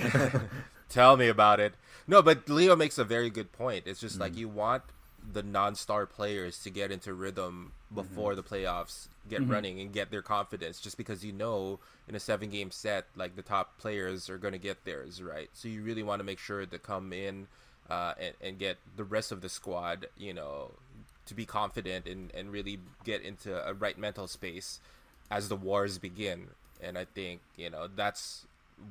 Tell 0.90 1.18
me 1.18 1.28
about 1.30 1.60
it. 1.60 1.74
No, 2.08 2.22
but 2.22 2.50
Leo 2.50 2.76
makes 2.76 2.98
a 2.98 3.04
very 3.04 3.30
good 3.30 3.52
point. 3.52 3.84
It's 3.88 4.00
just 4.00 4.18
Mm. 4.18 4.22
like 4.22 4.36
you 4.38 4.48
want 4.50 4.84
the 5.32 5.44
non-star 5.44 6.06
players 6.06 6.62
to 6.64 6.70
get 6.70 6.92
into 6.92 7.14
rhythm 7.14 7.74
before 7.94 8.36
the 8.36 8.44
playoffs 8.44 9.08
get 9.30 9.48
running 9.48 9.80
and 9.80 9.94
get 9.94 10.10
their 10.10 10.22
confidence 10.22 10.80
just 10.80 10.98
because 10.98 11.24
you 11.24 11.32
know 11.32 11.80
in 12.08 12.16
a 12.16 12.20
seven 12.20 12.50
game 12.50 12.72
set 12.72 13.06
like 13.16 13.36
the 13.36 13.42
top 13.42 13.78
players 13.78 14.30
are 14.30 14.38
going 14.38 14.54
to 14.54 14.60
get 14.60 14.84
theirs 14.86 15.22
right? 15.22 15.50
So 15.54 15.68
you 15.68 15.82
really 15.84 16.04
want 16.04 16.20
to 16.20 16.24
make 16.24 16.40
sure 16.40 16.66
to 16.66 16.80
come 16.80 17.14
in 17.14 17.48
uh, 17.90 18.14
and, 18.20 18.34
and 18.42 18.60
get 18.60 18.78
the 18.96 19.04
rest 19.04 19.32
of 19.32 19.42
the 19.42 19.50
squad 19.50 20.08
you 20.18 20.34
know 20.34 20.72
to 21.26 21.36
be 21.36 21.46
confident 21.46 22.08
and, 22.08 22.32
and 22.34 22.52
really 22.52 22.80
get 23.04 23.22
into 23.22 23.68
a 23.68 23.74
right 23.74 23.98
mental 23.98 24.28
space 24.28 24.80
as 25.30 25.48
the 25.48 25.56
wars 25.56 26.00
begin. 26.00 26.48
And 26.82 26.98
i 26.98 27.06
think 27.06 27.42
you 27.58 27.70
know 27.70 27.88
that's 27.94 28.46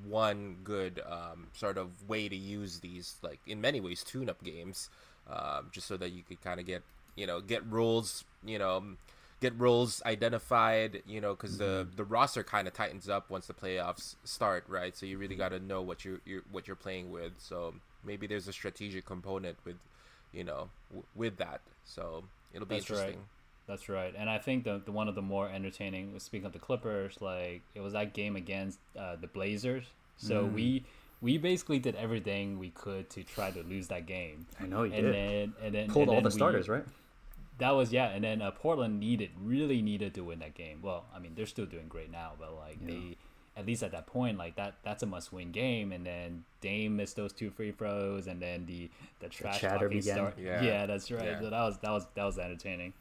one 0.06 0.56
good 0.64 1.00
um, 1.08 1.48
sort 1.54 1.78
of 1.78 2.08
way 2.08 2.28
to 2.28 2.36
use 2.36 2.80
these 2.80 3.16
like 3.22 3.40
in 3.46 3.60
many 3.60 3.80
ways 3.80 4.04
tune 4.04 4.28
up 4.28 4.42
games 4.44 4.90
um, 5.30 5.68
just 5.72 5.86
so 5.86 5.96
that 5.96 6.10
you 6.12 6.22
could 6.22 6.42
kind 6.42 6.60
of 6.60 6.66
get 6.66 6.82
you 7.16 7.26
know 7.26 7.40
get 7.40 7.64
roles 7.70 8.24
you 8.44 8.58
know 8.58 8.82
get 9.40 9.58
roles 9.58 10.02
identified 10.04 11.02
you 11.06 11.20
know 11.20 11.34
because 11.34 11.58
the 11.58 11.86
the 11.96 12.04
roster 12.04 12.42
kind 12.42 12.66
of 12.66 12.74
tightens 12.74 13.08
up 13.08 13.30
once 13.30 13.46
the 13.46 13.54
playoffs 13.54 14.16
start 14.24 14.64
right 14.68 14.96
so 14.96 15.06
you 15.06 15.18
really 15.18 15.36
got 15.36 15.50
to 15.50 15.58
know 15.58 15.80
what 15.82 16.04
you 16.04 16.20
you're 16.24 16.42
what 16.50 16.66
you're 16.66 16.76
playing 16.76 17.10
with 17.10 17.32
so 17.38 17.74
maybe 18.04 18.26
there's 18.26 18.48
a 18.48 18.52
strategic 18.52 19.04
component 19.04 19.56
with 19.64 19.76
you 20.32 20.44
know 20.44 20.68
w- 20.90 21.04
with 21.14 21.36
that 21.36 21.60
so 21.84 22.24
it'll 22.52 22.66
be 22.66 22.76
That's 22.76 22.90
right. 22.90 23.16
That's 23.66 23.88
right, 23.90 24.14
and 24.16 24.30
I 24.30 24.38
think 24.38 24.64
the, 24.64 24.80
the 24.82 24.92
one 24.92 25.08
of 25.08 25.14
the 25.14 25.20
more 25.20 25.46
entertaining. 25.46 26.18
Speaking 26.20 26.46
of 26.46 26.54
the 26.54 26.58
Clippers, 26.58 27.20
like 27.20 27.60
it 27.74 27.80
was 27.80 27.92
that 27.92 28.14
game 28.14 28.34
against 28.34 28.78
uh, 28.98 29.16
the 29.20 29.26
Blazers. 29.26 29.84
So 30.16 30.46
Mm. 30.46 30.52
we 30.54 30.84
we 31.20 31.36
basically 31.38 31.78
did 31.78 31.96
everything 31.96 32.58
we 32.58 32.70
could 32.70 33.10
to 33.10 33.24
try 33.24 33.50
to 33.50 33.62
lose 33.62 33.88
that 33.88 34.06
game. 34.06 34.46
I 34.60 34.66
know 34.66 34.84
he 34.84 34.92
and 34.94 35.02
did. 35.06 35.14
then 35.14 35.54
and 35.62 35.74
then 35.74 35.88
Pulled 35.88 36.02
and 36.02 36.10
all 36.10 36.14
then 36.16 36.22
the 36.24 36.28
we- 36.28 36.32
starters, 36.38 36.68
right? 36.68 36.84
That 37.58 37.70
was 37.72 37.92
yeah, 37.92 38.10
and 38.10 38.22
then 38.22 38.40
uh, 38.40 38.52
Portland 38.52 39.00
needed 39.00 39.30
really 39.42 39.82
needed 39.82 40.14
to 40.14 40.20
win 40.22 40.38
that 40.38 40.54
game. 40.54 40.78
Well, 40.80 41.06
I 41.14 41.18
mean 41.18 41.32
they're 41.34 41.46
still 41.46 41.66
doing 41.66 41.88
great 41.88 42.10
now, 42.12 42.32
but 42.38 42.54
like 42.54 42.78
they 42.86 43.16
at 43.56 43.66
least 43.66 43.82
at 43.82 43.90
that 43.90 44.06
point 44.06 44.38
like 44.38 44.54
that 44.54 44.74
that's 44.84 45.02
a 45.02 45.06
must 45.06 45.32
win 45.32 45.50
game. 45.50 45.90
And 45.90 46.06
then 46.06 46.44
Dame 46.60 46.94
missed 46.96 47.16
those 47.16 47.32
two 47.32 47.50
free 47.50 47.72
throws, 47.72 48.28
and 48.28 48.40
then 48.40 48.64
the 48.66 48.88
the 49.18 49.28
trash 49.28 49.60
chatter 49.60 49.86
talking 49.86 49.98
began. 49.98 50.14
start. 50.14 50.38
Yeah. 50.38 50.62
Yeah. 50.62 50.86
that's 50.86 51.10
right. 51.10 51.24
Yeah. 51.24 51.40
So 51.40 51.50
that 51.50 51.62
was 51.64 51.78
that 51.78 51.90
was 51.90 52.06
that 52.14 52.24
was 52.24 52.38
entertaining. 52.38 52.92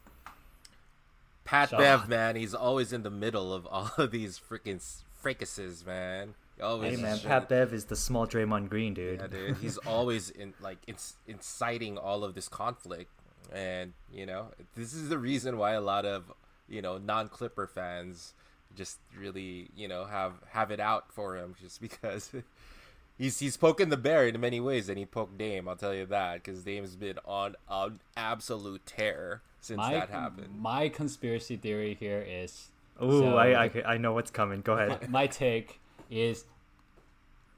Pat 1.45 1.69
So- 1.69 1.77
Bev, 1.77 2.09
man, 2.09 2.35
he's 2.35 2.55
always 2.55 2.91
in 2.91 3.03
the 3.03 3.11
middle 3.11 3.53
of 3.53 3.65
all 3.67 3.91
of 3.97 4.09
these 4.11 4.39
freaking 4.39 4.81
fracases, 5.23 5.85
man. 5.85 6.33
Always 6.61 6.95
Hey 6.95 7.01
man, 7.01 7.15
just- 7.15 7.25
Pat 7.27 7.49
Bev 7.49 7.73
is 7.73 7.85
the 7.85 7.95
small 7.95 8.25
Draymond 8.25 8.69
Green, 8.69 8.93
dude. 8.93 9.19
Yeah, 9.19 9.27
dude. 9.27 9.57
He's 9.57 9.77
always 9.85 10.29
in 10.29 10.53
like 10.61 10.79
it's 10.87 11.15
inciting 11.27 11.97
all 11.97 12.23
of 12.23 12.33
this 12.33 12.47
conflict, 12.47 13.11
and 13.53 13.93
you 14.11 14.25
know 14.25 14.47
this 14.75 14.93
is 14.93 15.09
the 15.09 15.17
reason 15.17 15.57
why 15.57 15.71
a 15.73 15.81
lot 15.81 16.05
of 16.05 16.31
you 16.67 16.81
know 16.81 16.97
non-Clipper 16.97 17.67
fans 17.67 18.33
just 18.75 18.99
really 19.17 19.69
you 19.75 19.87
know 19.87 20.05
have 20.05 20.33
have 20.49 20.71
it 20.71 20.79
out 20.79 21.11
for 21.11 21.35
him 21.37 21.55
just 21.61 21.79
because 21.79 22.31
he's 23.17 23.39
he's 23.39 23.55
poking 23.57 23.89
the 23.89 23.97
bear 23.97 24.27
in 24.27 24.39
many 24.39 24.59
ways, 24.59 24.89
and 24.89 24.97
he 24.97 25.05
poked 25.05 25.37
Dame. 25.37 25.67
I'll 25.67 25.75
tell 25.75 25.93
you 25.93 26.05
that 26.07 26.43
because 26.43 26.63
Dame's 26.63 26.95
been 26.95 27.19
on 27.25 27.55
an 27.69 27.99
absolute 28.15 28.85
tear 28.85 29.41
since 29.61 29.77
my, 29.77 29.93
that 29.93 30.09
happened. 30.09 30.59
My 30.59 30.89
conspiracy 30.89 31.55
theory 31.55 31.95
here 31.99 32.25
is 32.27 32.69
Ooh, 33.03 33.19
so 33.19 33.37
I, 33.37 33.65
I 33.65 33.83
I 33.85 33.97
know 33.97 34.13
what's 34.13 34.31
coming. 34.31 34.61
Go 34.61 34.73
ahead. 34.73 35.09
my 35.09 35.27
take 35.27 35.79
is 36.09 36.45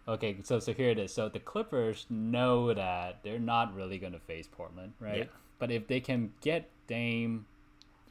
okay. 0.08 0.38
So 0.44 0.60
so 0.60 0.74
here 0.74 0.90
it 0.90 1.00
is. 1.00 1.14
So 1.14 1.30
the 1.30 1.40
Clippers 1.40 2.06
know 2.10 2.74
that 2.74 3.20
they're 3.24 3.40
not 3.40 3.74
really 3.76 3.98
going 3.98 4.14
to 4.14 4.20
face 4.20 4.48
Portland, 4.52 4.94
right? 5.00 5.18
Yeah. 5.20 5.24
But 5.60 5.72
if 5.72 5.88
they 5.88 6.00
can 6.00 6.32
get 6.42 6.70
Dame 6.88 7.46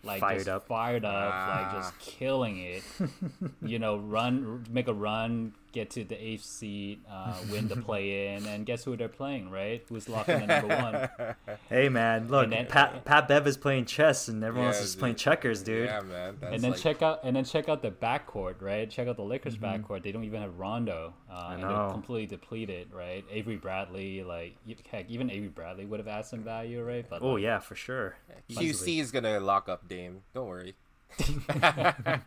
like 0.05 0.21
Fired 0.21 0.39
just 0.39 0.49
up. 0.49 0.69
fired 0.69 1.05
up, 1.05 1.13
like 1.31 1.67
Ah. 1.67 1.73
just 1.75 1.99
killing 1.99 2.59
it, 2.59 2.83
you 3.63 3.79
know, 3.81 3.97
run, 3.97 4.65
make 4.71 4.87
a 4.87 4.95
run, 4.95 5.55
get 5.73 5.91
to 5.91 6.05
the 6.05 6.15
eighth 6.23 6.45
seed, 6.45 7.01
uh, 7.11 7.35
win 7.51 7.69
the 7.69 7.77
play 7.89 8.35
in, 8.35 8.47
and 8.47 8.65
guess 8.67 8.85
who 8.85 8.97
they're 8.97 9.09
playing, 9.09 9.51
right? 9.51 9.85
Who's 9.89 10.09
locking 10.09 10.41
the 10.41 10.47
number 10.47 10.69
one? 10.77 11.35
Hey 11.69 11.89
man, 11.89 12.29
look, 12.29 12.49
then- 12.51 12.67
Pat 12.67 13.05
Pat 13.05 13.29
Bev 13.29 13.47
is 13.47 13.57
playing 13.57 13.85
chess 13.85 14.29
and 14.29 14.43
everyone 14.43 14.69
else 14.69 14.79
Yeah, 14.79 14.85
is 14.85 14.97
playing 14.97 15.17
checkers, 15.17 15.63
dude. 15.63 15.87
Yeah, 15.87 16.01
man. 16.01 16.37
That's 16.41 16.55
and 16.55 16.63
then 16.63 16.71
like, 16.73 16.81
check 16.81 17.03
out 17.03 17.21
and 17.25 17.37
then 17.37 17.45
check 17.45 17.69
out 17.69 17.83
the 17.83 17.91
backcourt, 17.91 18.61
right? 18.63 18.89
Check 18.89 19.07
out 19.09 19.17
the 19.17 19.23
Lakers 19.23 19.57
backcourt. 19.57 20.03
They 20.03 20.13
don't 20.13 20.25
even 20.25 20.41
have 20.41 20.59
Rondo, 20.59 21.13
uh, 21.31 21.51
and 21.53 21.63
know. 21.63 21.69
they're 21.69 21.91
completely 21.93 22.27
depleted, 22.27 22.93
right? 22.93 23.25
Avery 23.31 23.57
Bradley, 23.57 24.23
like 24.23 24.57
heck, 24.91 25.09
even 25.11 25.31
Avery 25.31 25.49
Bradley 25.49 25.85
would 25.85 26.01
have 26.01 26.07
had 26.07 26.25
some 26.27 26.43
value, 26.43 26.83
right? 26.83 27.05
But 27.09 27.23
Oh 27.23 27.33
like, 27.33 27.43
yeah, 27.43 27.59
for 27.59 27.75
sure. 27.75 28.17
QC 28.51 29.01
is 29.01 29.11
gonna 29.11 29.41
lock 29.41 29.69
up 29.69 29.89
Dame. 29.89 30.23
Don't 30.35 30.47
worry. 30.49 30.75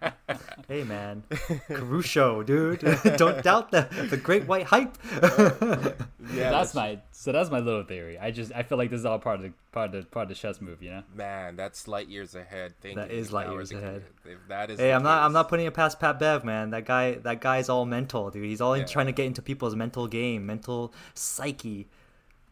Hey 0.68 0.84
man, 0.84 1.24
Caruso, 1.68 2.44
dude. 2.44 2.80
Don't 3.18 3.44
doubt 3.44 3.72
the 3.72 3.88
the 4.10 4.16
great 4.18 4.46
white 4.48 4.66
hype. 4.66 4.98
Yeah, 6.34 6.52
that's 6.52 6.74
my 6.74 7.00
so 7.12 7.32
that's 7.34 7.50
my 7.50 7.60
little 7.60 7.84
theory. 7.84 8.18
I 8.18 8.32
just 8.32 8.54
I 8.54 8.64
feel 8.64 8.78
like 8.78 8.90
this 8.90 9.00
is 9.00 9.06
all 9.06 9.20
part 9.20 9.38
of 9.38 9.42
the 9.42 9.54
part 9.74 9.94
of 9.94 10.04
the 10.04 10.08
part 10.10 10.24
of 10.24 10.30
the 10.30 10.36
chess 10.36 10.62
move, 10.62 10.82
you 10.82 10.92
know? 10.92 11.04
Man, 11.14 11.58
that's 11.58 11.88
light 11.90 12.08
years 12.08 12.36
ahead. 12.36 12.74
Thinking 12.80 13.00
That 13.00 13.12
is 13.12 13.28
if 13.28 13.34
light 13.34 13.50
years 13.50 13.72
ahead. 13.74 14.04
If 14.24 14.38
that 14.48 14.70
is, 14.72 14.80
Hey, 14.80 14.94
I'm 14.94 15.04
not 15.04 15.24
I'm 15.24 15.34
not 15.34 15.50
putting 15.50 15.66
it 15.66 15.74
past 15.74 16.00
Pat 16.00 16.20
Bev, 16.20 16.46
man. 16.46 16.70
That 16.70 16.86
guy 16.86 17.16
that 17.16 17.42
guy's 17.42 17.68
all 17.68 17.86
mental, 17.86 18.30
dude. 18.30 18.46
He's 18.46 18.62
all 18.62 18.76
in 18.76 18.82
Yeah. 18.82 18.86
trying 18.88 19.08
to 19.08 19.12
get 19.12 19.26
into 19.26 19.42
people's 19.42 19.76
mental 19.76 20.08
game, 20.08 20.46
mental 20.46 20.94
psyche. 21.16 21.90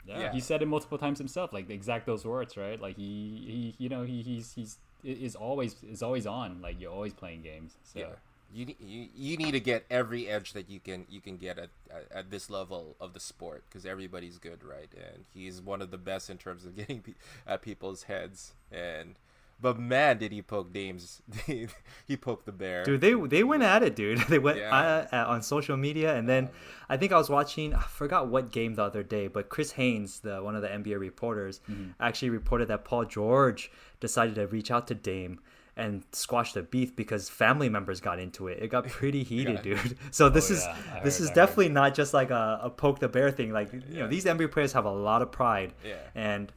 Yeah, 0.06 0.20
Yeah. 0.20 0.32
he 0.34 0.42
said 0.42 0.62
it 0.62 0.68
multiple 0.68 0.98
times 0.98 1.20
himself, 1.20 1.54
like 1.54 1.70
exact 1.70 2.06
those 2.06 2.26
words, 2.26 2.58
right? 2.58 2.82
Like 2.82 2.98
he, 2.98 3.74
he 3.78 3.84
you 3.84 3.88
know, 3.88 4.04
he 4.04 4.24
he's 4.24 4.52
he's 4.54 4.78
is 5.04 5.36
always 5.36 5.76
is 5.84 6.02
always 6.04 6.26
on. 6.28 6.62
Like 6.62 6.80
you're 6.80 6.92
always 6.92 7.14
playing 7.14 7.42
games. 7.42 7.78
So 7.84 8.00
Yeah. 8.00 8.06
You, 8.52 8.66
you 8.80 9.08
you 9.16 9.38
need 9.38 9.52
to 9.52 9.60
get 9.60 9.86
every 9.92 10.28
edge 10.28 10.54
that 10.54 10.72
you 10.72 10.80
can 10.80 11.06
you 11.08 11.22
can 11.22 11.38
get 11.38 11.60
at 11.60 11.70
at, 11.92 12.12
at 12.12 12.32
this 12.32 12.50
level 12.50 12.96
of 13.00 13.14
the 13.14 13.20
sport 13.20 13.64
because 13.70 13.86
everybody's 13.86 14.40
good, 14.40 14.64
right? 14.64 14.90
And 14.92 15.26
he's 15.32 15.62
one 15.62 15.84
of 15.84 15.92
the 15.92 16.00
best 16.00 16.32
in 16.32 16.38
terms 16.40 16.66
of 16.66 16.76
getting 16.76 17.02
pe- 17.02 17.14
at 17.46 17.62
people's 17.62 18.04
heads. 18.04 18.54
And 18.72 19.16
but 19.62 19.78
man, 19.78 20.18
did 20.18 20.32
he 20.32 20.42
poke 20.42 20.72
Dame's? 20.72 21.22
he 21.46 22.18
poked 22.18 22.46
the 22.46 22.52
bear. 22.52 22.84
Dude, 22.86 23.02
they 23.02 23.14
they 23.14 23.44
went 23.44 23.64
at 23.64 23.84
it, 23.84 23.96
dude. 23.96 24.20
They 24.30 24.40
went 24.40 24.58
Yeah. 24.58 25.26
on 25.28 25.42
social 25.42 25.76
media, 25.78 26.16
and 26.16 26.28
then 26.30 26.50
I 26.88 26.98
think 26.98 27.12
I 27.12 27.18
was 27.18 27.30
watching. 27.30 27.74
I 27.74 27.82
forgot 27.82 28.28
what 28.28 28.52
game 28.52 28.76
the 28.76 28.84
other 28.84 29.04
day, 29.04 29.28
but 29.28 29.50
Chris 29.50 29.74
Haynes, 29.74 30.22
the 30.22 30.42
one 30.42 30.56
of 30.56 30.62
the 30.62 30.70
NBA 30.70 31.00
reporters, 31.00 31.60
mm-hmm. 31.70 31.92
actually 32.00 32.30
reported 32.30 32.70
that 32.70 32.86
Paul 32.86 33.06
George 33.06 33.72
decided 34.00 34.36
to 34.36 34.48
reach 34.48 34.72
out 34.72 34.88
to 34.88 34.96
Dame 34.96 35.40
and 35.78 36.04
squash 36.12 36.52
the 36.54 36.62
beef 36.62 36.96
because 36.96 37.30
family 37.30 37.70
members 37.70 38.02
got 38.02 38.20
into 38.20 38.48
it. 38.48 38.60
It 38.62 38.68
got 38.70 38.88
pretty 38.88 39.24
heated, 39.32 39.62
dude. 39.62 39.98
So 40.12 40.28
this 40.30 40.52
oh, 40.52 40.54
is 40.56 40.66
yeah, 40.66 41.00
this 41.04 41.18
heard, 41.18 41.24
is 41.24 41.30
I 41.30 41.30
heard. 41.32 41.36
definitely 41.36 41.70
not 41.70 41.94
just 41.94 42.14
like 42.14 42.32
a, 42.32 42.60
a 42.64 42.70
poke 42.70 43.00
the 43.00 43.08
bear 43.08 43.32
thing. 43.32 43.52
Like 43.54 43.72
you 43.74 44.00
know, 44.00 44.08
these 44.08 44.26
NBA 44.26 44.52
players 44.52 44.74
have 44.74 44.86
a 44.86 44.92
lot 44.92 45.22
of 45.22 45.32
pride, 45.32 45.74
Yeah. 45.86 45.96
and. 46.16 46.52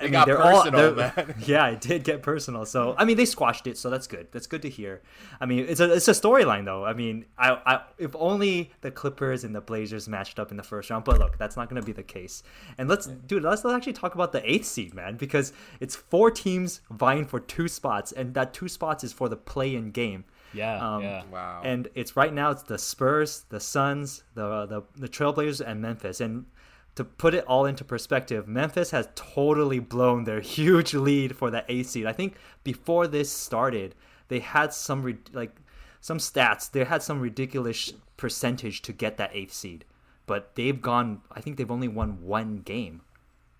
I 0.00 0.04
It 0.04 0.06
mean, 0.06 0.12
got 0.12 0.26
they're 0.26 0.40
all- 0.40 0.62
personal, 0.62 0.94
they're- 0.94 1.12
man. 1.16 1.34
yeah, 1.46 1.66
it 1.68 1.80
did 1.80 2.04
get 2.04 2.22
personal. 2.22 2.64
So 2.64 2.94
I 2.96 3.04
mean, 3.04 3.16
they 3.16 3.24
squashed 3.26 3.66
it, 3.66 3.76
so 3.76 3.90
that's 3.90 4.06
good. 4.06 4.28
That's 4.32 4.46
good 4.46 4.62
to 4.62 4.70
hear. 4.70 5.02
I 5.40 5.46
mean, 5.46 5.66
it's 5.68 5.80
a 5.80 5.92
it's 5.92 6.08
a 6.08 6.12
storyline 6.12 6.64
though. 6.64 6.84
I 6.84 6.92
mean, 6.94 7.26
I, 7.38 7.50
I 7.66 7.80
if 7.98 8.16
only 8.16 8.70
the 8.80 8.90
Clippers 8.90 9.44
and 9.44 9.54
the 9.54 9.60
Blazers 9.60 10.08
matched 10.08 10.38
up 10.38 10.50
in 10.50 10.56
the 10.56 10.62
first 10.62 10.88
round. 10.90 11.04
But 11.04 11.18
look, 11.18 11.36
that's 11.38 11.56
not 11.56 11.68
going 11.68 11.80
to 11.82 11.86
be 11.86 11.92
the 11.92 12.02
case. 12.02 12.42
And 12.78 12.88
let's 12.88 13.06
dude, 13.06 13.42
let's 13.42 13.64
let's 13.64 13.76
actually 13.76 13.92
talk 13.92 14.14
about 14.14 14.32
the 14.32 14.50
eighth 14.50 14.66
seed, 14.66 14.94
man, 14.94 15.16
because 15.16 15.52
it's 15.80 15.94
four 15.96 16.30
teams 16.30 16.80
vying 16.90 17.26
for 17.26 17.38
two 17.40 17.68
spots, 17.68 18.12
and 18.12 18.32
that 18.34 18.54
two 18.54 18.68
spots 18.68 19.04
is 19.04 19.12
for 19.12 19.28
the 19.28 19.36
play-in 19.36 19.90
game. 19.90 20.24
Yeah, 20.52 20.78
Um, 20.96 21.02
yeah. 21.04 21.22
Wow. 21.30 21.60
And 21.64 21.88
it's 21.94 22.16
right 22.16 22.34
now 22.34 22.50
it's 22.50 22.64
the 22.64 22.76
Spurs, 22.78 23.44
the 23.50 23.60
Suns, 23.60 24.24
the 24.34 24.66
the 24.66 24.82
the 24.96 25.08
Trailblazers, 25.08 25.60
and 25.64 25.80
Memphis. 25.80 26.20
And 26.20 26.46
to 27.00 27.04
put 27.04 27.32
it 27.34 27.44
all 27.46 27.64
into 27.64 27.82
perspective, 27.82 28.46
Memphis 28.46 28.90
has 28.90 29.08
totally 29.14 29.78
blown 29.78 30.24
their 30.24 30.40
huge 30.56 30.92
lead 30.92 31.34
for 31.34 31.50
the 31.50 31.64
eighth 31.68 31.88
seed. 31.88 32.04
I 32.06 32.12
think 32.12 32.36
before 32.62 33.06
this 33.06 33.32
started, 33.32 33.94
they 34.28 34.40
had 34.40 34.72
some 34.74 35.02
re- 35.02 35.16
like 35.32 35.56
some 36.00 36.18
stats. 36.18 36.70
They 36.70 36.84
had 36.84 37.02
some 37.02 37.20
ridiculous 37.20 37.94
percentage 38.18 38.82
to 38.82 38.92
get 38.92 39.16
that 39.16 39.30
eighth 39.32 39.54
seed, 39.54 39.84
but 40.26 40.54
they've 40.56 40.80
gone. 40.80 41.22
I 41.32 41.40
think 41.40 41.56
they've 41.56 41.70
only 41.70 41.88
won 41.88 42.22
one 42.22 42.58
game 42.58 43.00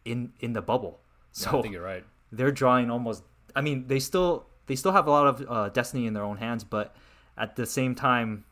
in 0.04 0.32
in 0.40 0.52
the 0.52 0.62
bubble. 0.62 1.00
Yeah, 1.34 1.50
So 1.50 1.58
I 1.58 1.62
think 1.62 1.72
you're 1.74 1.82
right. 1.82 2.04
they're 2.32 2.52
drawing 2.52 2.90
almost 2.90 3.22
i 3.56 3.60
mean 3.60 3.86
they 3.88 3.98
still 3.98 4.46
they 4.66 4.76
still 4.76 4.92
have 4.92 5.06
a 5.08 5.10
lot 5.10 5.26
of 5.26 5.34
uh, 5.48 5.68
destiny 5.70 6.06
in 6.06 6.12
their 6.14 6.22
own 6.22 6.36
hands 6.36 6.62
but 6.62 6.94
at 7.36 7.56
the 7.56 7.66
same 7.66 7.94
time 7.94 8.44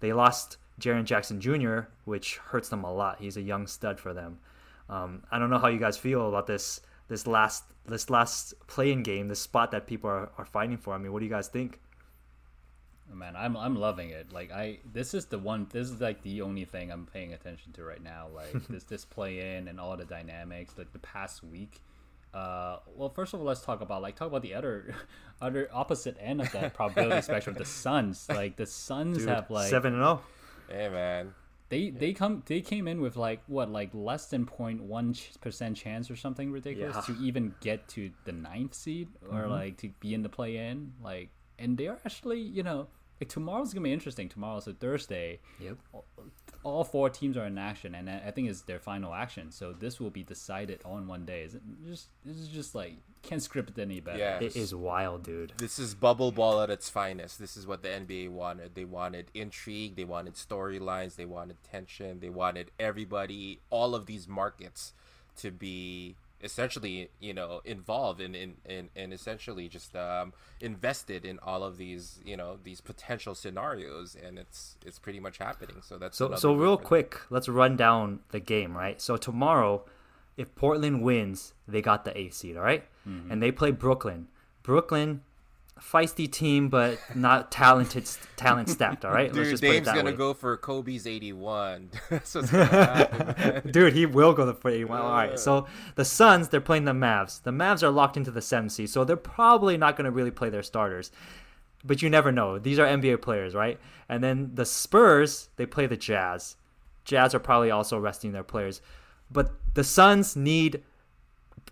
they 0.00 0.12
lost 0.12 0.56
Jaren 0.80 1.04
Jackson 1.04 1.40
Jr., 1.40 1.80
which 2.04 2.36
hurts 2.36 2.68
them 2.68 2.84
a 2.84 2.92
lot. 2.92 3.18
He's 3.20 3.36
a 3.36 3.42
young 3.42 3.66
stud 3.66 3.98
for 3.98 4.12
them. 4.12 4.38
Um, 4.88 5.22
I 5.30 5.38
don't 5.38 5.50
know 5.50 5.58
how 5.58 5.68
you 5.68 5.78
guys 5.78 5.96
feel 5.96 6.28
about 6.28 6.46
this 6.46 6.80
this 7.08 7.26
last 7.26 7.64
this 7.86 8.10
last 8.10 8.54
playing 8.66 9.02
game, 9.02 9.28
this 9.28 9.40
spot 9.40 9.70
that 9.70 9.86
people 9.86 10.10
are, 10.10 10.30
are 10.38 10.44
fighting 10.44 10.76
for. 10.76 10.94
I 10.94 10.98
mean, 10.98 11.12
what 11.12 11.20
do 11.20 11.24
you 11.24 11.30
guys 11.30 11.48
think? 11.48 11.80
Oh, 13.10 13.14
Man, 13.14 13.36
I'm 13.36 13.56
I'm 13.56 13.76
loving 13.76 14.10
it. 14.10 14.32
Like 14.32 14.52
I, 14.52 14.78
this 14.92 15.14
is 15.14 15.26
the 15.26 15.38
one. 15.38 15.66
This 15.70 15.90
is 15.90 16.00
like 16.00 16.22
the 16.22 16.42
only 16.42 16.64
thing 16.64 16.90
I'm 16.90 17.06
paying 17.06 17.32
attention 17.32 17.72
to 17.72 17.84
right 17.84 18.02
now. 18.02 18.28
Like 18.34 18.66
this 18.68 18.84
this 18.84 19.04
play 19.04 19.56
in 19.56 19.68
and 19.68 19.80
all 19.80 19.96
the 19.96 20.04
dynamics. 20.04 20.74
Like 20.76 20.92
the 20.92 20.98
past 20.98 21.42
week. 21.42 21.80
Uh, 22.34 22.80
well, 22.94 23.08
first 23.08 23.32
of 23.32 23.40
all, 23.40 23.46
let's 23.46 23.62
talk 23.62 23.80
about 23.80 24.02
like 24.02 24.14
talk 24.14 24.28
about 24.28 24.42
the 24.42 24.52
other, 24.52 24.94
other 25.40 25.70
opposite 25.72 26.16
end 26.20 26.40
of 26.40 26.52
that 26.52 26.74
probability 26.74 27.22
spectrum. 27.22 27.56
The 27.56 27.64
Suns, 27.64 28.28
like 28.28 28.56
the 28.56 28.66
Suns 28.66 29.18
Dude, 29.18 29.28
have 29.28 29.50
like 29.50 29.70
seven 29.70 29.94
and 29.94 30.02
oh. 30.02 30.06
zero. 30.06 30.22
Hey 30.68 30.88
man. 30.88 31.34
they 31.68 31.90
they 31.90 32.12
come 32.12 32.42
they 32.46 32.60
came 32.60 32.86
in 32.88 33.00
with 33.00 33.16
like 33.16 33.40
what 33.46 33.70
like 33.70 33.90
less 33.92 34.26
than 34.26 34.46
0.1 34.46 35.40
percent 35.40 35.76
chance 35.76 36.10
or 36.10 36.16
something 36.16 36.50
ridiculous 36.50 36.94
Yeah. 36.94 37.00
Mm-hmm. 37.02 37.20
to 37.20 37.26
even 37.26 37.54
get 37.60 37.86
to 37.88 38.10
the 38.24 38.32
ninth 38.32 38.74
seed 38.74 39.08
or 39.30 39.46
like 39.48 39.76
to 39.78 39.88
be 40.00 40.14
in 40.14 40.22
the 40.22 40.28
play 40.28 40.56
in 40.56 40.92
like 41.02 41.30
and 41.58 41.76
they're 41.78 41.98
actually 42.04 42.40
you 42.40 42.62
know 42.62 42.88
like 43.20 43.28
tomorrow's 43.28 43.72
gonna 43.72 43.84
be 43.84 43.92
interesting 43.92 44.28
tomorrow's 44.28 44.66
a 44.66 44.74
thursday 44.74 45.40
Yep. 45.60 45.78
All 46.66 46.84
four 46.84 47.08
teams 47.08 47.36
are 47.36 47.46
in 47.46 47.58
action 47.58 47.94
and 47.94 48.10
i 48.10 48.16
I 48.26 48.30
think 48.34 48.44
it's 48.50 48.62
their 48.70 48.82
final 48.90 49.12
action 49.24 49.46
so 49.58 49.64
this 49.84 49.94
will 50.00 50.14
be 50.20 50.24
decided 50.34 50.78
on 50.84 51.00
one 51.14 51.24
day 51.32 51.40
is 51.46 51.54
it 51.54 51.62
just 51.86 52.06
this 52.24 52.38
is 52.44 52.48
just 52.48 52.74
like 52.74 52.94
can't 53.22 53.42
script 53.42 53.70
it 53.70 53.78
any 53.82 54.00
better 54.00 54.18
Yeah. 54.18 54.38
It 54.38 54.54
is 54.56 54.72
wild, 54.74 55.24
dude. 55.24 55.52
This 55.58 55.78
is 55.84 55.94
bubble 55.94 56.30
ball 56.30 56.62
at 56.64 56.70
its 56.70 56.88
finest. 56.88 57.40
This 57.40 57.56
is 57.56 57.66
what 57.66 57.82
the 57.82 57.88
NBA 57.88 58.30
wanted. 58.30 58.76
They 58.76 58.84
wanted 58.84 59.24
intrigue, 59.34 59.96
they 59.96 60.04
wanted 60.04 60.34
storylines, 60.34 61.16
they 61.16 61.24
wanted 61.24 61.56
tension, 61.64 62.20
they 62.20 62.30
wanted 62.30 62.70
everybody, 62.78 63.58
all 63.68 63.96
of 63.96 64.06
these 64.06 64.28
markets 64.28 64.92
to 65.42 65.50
be 65.50 66.14
essentially, 66.42 67.10
you 67.20 67.32
know, 67.34 67.60
involved 67.64 68.20
in 68.20 68.34
in, 68.34 68.54
in, 68.64 68.88
in 68.94 69.12
essentially 69.12 69.68
just 69.68 69.94
um, 69.96 70.32
invested 70.60 71.24
in 71.24 71.38
all 71.42 71.62
of 71.62 71.76
these, 71.76 72.20
you 72.24 72.36
know, 72.36 72.58
these 72.62 72.80
potential 72.80 73.34
scenarios 73.34 74.16
and 74.16 74.38
it's 74.38 74.76
it's 74.84 74.98
pretty 74.98 75.20
much 75.20 75.38
happening. 75.38 75.76
So 75.82 75.96
that's 75.98 76.16
So 76.18 76.34
so 76.36 76.54
real 76.54 76.76
for 76.76 76.82
them. 76.82 76.86
quick, 76.86 77.20
let's 77.30 77.48
run 77.48 77.76
down 77.76 78.20
the 78.30 78.40
game, 78.40 78.76
right? 78.76 79.00
So 79.00 79.16
tomorrow, 79.16 79.84
if 80.36 80.54
Portland 80.54 81.02
wins, 81.02 81.54
they 81.66 81.80
got 81.82 82.04
the 82.04 82.16
eighth 82.16 82.34
seed, 82.34 82.56
all 82.56 82.62
right? 82.62 82.84
Mm-hmm. 83.08 83.30
And 83.32 83.42
they 83.42 83.50
play 83.50 83.70
Brooklyn. 83.70 84.28
Brooklyn, 84.62 85.22
feisty 85.80 86.30
team, 86.30 86.68
but 86.68 86.98
not 87.14 87.50
talented, 87.50 88.08
talent 88.36 88.68
stacked, 88.68 89.04
all 89.04 89.12
right? 89.12 89.32
Dude, 89.32 89.46
just 89.46 89.62
put 89.62 89.70
it 89.70 89.72
Dame's 89.72 89.88
gonna 89.88 90.04
way. 90.04 90.12
go 90.12 90.34
for 90.34 90.56
Kobe's 90.56 91.06
81. 91.06 91.90
That's 92.10 92.34
what's 92.34 92.50
gonna 92.50 92.64
happen. 92.64 93.70
Dude, 93.72 93.92
he 93.92 94.06
will 94.06 94.32
go 94.32 94.52
for 94.52 94.70
81. 94.70 95.00
All 95.00 95.10
right. 95.10 95.38
So 95.38 95.66
the 95.94 96.04
Suns, 96.04 96.48
they're 96.48 96.60
playing 96.60 96.84
the 96.84 96.92
Mavs. 96.92 97.42
The 97.42 97.50
Mavs 97.50 97.82
are 97.82 97.90
locked 97.90 98.16
into 98.16 98.30
the 98.30 98.42
seventh 98.42 98.72
seed, 98.72 98.90
so 98.90 99.04
they're 99.04 99.16
probably 99.16 99.76
not 99.76 99.96
going 99.96 100.06
to 100.06 100.10
really 100.10 100.30
play 100.30 100.48
their 100.48 100.62
starters. 100.62 101.10
But 101.84 102.02
you 102.02 102.10
never 102.10 102.32
know. 102.32 102.58
These 102.58 102.78
are 102.78 102.86
NBA 102.86 103.22
players, 103.22 103.54
right? 103.54 103.78
And 104.08 104.24
then 104.24 104.52
the 104.54 104.64
Spurs, 104.64 105.50
they 105.56 105.66
play 105.66 105.86
the 105.86 105.96
Jazz. 105.96 106.56
Jazz 107.04 107.34
are 107.34 107.38
probably 107.38 107.70
also 107.70 107.98
resting 107.98 108.32
their 108.32 108.42
players. 108.42 108.80
But 109.30 109.52
the 109.74 109.84
Suns 109.84 110.34
need 110.34 110.82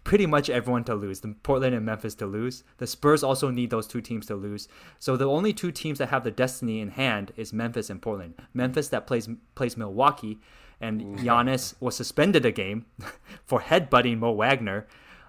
pretty 0.04 0.26
much 0.26 0.50
everyone 0.50 0.84
to 0.84 0.94
lose. 0.94 1.20
The 1.20 1.34
Portland 1.42 1.74
and 1.74 1.84
Memphis 1.84 2.14
to 2.16 2.26
lose. 2.26 2.62
The 2.76 2.86
Spurs 2.86 3.24
also 3.24 3.50
need 3.50 3.70
those 3.70 3.86
two 3.86 4.00
teams 4.00 4.26
to 4.26 4.34
lose. 4.36 4.68
So 4.98 5.16
the 5.16 5.24
only 5.26 5.52
two 5.52 5.72
teams 5.72 5.98
that 5.98 6.10
have 6.10 6.24
the 6.24 6.30
destiny 6.30 6.80
in 6.80 6.90
hand 6.90 7.32
is 7.36 7.52
Memphis 7.52 7.90
and 7.90 8.00
Portland. 8.00 8.34
Memphis 8.52 8.88
that 8.90 9.06
plays 9.06 9.28
plays 9.54 9.76
Milwaukee, 9.76 10.38
and 10.80 11.18
Giannis 11.18 11.74
was 11.80 11.96
suspended 11.96 12.44
a 12.44 12.52
game 12.52 12.84
for 13.46 13.60
headbutting 13.60 14.18
Mo 14.18 14.32
Wagner 14.32 14.86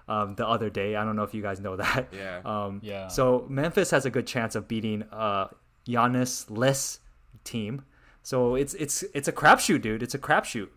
um, 0.08 0.34
the 0.34 0.46
other 0.46 0.70
day. 0.70 0.94
I 0.96 1.04
don't 1.04 1.16
know 1.16 1.24
if 1.24 1.34
you 1.34 1.42
guys 1.42 1.58
know 1.60 1.76
that. 1.76 2.08
Yeah. 2.12 2.40
Um, 2.44 2.80
Yeah. 2.82 3.08
So 3.08 3.46
Memphis 3.48 3.90
has 3.90 4.04
a 4.06 4.10
good 4.10 4.26
chance 4.26 4.54
of 4.54 4.68
beating 4.68 5.04
uh, 5.10 5.48
Giannis 5.86 6.46
less 6.50 7.00
team. 7.44 7.84
So 8.22 8.56
it's 8.56 8.74
it's 8.74 9.04
it's 9.14 9.28
a 9.28 9.32
crapshoot, 9.32 9.80
dude. 9.82 10.02
It's 10.02 10.14
a 10.14 10.18
crapshoot. 10.18 10.68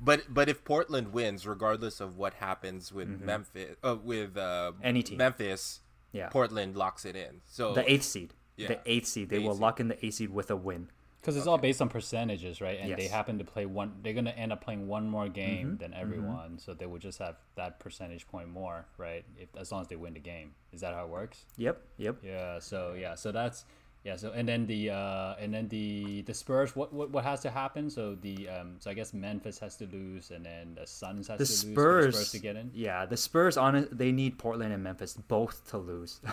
But 0.00 0.32
but 0.32 0.48
if 0.48 0.64
Portland 0.64 1.12
wins, 1.12 1.46
regardless 1.46 2.00
of 2.00 2.16
what 2.16 2.34
happens 2.34 2.92
with 2.92 3.20
Memphis, 3.20 3.76
uh, 3.84 3.96
with 4.02 4.36
uh, 4.36 4.72
Mm-hmm. 4.72 4.80
Any 4.84 5.02
team. 5.02 5.18
Memphis, 5.18 5.80
Yeah. 6.12 6.28
Portland 6.28 6.76
locks 6.76 7.04
it 7.04 7.16
in. 7.16 7.42
So 7.46 7.74
the 7.74 7.90
eighth 7.90 8.04
seed. 8.04 8.34
Yeah. 8.56 8.68
The 8.68 8.78
eighth 8.86 9.06
seed. 9.06 9.28
They 9.30 9.38
The 9.38 9.44
will 9.46 9.54
seed. 9.54 9.60
lock 9.62 9.80
in 9.80 9.88
the 9.88 10.04
eighth 10.04 10.14
seed 10.14 10.30
with 10.30 10.50
a 10.50 10.56
win. 10.56 10.88
Because 11.20 11.36
it's 11.36 11.46
all 11.46 11.58
based 11.58 11.82
on 11.82 11.90
percentages, 11.90 12.62
right? 12.62 12.78
And 12.80 12.96
they 12.96 13.06
happen 13.06 13.36
to 13.38 13.44
play 13.44 13.66
one. 13.66 13.92
They're 14.02 14.14
gonna 14.14 14.30
end 14.30 14.52
up 14.52 14.62
playing 14.64 14.88
one 14.88 15.06
more 15.06 15.28
game 15.28 15.66
Mm-hmm. 15.66 15.76
than 15.76 15.92
everyone, 15.92 16.58
so 16.58 16.72
they 16.72 16.86
would 16.86 17.02
just 17.02 17.18
have 17.18 17.36
that 17.56 17.78
percentage 17.78 18.26
point 18.26 18.48
more, 18.48 18.86
right? 18.96 19.24
If 19.36 19.50
as 19.54 19.70
long 19.70 19.82
as 19.82 19.88
they 19.88 19.96
win 19.96 20.14
the 20.14 20.20
game, 20.20 20.54
is 20.72 20.80
that 20.80 20.94
how 20.94 21.04
it 21.04 21.10
works? 21.10 21.44
Yep. 21.58 21.76
Yep. 21.98 22.16
Yeah. 22.24 22.58
So 22.60 22.94
yeah. 22.98 23.16
So 23.16 23.32
that's 23.32 23.66
yeah. 24.04 24.16
So 24.16 24.32
and 24.32 24.48
then 24.48 24.66
the 24.66 24.90
uh 24.90 25.34
and 25.40 25.52
then 25.52 25.68
the 25.68 26.22
the 26.22 26.34
Spurs. 26.34 26.74
What 26.76 26.92
what 26.92 27.10
what 27.10 27.24
has 27.24 27.40
to 27.40 27.50
happen? 27.50 27.90
So 27.90 28.14
the 28.20 28.48
um. 28.48 28.76
So 28.78 28.90
I 28.90 28.94
guess 28.94 29.12
Memphis 29.12 29.58
has 29.60 29.76
to 29.76 29.86
lose, 29.86 30.30
and 30.30 30.44
then 30.44 30.76
the 30.80 30.86
Suns 30.86 31.28
has 31.28 31.38
The 31.38 31.44
to 31.46 31.50
lose 31.52 31.62
for 31.62 31.68
the 31.68 31.72
Spurs, 32.12 32.14
Spurs 32.16 32.30
to 32.32 32.38
get 32.38 32.56
in. 32.56 32.70
Yeah, 32.74 33.06
the 33.06 33.16
Spurs 33.16 33.56
on 33.56 33.74
it. 33.76 33.96
They 33.96 34.12
need 34.12 34.38
Portland 34.38 34.72
and 34.72 34.82
Memphis 34.82 35.14
both 35.28 35.68
to 35.70 35.78
lose. 35.78 36.20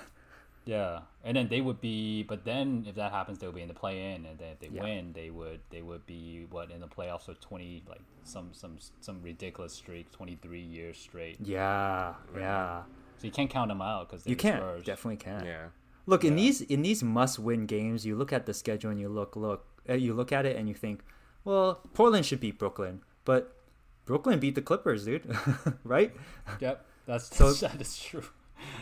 Yeah, 0.65 0.99
and 1.23 1.37
then 1.37 1.47
they 1.47 1.61
would 1.61 1.79
be, 1.79 2.23
but 2.23 2.43
then 2.43 2.83
if 2.89 2.95
that 2.95 3.13
happens, 3.13 3.39
they'll 3.39 3.53
be 3.53 3.61
in 3.61 3.69
the 3.69 3.73
play-in, 3.73 4.25
and 4.25 4.37
then 4.37 4.49
if 4.51 4.59
they 4.59 4.67
Yeah. 4.67 4.83
win, 4.83 5.13
they 5.13 5.29
would 5.29 5.61
they 5.69 5.81
would 5.81 6.05
be 6.05 6.45
what 6.49 6.71
in 6.71 6.81
the 6.81 6.87
playoffs 6.89 7.29
of 7.29 7.39
twenty 7.39 7.83
like 7.87 8.01
some 8.25 8.49
some 8.51 8.75
some 8.99 9.21
ridiculous 9.21 9.71
streak, 9.71 10.11
twenty 10.11 10.35
three 10.41 10.59
years 10.59 10.97
straight. 10.97 11.37
yeah. 11.39 12.15
Yeah. 12.35 12.81
So 13.17 13.27
you 13.27 13.31
can't 13.31 13.49
count 13.49 13.69
them 13.69 13.81
out 13.81 14.09
because 14.09 14.27
You 14.27 14.35
can't 14.35 14.61
definitely 14.83 15.15
can. 15.15 15.45
yeah, 15.45 15.67
Look 16.07 16.23
in 16.25 16.35
these 16.35 16.61
in 16.61 16.81
these 16.81 17.03
must-win 17.03 17.65
games. 17.67 18.05
You 18.05 18.15
look 18.15 18.33
at 18.33 18.45
the 18.47 18.53
schedule 18.53 18.89
and 18.89 18.99
you 18.99 19.09
look 19.09 19.35
look 19.35 19.65
uh, 19.89 19.93
you 19.93 20.13
look 20.13 20.31
at 20.31 20.45
it 20.45 20.55
and 20.55 20.67
you 20.67 20.73
think, 20.73 21.01
well, 21.43 21.81
Portland 21.93 22.25
should 22.25 22.39
beat 22.39 22.57
Brooklyn, 22.57 23.01
but 23.25 23.53
Brooklyn 24.05 24.39
beat 24.39 24.55
the 24.55 24.61
Clippers, 24.61 25.05
dude. 25.05 25.23
right? 25.83 26.15
Yep, 26.59 26.85
that's 27.05 27.35
So- 27.35 27.53
that 27.67 27.79
is 27.81 27.99
true. 27.99 28.23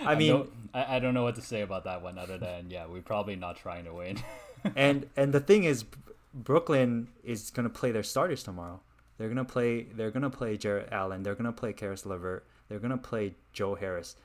I 0.05 0.15
mean, 0.15 0.31
don't- 0.31 0.51
I, 0.73 0.95
I 0.95 0.99
don't 0.99 1.13
know 1.13 1.23
what 1.23 1.35
to 1.35 1.41
say 1.41 1.61
about 1.61 1.83
that 1.83 2.01
one 2.01 2.17
other 2.17 2.37
than 2.37 2.69
yeah, 2.69 2.85
we're 2.85 3.01
probably 3.01 3.35
not 3.35 3.57
trying 3.57 3.85
to 3.85 3.93
win. 3.93 4.19
and 4.75 5.09
and 5.17 5.33
the 5.33 5.39
thing 5.41 5.63
is, 5.65 5.83
Brooklyn 6.33 7.07
is 7.23 7.49
gonna 7.49 7.69
play 7.69 7.91
their 7.91 8.03
starters 8.03 8.43
tomorrow. 8.43 8.81
They're 9.17 9.29
gonna 9.29 9.45
play. 9.45 9.83
They're 9.83 10.11
gonna 10.11 10.29
play 10.29 10.57
Jarrett 10.57 10.89
Allen. 10.91 11.23
They're 11.23 11.35
gonna 11.35 11.51
play 11.53 11.73
Caris 11.73 12.05
LeVert. 12.05 12.45
They're 12.69 12.79
gonna 12.79 12.97
play 12.97 13.35
Joe 13.53 13.75
Harris. 13.75 14.15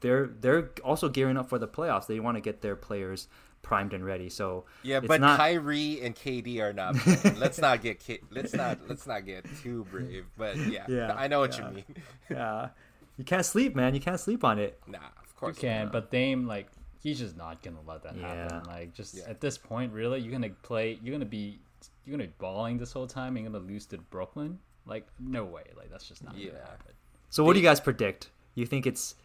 They're 0.00 0.26
they're 0.26 0.70
also 0.84 1.08
gearing 1.08 1.36
up 1.36 1.48
for 1.48 1.58
the 1.58 1.68
playoffs. 1.68 2.06
They 2.06 2.20
want 2.20 2.36
to 2.36 2.40
get 2.40 2.62
their 2.62 2.76
players 2.76 3.28
primed 3.62 3.92
and 3.92 4.04
ready. 4.04 4.28
So 4.28 4.64
yeah, 4.84 4.98
it's 4.98 5.06
but 5.08 5.20
not, 5.20 5.38
Kyrie 5.38 6.00
and 6.02 6.14
KD 6.14 6.60
are 6.60 6.72
not. 6.72 6.94
playing. 6.96 7.36
let's 7.40 7.58
not 7.58 7.82
get 7.82 8.00
let's 8.30 8.54
not 8.54 8.78
let's 8.88 9.06
not 9.06 9.26
get 9.26 9.44
too 9.62 9.84
brave. 9.90 10.24
But 10.36 10.56
yeah, 10.56 10.86
Yeah, 10.88 11.14
I 11.16 11.26
know 11.28 11.40
what 11.40 11.58
yeah. 11.58 11.68
you 11.68 11.74
mean. 11.74 11.84
yeah, 12.30 12.68
you 13.16 13.24
can't 13.24 13.44
sleep, 13.44 13.74
man. 13.74 13.94
You 13.94 14.00
can't 14.00 14.20
sleep 14.20 14.44
on 14.44 14.58
it. 14.60 14.80
Nah, 14.86 14.98
of 15.24 15.34
course 15.36 15.56
You 15.56 15.62
can, 15.62 15.84
not. 15.86 15.92
but 15.92 16.10
Dame 16.12 16.46
like 16.46 16.68
he's 17.02 17.18
just 17.18 17.36
not 17.36 17.62
gonna 17.62 17.80
let 17.86 18.04
that 18.04 18.16
Yeah. 18.16 18.34
happen. 18.52 18.62
Like 18.68 18.94
just 18.94 19.14
Yeah. 19.14 19.24
at 19.28 19.40
this 19.40 19.58
point, 19.58 19.92
really, 19.92 20.20
you're 20.20 20.32
gonna 20.32 20.50
play. 20.62 20.98
You're 21.02 21.12
gonna 21.14 21.24
be 21.24 21.58
you're 22.04 22.16
gonna 22.16 22.28
be 22.28 22.34
balling 22.38 22.78
this 22.78 22.92
whole 22.92 23.08
time. 23.08 23.36
You're 23.36 23.50
gonna 23.50 23.64
lose 23.64 23.86
to 23.86 23.98
Brooklyn. 23.98 24.60
Like 24.86 25.08
no 25.18 25.44
way. 25.44 25.64
Like 25.76 25.90
that's 25.90 26.06
just 26.06 26.22
not 26.22 26.36
Yeah. 26.38 26.50
gonna 26.50 26.60
happen. 26.66 26.92
So 27.30 27.42
what 27.42 27.54
do 27.54 27.58
you 27.58 27.64
guys 27.64 27.80
predict? 27.80 28.30
You 28.54 28.64
think 28.64 28.86
it's 28.86 29.16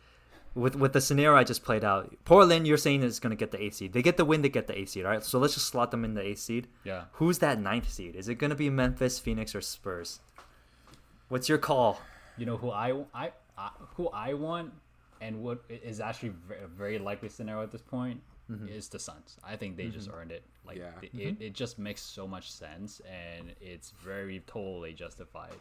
with 0.54 0.76
with 0.76 0.94
the 0.94 1.02
scenario 1.02 1.38
I 1.38 1.44
just 1.44 1.64
played 1.64 1.84
out? 1.84 2.16
Portland, 2.26 2.68
you're 2.68 2.78
saying 2.78 3.04
is 3.04 3.20
going 3.20 3.32
to 3.32 3.38
get 3.38 3.52
the 3.52 3.62
eighth 3.62 3.76
seed. 3.76 3.94
They 3.94 4.02
get 4.02 4.18
the 4.18 4.26
win, 4.26 4.42
they 4.42 4.50
get 4.50 4.68
the 4.68 4.78
eighth 4.78 4.90
seed. 4.90 5.06
All 5.06 5.12
right. 5.12 5.24
So 5.24 5.40
let's 5.40 5.54
just 5.54 5.68
slot 5.68 5.92
them 5.92 6.04
in 6.04 6.14
the 6.14 6.22
eighth 6.22 6.40
seed. 6.40 6.68
Yeah. 6.84 7.06
Who's 7.14 7.40
that 7.40 7.60
ninth 7.60 7.90
seed? 7.90 8.16
Is 8.16 8.28
it 8.28 8.36
going 8.36 8.50
to 8.50 8.56
be 8.56 8.70
Memphis, 8.70 9.20
Phoenix, 9.20 9.56
or 9.56 9.62
Spurs? 9.62 10.20
What's 11.30 11.48
your 11.48 11.58
call? 11.58 12.00
You 12.38 12.46
know 12.46 12.58
who 12.58 12.72
I 12.72 13.04
I, 13.14 13.32
I 13.58 13.70
who 13.96 14.10
I 14.10 14.34
want 14.34 14.74
and 15.22 15.44
what 15.44 15.64
is 15.70 16.00
actually 16.00 16.34
a 16.62 16.68
very 16.68 16.98
likely 16.98 17.30
scenario 17.30 17.64
at 17.64 17.72
this 17.72 17.82
point 17.82 18.20
mm-hmm. 18.52 18.68
is 18.68 18.90
the 18.90 19.00
Suns. 19.00 19.38
I 19.44 19.56
think 19.56 19.78
they 19.78 19.88
just 19.88 20.10
mm-hmm. 20.10 20.18
earned 20.18 20.32
it. 20.32 20.44
Like 20.66 20.78
Yeah. 20.78 20.90
it, 21.02 21.12
it, 21.14 21.42
it 21.42 21.54
just 21.54 21.80
makes 21.80 22.02
so 22.02 22.28
much 22.28 22.52
sense 22.52 23.02
and 23.06 23.54
it's 23.62 23.92
very 24.04 24.44
totally 24.48 24.94
justified. 24.94 25.54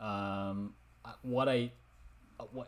Um, 0.00 0.74
what 1.22 1.48
I 1.48 1.56
wh- 1.66 1.87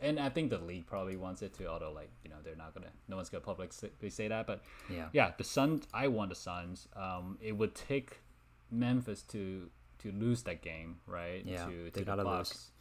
and 0.01 0.19
I 0.19 0.29
think 0.29 0.49
the 0.49 0.57
league 0.57 0.85
probably 0.85 1.17
wants 1.17 1.41
it 1.41 1.53
too. 1.53 1.67
Although 1.67 1.91
like 1.91 2.09
you 2.23 2.29
know 2.29 2.37
they're 2.43 2.55
not 2.55 2.73
gonna 2.73 2.91
no 3.07 3.15
one's 3.15 3.29
gonna 3.29 3.43
publicly 3.43 4.09
say 4.09 4.27
that. 4.27 4.47
But 4.47 4.63
Yeah. 4.89 5.09
yeah, 5.13 5.31
the 5.37 5.43
Suns. 5.43 5.87
I 5.93 6.07
want 6.07 6.29
the 6.29 6.35
Suns. 6.35 6.87
Um, 6.95 7.37
it 7.41 7.53
would 7.53 7.75
take 7.75 8.19
Memphis 8.69 9.21
to 9.23 9.69
to 9.99 10.11
lose 10.11 10.43
that 10.43 10.61
game, 10.61 10.97
right? 11.05 11.45
Yeah, 11.45 11.65
to, 11.65 11.83
they 11.85 12.01
to 12.01 12.03
gotta 12.03 12.23
the 12.23 12.29
lose. 12.29 12.71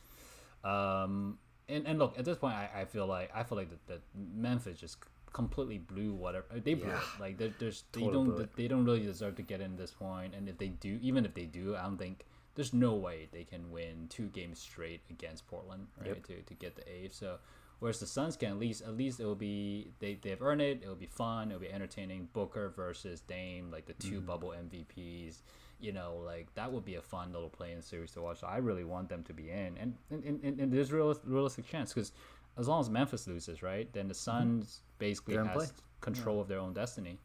Um, 0.65 1.39
and 1.69 1.87
and 1.87 1.99
look 1.99 2.19
at 2.19 2.25
this 2.25 2.39
point, 2.39 2.55
I, 2.55 2.69
I 2.81 2.85
feel 2.85 3.07
like 3.07 3.31
I 3.35 3.43
feel 3.45 3.59
like 3.59 3.71
that, 3.71 3.87
that 3.87 4.01
Memphis 4.15 4.79
just 4.79 4.99
completely 5.33 5.79
blew 5.79 6.13
whatever 6.13 6.47
they 6.53 6.75
blew 6.75 6.89
Yeah. 6.89 7.01
Like 7.21 7.39
there's 7.39 7.85
they 7.93 8.01
Totally 8.01 8.37
don't 8.37 8.57
they 8.57 8.69
don't 8.69 8.85
really 8.85 9.03
deserve 9.03 9.37
to 9.37 9.43
get 9.43 9.61
in 9.61 9.77
this 9.77 9.93
point. 9.93 10.35
And 10.35 10.49
if 10.49 10.59
they 10.59 10.69
do, 10.69 10.99
even 11.01 11.25
if 11.25 11.35
they 11.35 11.45
do, 11.45 11.77
I 11.77 11.83
don't 11.83 11.99
think 11.99 12.25
there's 12.61 12.75
no 12.75 12.95
way 12.95 13.29
they 13.33 13.45
can 13.45 13.71
win 13.71 14.07
two 14.09 14.29
games 14.29 14.59
straight 14.59 15.01
against 15.11 15.47
Portland, 15.47 15.87
right? 15.99 16.09
Yep. 16.09 16.27
To 16.29 16.35
to 16.43 16.55
get 16.55 16.77
the 16.77 16.87
eighth. 16.91 17.15
So. 17.15 17.39
Whereas 17.81 17.99
the 17.99 18.07
Suns 18.07 18.37
can 18.37 18.51
at 18.51 18.59
least 18.59 18.83
at 18.83 18.95
least 18.95 19.21
it'll 19.21 19.35
be 19.35 19.93
they 20.01 20.13
they've 20.21 20.43
earned 20.43 20.61
it. 20.61 20.81
It'll 20.83 20.95
be 20.95 21.07
fun. 21.07 21.49
It'll 21.51 21.61
be 21.69 21.73
entertaining. 21.73 22.29
Booker 22.35 22.69
versus 22.77 23.23
Dame, 23.23 23.71
like 23.71 23.87
the 23.87 23.95
Mm-hmm. 23.95 24.17
2 24.17 24.21
bubble 24.21 24.53
MVPs. 24.65 25.37
You 25.81 25.93
know, 25.93 26.21
like 26.23 26.47
that 26.57 26.71
would 26.71 26.85
be 26.85 26.97
a 26.97 27.01
fun 27.01 27.33
little 27.33 27.49
play-in 27.49 27.81
series 27.81 28.11
to 28.13 28.21
watch. 28.21 28.41
So 28.41 28.47
I 28.47 28.59
really 28.59 28.85
want 28.85 29.09
them 29.09 29.23
to 29.25 29.33
be 29.33 29.49
in, 29.49 29.79
and 29.79 29.95
and, 30.11 30.23
and, 30.45 30.61
and 30.61 30.71
there's 30.71 30.93
real 30.93 31.19
realistic 31.25 31.67
chance 31.71 31.95
because 31.95 32.13
as 32.59 32.69
long 32.69 32.81
as 32.83 32.91
Memphis 32.91 33.27
loses, 33.27 33.63
right, 33.63 33.91
then 33.95 34.09
the 34.09 34.15
Suns 34.15 34.83
basically 34.99 35.37
Mm-hmm. 35.37 35.45
They're 35.45 35.53
has 35.63 35.73
play. 35.73 35.81
control 36.03 36.39
of 36.43 36.49
their 36.49 36.59
own 36.59 36.75
destiny. 36.75 37.19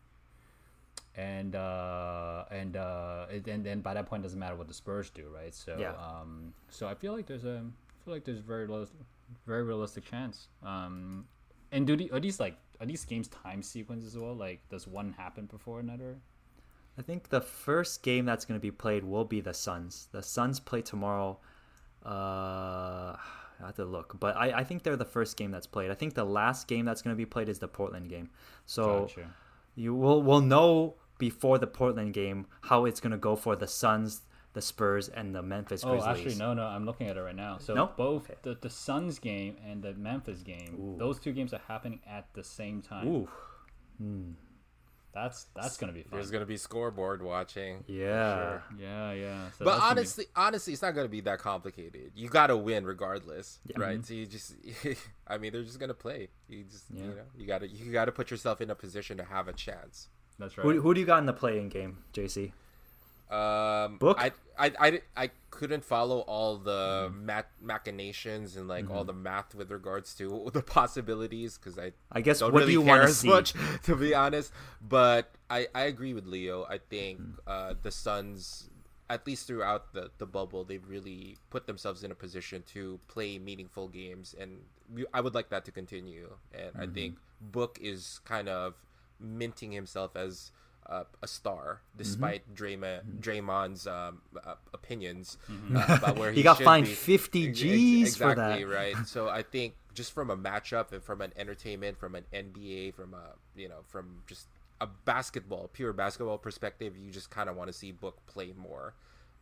And 1.17 1.55
uh, 1.55 2.43
and 2.51 2.75
uh, 2.75 3.27
and 3.29 3.63
then 3.65 3.79
by 3.79 3.93
that 3.93 4.05
point, 4.07 4.21
it 4.21 4.23
doesn't 4.23 4.39
matter 4.39 4.55
what 4.55 4.67
the 4.67 4.73
Spurs 4.73 5.09
do, 5.09 5.29
right? 5.33 5.53
So 5.53 5.77
Yeah. 5.79 5.93
um, 5.93 6.53
so 6.69 6.87
I 6.87 6.93
feel 6.93 7.13
like 7.13 7.25
there's 7.25 7.45
a 7.45 7.63
I 7.63 8.03
feel 8.03 8.13
like 8.13 8.25
there's 8.25 8.39
very 8.39 8.67
low, 8.67 8.85
very 9.47 9.63
realistic 9.63 10.03
chance. 10.05 10.49
Um, 10.61 11.25
and 11.71 11.87
do 11.87 11.95
the, 11.95 12.11
are 12.11 12.19
these 12.19 12.39
like 12.39 12.57
are 12.81 12.85
these 12.85 13.05
games 13.05 13.29
time 13.29 13.61
sequences 13.63 14.15
as 14.15 14.19
well? 14.21 14.35
Like, 14.35 14.67
does 14.69 14.87
one 14.87 15.13
happen 15.17 15.45
before 15.45 15.79
another? 15.79 16.17
I 16.97 17.01
think 17.01 17.29
the 17.29 17.41
first 17.41 18.03
game 18.03 18.25
that's 18.25 18.45
going 18.45 18.59
to 18.59 18.61
be 18.61 18.71
played 18.71 19.03
will 19.03 19.25
be 19.25 19.41
the 19.41 19.53
Suns. 19.53 20.07
The 20.11 20.21
Suns 20.21 20.59
play 20.59 20.81
tomorrow. 20.81 21.39
Uh, 22.05 23.15
I 23.59 23.67
have 23.67 23.75
to 23.75 23.85
look, 23.85 24.19
but 24.19 24.35
I, 24.35 24.59
I 24.59 24.63
think 24.63 24.83
they're 24.83 24.95
the 24.97 25.05
first 25.05 25.37
game 25.37 25.51
that's 25.51 25.67
played. 25.67 25.91
I 25.91 25.93
think 25.93 26.13
the 26.13 26.25
last 26.25 26.67
game 26.67 26.85
that's 26.85 27.01
going 27.01 27.13
to 27.13 27.17
be 27.17 27.25
played 27.25 27.49
is 27.49 27.59
the 27.59 27.67
Portland 27.67 28.09
game. 28.09 28.29
So 28.65 29.01
Gotcha. 29.01 29.33
you 29.75 29.93
will 29.95 30.21
will 30.23 30.41
know 30.41 30.95
before 31.17 31.57
the 31.57 31.67
Portland 31.67 32.13
game 32.13 32.45
how 32.61 32.85
it's 32.85 32.99
going 32.99 33.11
to 33.11 33.17
go 33.17 33.35
for 33.35 33.55
the 33.55 33.67
Suns, 33.67 34.21
the 34.53 34.61
Spurs, 34.61 35.09
and 35.09 35.33
the 35.35 35.41
Memphis 35.41 35.83
Oh, 35.85 35.91
Grizzlies. 35.91 36.07
actually, 36.07 36.35
no, 36.35 36.53
no. 36.53 36.65
I'm 36.65 36.85
looking 36.85 37.07
at 37.07 37.17
it 37.17 37.21
right 37.21 37.35
now. 37.35 37.57
So 37.57 37.73
No? 37.73 37.91
both 37.97 38.29
the 38.43 38.55
the 38.59 38.69
Suns 38.69 39.19
game 39.19 39.57
and 39.65 39.81
the 39.83 39.93
Memphis 39.93 40.41
game, 40.41 40.75
Ooh. 40.79 40.97
those 40.97 41.19
two 41.19 41.33
games 41.33 41.53
are 41.53 41.61
happening 41.67 41.99
at 42.07 42.27
the 42.33 42.43
same 42.43 42.81
time. 42.81 43.07
Ooh, 43.07 43.29
hmm. 43.97 44.31
That's 45.13 45.45
that's 45.55 45.77
gonna 45.77 45.93
be 45.93 46.01
fun. 46.03 46.11
There's 46.11 46.29
gonna 46.29 46.45
be 46.45 46.57
scoreboard 46.57 47.21
watching. 47.21 47.85
yeah. 47.87 48.35
Sure. 48.35 48.63
Yeah, 48.77 49.11
yeah. 49.13 49.49
So 49.57 49.63
But 49.63 49.71
that's 49.71 49.79
gonna 49.79 49.95
be- 49.95 49.99
honestly, 50.01 50.25
honestly, 50.35 50.73
it's 50.73 50.81
not 50.81 50.91
gonna 50.93 51.07
be 51.07 51.21
that 51.21 51.39
complicated. 51.39 52.11
You 52.15 52.27
gotta 52.27 52.57
win 52.57 52.85
regardless, 52.85 53.59
right? 53.77 53.93
Mm-hmm. 53.99 54.03
So 54.03 54.13
you 54.13 54.25
just, 54.25 54.55
I 55.27 55.37
mean, 55.37 55.53
they're 55.53 55.63
just 55.63 55.79
gonna 55.79 55.93
play. 55.93 56.27
You 56.49 56.65
just, 56.65 56.83
Yeah. 56.91 57.03
you 57.03 57.07
know, 57.11 57.21
you 57.37 57.47
gotta, 57.47 57.67
you 57.69 57.93
gotta 57.93 58.11
put 58.11 58.29
yourself 58.29 58.59
in 58.59 58.69
a 58.69 58.75
position 58.75 59.15
to 59.15 59.23
have 59.23 59.47
a 59.47 59.53
chance. 59.53 60.09
That's 60.39 60.57
right. 60.57 60.63
Who, 60.63 60.81
who 60.81 60.93
do 60.93 60.99
you 60.99 61.05
got 61.05 61.19
in 61.19 61.25
the 61.25 61.33
playing 61.33 61.69
game, 61.69 61.99
JC? 62.13 62.51
Um, 63.29 63.97
Book? 63.97 64.17
I, 64.19 64.31
I, 64.57 64.71
I, 64.79 65.01
I 65.17 65.31
couldn't 65.49 65.83
follow 65.83 66.19
all 66.19 66.57
the 66.57 67.11
math 67.13 67.47
machinations 67.61 68.55
and 68.55 68.67
like 68.67 68.89
all 68.91 69.03
the 69.03 69.13
math 69.13 69.55
with 69.55 69.71
regards 69.71 70.13
to 70.15 70.49
the 70.53 70.61
possibilities 70.61 71.57
because 71.57 71.79
I 71.79 71.93
I 72.11 72.21
guess 72.21 72.39
don't 72.39 72.53
what 72.53 72.59
really 72.59 72.73
do 72.73 72.79
you 72.79 72.83
care 72.83 72.99
want 72.99 73.01
to 73.03 73.07
as 73.09 73.17
see? 73.17 73.27
much 73.27 73.53
to 73.83 73.95
be 73.95 74.13
honest. 74.13 74.51
But 74.81 75.31
I, 75.49 75.67
I 75.73 75.83
agree 75.83 76.13
with 76.13 76.25
Leo. 76.27 76.65
I 76.69 76.77
think 76.77 77.19
uh, 77.47 77.73
the 77.81 77.91
Suns, 77.91 78.69
at 79.09 79.25
least 79.25 79.47
throughout 79.47 79.93
the, 79.93 80.11
the 80.19 80.27
bubble, 80.27 80.63
they've 80.63 80.87
really 80.87 81.37
put 81.49 81.65
themselves 81.65 82.03
in 82.03 82.11
a 82.11 82.15
position 82.15 82.63
to 82.73 82.99
play 83.07 83.39
meaningful 83.39 83.87
games, 83.87 84.35
and 84.39 84.59
we, 84.93 85.05
I 85.13 85.21
would 85.21 85.33
like 85.33 85.49
that 85.49 85.65
to 85.65 85.71
continue. 85.71 86.29
And 86.53 86.71
I 86.77 86.85
think 86.85 87.17
Book 87.41 87.79
is 87.81 88.19
kind 88.25 88.49
of 88.49 88.75
minting 89.19 89.71
himself 89.71 90.15
as 90.15 90.51
uh, 90.87 91.03
a 91.21 91.27
star, 91.27 91.81
despite 91.97 92.53
Draymond, 92.53 93.19
Draymond's 93.19 93.87
um, 93.87 94.21
uh, 94.45 94.55
opinions 94.73 95.37
uh, 95.75 95.97
about 95.97 96.17
where 96.17 96.31
he, 96.31 96.37
He 96.37 96.43
got 96.43 96.61
fined 96.61 96.85
be. 96.85 96.91
50 96.93 97.49
Ex- 97.49 97.59
Gs 97.59 98.15
for 98.17 98.31
exactly, 98.31 98.63
that. 98.63 98.69
right? 98.69 98.95
So 99.07 99.27
I 99.29 99.41
think 99.41 99.73
just 99.93 100.11
from 100.11 100.29
a 100.29 100.37
matchup 100.37 100.91
and 100.91 101.03
from 101.03 101.21
an 101.21 101.33
entertainment, 101.37 101.97
from 101.97 102.15
an 102.15 102.25
NBA, 102.33 102.93
from 102.93 103.13
a 103.13 103.33
you 103.59 103.67
know, 103.67 103.79
from 103.87 104.21
just 104.27 104.47
a 104.81 104.87
basketball, 105.05 105.69
pure 105.73 105.93
basketball 105.93 106.37
perspective, 106.37 106.95
you 106.97 107.09
just 107.11 107.29
kind 107.29 107.49
of 107.49 107.55
want 107.55 107.67
to 107.69 107.73
see 107.73 107.91
Book 107.91 108.17
play 108.27 108.53
more. 108.55 108.93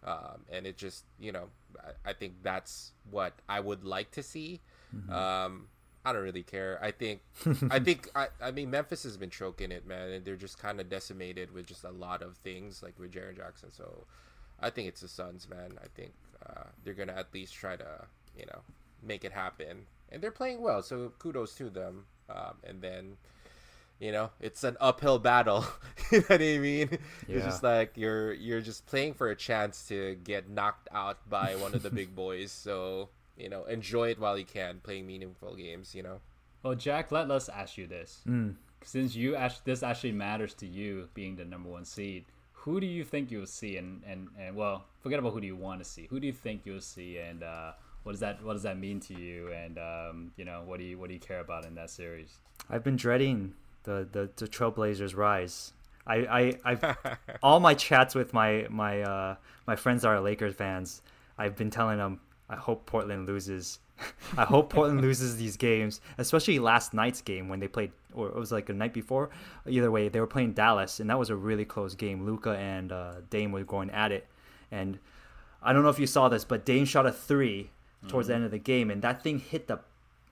Um, 0.05 0.43
and 0.51 0.67
it 0.67 0.77
just, 0.77 1.05
you 1.19 1.31
know, 1.31 1.45
I, 1.79 2.11
I 2.11 2.13
think 2.13 2.35
that's 2.43 2.91
what 3.09 3.33
I 3.47 3.59
would 3.61 3.83
like 3.85 4.11
to 4.11 4.23
see. 4.23 4.59
Mm-hmm. 4.95 5.11
Um, 5.11 5.67
I 6.05 6.11
don't 6.11 6.23
really 6.23 6.43
care. 6.43 6.79
I 6.81 6.91
think, 6.91 7.21
I 7.69 7.79
think, 7.83 8.09
I, 8.13 8.27
I 8.41 8.51
mean, 8.51 8.69
Memphis 8.69 9.03
has 9.03 9.15
been 9.15 9.29
choking 9.29 9.71
it, 9.71 9.87
man, 9.87 10.09
and 10.09 10.25
they're 10.25 10.35
just 10.35 10.59
kind 10.59 10.79
of 10.79 10.89
decimated 10.89 11.53
with 11.53 11.65
just 11.65 11.83
a 11.83 11.91
lot 11.91 12.21
of 12.21 12.37
things, 12.37 12.83
like 12.83 12.99
with 12.99 13.11
Jaren 13.13 13.37
Jackson. 13.37 13.71
So, 13.71 14.05
I 14.63 14.69
think 14.69 14.87
it's 14.87 15.01
the 15.01 15.07
Suns, 15.07 15.47
man. 15.49 15.73
I 15.83 15.87
think 15.93 16.13
uh, 16.45 16.63
they're 16.83 16.93
gonna 16.93 17.13
at 17.13 17.33
least 17.33 17.53
try 17.53 17.75
to, 17.75 18.05
you 18.37 18.45
know, 18.45 18.61
make 19.01 19.25
it 19.25 19.31
happen, 19.33 19.85
and 20.09 20.21
they're 20.21 20.31
playing 20.31 20.61
well. 20.61 20.81
So 20.81 21.11
kudos 21.19 21.53
to 21.55 21.69
them. 21.69 22.05
Um, 22.29 22.55
and 22.63 22.81
then, 22.81 23.17
you 23.99 24.11
know, 24.11 24.29
it's 24.39 24.63
an 24.63 24.77
uphill 24.79 25.19
battle. 25.19 25.65
you 26.11 26.19
know 26.19 26.25
what 26.27 26.41
I 26.41 26.57
mean? 26.57 26.97
It's 27.27 27.45
just 27.45 27.63
like 27.63 27.97
you're 27.97 28.33
you're 28.33 28.61
just 28.61 28.85
playing 28.85 29.15
for 29.15 29.29
a 29.29 29.35
chance 29.35 29.87
to 29.89 30.15
get 30.23 30.49
knocked 30.49 30.87
out 30.93 31.29
by 31.29 31.55
one 31.55 31.73
of 31.73 31.83
the 31.83 31.89
big 31.89 32.15
boys. 32.15 32.51
So 32.51 33.09
you 33.37 33.49
know, 33.49 33.63
enjoy 33.65 34.09
it 34.09 34.19
while 34.19 34.37
you 34.37 34.45
can, 34.45 34.79
playing 34.83 35.07
meaningful 35.07 35.55
games. 35.55 35.93
You 35.95 36.03
know. 36.03 36.19
Well, 36.63 36.75
Jack, 36.75 37.11
let 37.11 37.29
us 37.29 37.49
ask 37.49 37.77
you 37.77 37.87
this. 37.87 38.21
Mm. 38.27 38.55
Since 38.83 39.15
you 39.15 39.35
act- 39.35 39.65
this 39.65 39.83
actually 39.83 40.13
matters 40.13 40.53
to 40.55 40.67
you, 40.67 41.09
being 41.13 41.35
the 41.35 41.45
number 41.45 41.69
one 41.69 41.83
seed, 41.85 42.25
who 42.53 42.79
do 42.79 42.87
you 42.87 43.03
think 43.03 43.31
you'll 43.31 43.45
see? 43.45 43.75
And, 43.75 44.01
and, 44.07 44.29
and 44.39 44.55
well, 44.55 44.85
forget 45.01 45.19
about 45.19 45.33
who 45.33 45.41
do 45.41 45.47
you 45.47 45.55
want 45.57 45.83
to 45.83 45.85
see. 45.85 46.07
Who 46.09 46.21
do 46.21 46.27
you 46.27 46.33
think 46.33 46.61
you'll 46.63 46.79
see? 46.79 47.17
And 47.17 47.43
uh, 47.43 47.73
what 48.03 48.13
does 48.13 48.21
that 48.21 48.43
what 48.43 48.53
does 48.53 48.63
that 48.63 48.79
mean 48.79 49.01
to 49.01 49.13
you? 49.13 49.51
And 49.51 49.77
um, 49.77 50.31
you 50.37 50.45
know, 50.45 50.63
what 50.65 50.79
do 50.79 50.85
you 50.85 50.97
what 50.97 51.09
do 51.09 51.13
you 51.13 51.19
care 51.19 51.41
about 51.41 51.65
in 51.65 51.75
that 51.75 51.89
series? 51.89 52.39
I've 52.69 52.83
been 52.83 52.95
dreading 52.95 53.53
the 53.83 54.07
the, 54.09 54.29
the 54.37 54.47
Trailblazers 54.47 55.15
rise. 55.15 55.73
I 56.07 56.15
I 56.15 56.71
I've 56.71 56.97
all 57.43 57.59
my 57.59 57.73
chats 57.73 58.15
with 58.15 58.33
my 58.33 58.67
my 58.69 59.01
uh 59.01 59.35
my 59.67 59.75
friends 59.75 60.03
that 60.03 60.09
are 60.09 60.21
Lakers 60.21 60.55
fans. 60.55 61.01
I've 61.37 61.57
been 61.57 61.69
telling 61.69 61.97
them 61.97 62.21
I 62.49 62.55
hope 62.55 62.85
Portland 62.85 63.27
loses. 63.27 63.79
I 64.37 64.43
hope 64.43 64.69
Portland 64.69 65.01
loses 65.01 65.37
these 65.37 65.55
games, 65.57 66.01
especially 66.17 66.59
last 66.59 66.93
night's 66.93 67.21
game 67.21 67.47
when 67.47 67.59
they 67.59 67.67
played 67.67 67.91
or 68.13 68.27
it 68.27 68.35
was 68.35 68.51
like 68.51 68.69
a 68.69 68.73
night 68.73 68.93
before. 68.93 69.29
Either 69.67 69.91
way, 69.91 70.09
they 70.09 70.19
were 70.19 70.27
playing 70.27 70.53
Dallas, 70.53 70.99
and 70.99 71.09
that 71.09 71.19
was 71.19 71.29
a 71.29 71.35
really 71.35 71.65
close 71.65 71.95
game. 71.95 72.25
Luka 72.25 72.51
and 72.51 72.91
uh, 72.91 73.15
Dame 73.29 73.51
were 73.51 73.63
going 73.63 73.89
at 73.89 74.11
it, 74.11 74.27
and 74.71 74.99
I 75.61 75.73
don't 75.73 75.83
know 75.83 75.89
if 75.89 75.99
you 75.99 76.07
saw 76.07 76.29
this, 76.29 76.43
but 76.43 76.65
Dame 76.65 76.85
shot 76.85 77.05
a 77.05 77.11
3 77.11 77.69
towards 78.07 78.27
the 78.27 78.35
end 78.35 78.43
of 78.43 78.51
the 78.51 78.59
game, 78.59 78.91
and 78.91 79.01
that 79.01 79.23
thing 79.23 79.39
hit 79.39 79.67
the, 79.67 79.79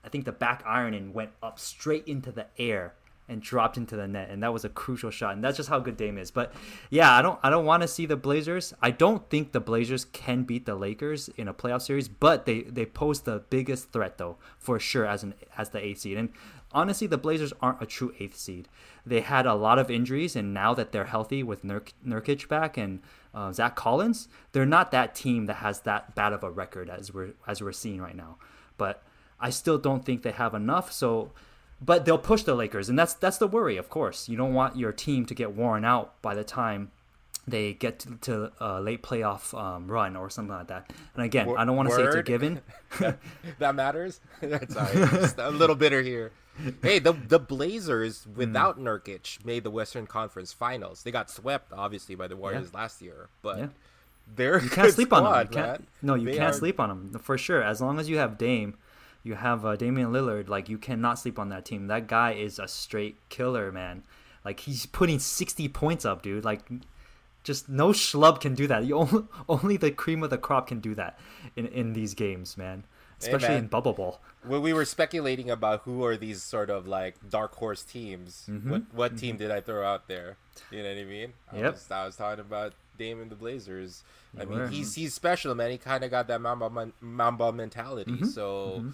I 0.03 0.09
think 0.09 0.25
the 0.25 0.31
back 0.31 0.63
iron 0.65 0.93
and 0.93 1.13
went 1.13 1.31
up 1.41 1.59
straight 1.59 2.05
into 2.07 2.31
the 2.31 2.47
air 2.59 2.93
and 3.31 3.41
dropped 3.41 3.77
into 3.77 3.95
the 3.95 4.07
net, 4.07 4.29
and 4.29 4.43
that 4.43 4.51
was 4.51 4.65
a 4.65 4.69
crucial 4.69 5.09
shot, 5.09 5.33
and 5.33 5.43
that's 5.43 5.57
just 5.57 5.69
how 5.69 5.79
good 5.79 5.95
Dame 5.95 6.17
is. 6.17 6.29
But 6.29 6.53
yeah, 6.89 7.13
I 7.13 7.21
don't 7.21 7.39
I 7.41 7.49
don't 7.49 7.65
want 7.65 7.81
to 7.81 7.87
see 7.87 8.05
the 8.05 8.17
Blazers. 8.17 8.73
I 8.81 8.91
don't 8.91 9.27
think 9.29 9.53
the 9.53 9.61
Blazers 9.61 10.05
can 10.05 10.43
beat 10.43 10.65
the 10.65 10.75
Lakers 10.75 11.29
in 11.37 11.47
a 11.47 11.53
playoff 11.53 11.81
series, 11.81 12.09
but 12.09 12.45
they 12.45 12.63
they 12.63 12.85
pose 12.85 13.21
the 13.21 13.43
biggest 13.49 13.91
threat 13.91 14.17
though 14.17 14.37
for 14.59 14.79
sure 14.79 15.05
as 15.05 15.23
an 15.23 15.33
as 15.57 15.69
the 15.69 15.83
eighth 15.83 16.01
seed. 16.01 16.17
And 16.17 16.29
honestly, 16.73 17.07
the 17.07 17.17
Blazers 17.17 17.53
aren't 17.61 17.81
a 17.81 17.85
true 17.85 18.13
eighth 18.19 18.37
seed. 18.37 18.67
They 19.05 19.21
had 19.21 19.45
a 19.45 19.55
lot 19.55 19.79
of 19.79 19.89
injuries, 19.89 20.35
and 20.35 20.53
now 20.53 20.73
that 20.73 20.91
they're 20.91 21.05
healthy 21.05 21.41
with 21.41 21.63
Nurk, 21.63 21.93
Nurkic 22.05 22.47
back 22.49 22.77
and 22.77 23.01
uh, 23.33 23.53
Zach 23.53 23.75
Collins, 23.75 24.27
they're 24.51 24.65
not 24.65 24.91
that 24.91 25.15
team 25.15 25.45
that 25.45 25.55
has 25.55 25.81
that 25.81 26.15
bad 26.15 26.33
of 26.33 26.43
a 26.43 26.51
record 26.51 26.89
as 26.89 27.13
we're 27.13 27.33
as 27.47 27.61
we're 27.61 27.71
seeing 27.71 28.01
right 28.01 28.15
now. 28.15 28.37
But 28.77 29.03
I 29.39 29.49
still 29.49 29.77
don't 29.77 30.05
think 30.05 30.21
they 30.21 30.31
have 30.31 30.53
enough. 30.53 30.91
So 30.91 31.31
but 31.81 32.05
they'll 32.05 32.17
push 32.17 32.43
the 32.43 32.55
Lakers, 32.55 32.89
and 32.89 32.97
that's 32.97 33.13
that's 33.15 33.37
the 33.37 33.47
worry. 33.47 33.77
Of 33.77 33.89
course, 33.89 34.29
you 34.29 34.37
don't 34.37 34.53
want 34.53 34.77
your 34.77 34.91
team 34.91 35.25
to 35.25 35.33
get 35.33 35.53
worn 35.53 35.83
out 35.83 36.21
by 36.21 36.35
the 36.35 36.43
time 36.43 36.91
they 37.47 37.73
get 37.73 37.99
to, 37.99 38.15
to 38.21 38.51
a 38.59 38.79
late 38.79 39.01
playoff 39.01 39.57
um, 39.59 39.87
run 39.87 40.15
or 40.15 40.29
something 40.29 40.55
like 40.55 40.67
that. 40.67 40.91
And 41.15 41.25
again, 41.25 41.49
I 41.57 41.65
don't 41.65 41.75
want 41.75 41.89
to 41.89 41.95
say 41.95 42.03
it's 42.03 42.15
a 42.15 42.23
given. 42.23 42.61
that 43.59 43.75
matters. 43.75 44.19
Sorry, 44.41 44.95
just 44.95 45.39
a 45.39 45.49
little 45.49 45.75
bitter 45.75 46.01
here. 46.01 46.31
Hey, 46.83 46.99
the 46.99 47.13
the 47.13 47.39
Blazers 47.39 48.27
without 48.35 48.77
mm. 48.77 48.83
Nurkic 48.83 49.43
made 49.43 49.63
the 49.63 49.71
Western 49.71 50.05
Conference 50.05 50.51
Finals. 50.51 51.01
They 51.01 51.09
got 51.09 51.29
swept 51.29 51.71
obviously 51.71 52.13
by 52.13 52.27
the 52.27 52.35
Warriors 52.35 52.69
yeah. 52.71 52.79
last 52.79 53.01
year, 53.01 53.29
but. 53.41 53.57
Yeah. 53.57 53.67
They're 54.33 54.61
you 54.61 54.69
can't 54.69 54.93
sleep 54.93 55.09
squad, 55.09 55.23
on 55.23 55.33
them. 55.33 55.47
You 55.47 55.57
can't, 55.57 55.87
no, 56.01 56.15
you 56.15 56.25
they 56.25 56.37
can't 56.37 56.55
are... 56.55 56.57
sleep 56.57 56.79
on 56.79 56.87
them 56.89 57.19
for 57.21 57.37
sure. 57.37 57.61
As 57.61 57.81
long 57.81 57.99
as 57.99 58.07
you 58.07 58.17
have 58.17 58.37
Dame, 58.37 58.77
you 59.23 59.35
have 59.35 59.65
uh, 59.65 59.75
Damian 59.75 60.11
Lillard. 60.11 60.49
Like 60.49 60.69
you 60.69 60.77
cannot 60.77 61.19
sleep 61.19 61.37
on 61.37 61.49
that 61.49 61.65
team. 61.65 61.87
That 61.87 62.07
guy 62.07 62.33
is 62.33 62.59
a 62.59 62.67
straight 62.67 63.17
killer, 63.29 63.71
man. 63.71 64.03
Like 64.43 64.61
he's 64.61 64.85
putting 64.85 65.19
sixty 65.19 65.67
points 65.67 66.05
up, 66.05 66.21
dude. 66.21 66.43
Like 66.43 66.61
just 67.43 67.69
no 67.69 67.89
schlub 67.89 68.39
can 68.41 68.55
do 68.55 68.67
that. 68.67 68.85
You 68.85 68.95
only, 68.99 69.23
only 69.49 69.77
the 69.77 69.91
cream 69.91 70.23
of 70.23 70.29
the 70.29 70.37
crop 70.37 70.67
can 70.67 70.79
do 70.79 70.95
that 70.95 71.19
in 71.55 71.67
in 71.67 71.93
these 71.93 72.13
games, 72.13 72.57
man. 72.57 72.85
Especially 73.19 73.47
hey, 73.49 73.53
man. 73.53 73.63
in 73.63 73.67
bubble 73.67 73.93
ball. 73.93 74.19
When 74.43 74.63
we 74.63 74.73
were 74.73 74.85
speculating 74.85 75.51
about 75.51 75.81
who 75.81 76.03
are 76.03 76.17
these 76.17 76.41
sort 76.41 76.71
of 76.71 76.87
like 76.87 77.15
dark 77.29 77.53
horse 77.55 77.83
teams, 77.83 78.47
mm-hmm. 78.49 78.71
what 78.71 78.93
what 78.93 79.17
team 79.17 79.35
mm-hmm. 79.35 79.43
did 79.43 79.51
I 79.51 79.61
throw 79.61 79.85
out 79.85 80.07
there? 80.07 80.37
You 80.71 80.81
know 80.81 80.89
what 80.89 80.97
I 80.97 81.03
mean? 81.03 81.33
I 81.51 81.57
yep. 81.57 81.73
Was, 81.73 81.91
I 81.91 82.05
was 82.05 82.15
talking 82.15 82.39
about 82.39 82.73
Dame 82.97 83.21
and 83.21 83.29
the 83.29 83.35
Blazers. 83.35 84.03
You 84.35 84.41
I 84.41 84.45
mean, 84.45 84.67
he's 84.69 84.95
he's 84.95 85.13
special, 85.13 85.53
man. 85.53 85.69
He 85.69 85.77
kind 85.77 86.03
of 86.03 86.09
got 86.09 86.27
that 86.29 86.41
Mamba 86.41 86.91
Mamba 86.99 87.51
mentality. 87.51 88.11
Mm-hmm. 88.11 88.25
So. 88.25 88.85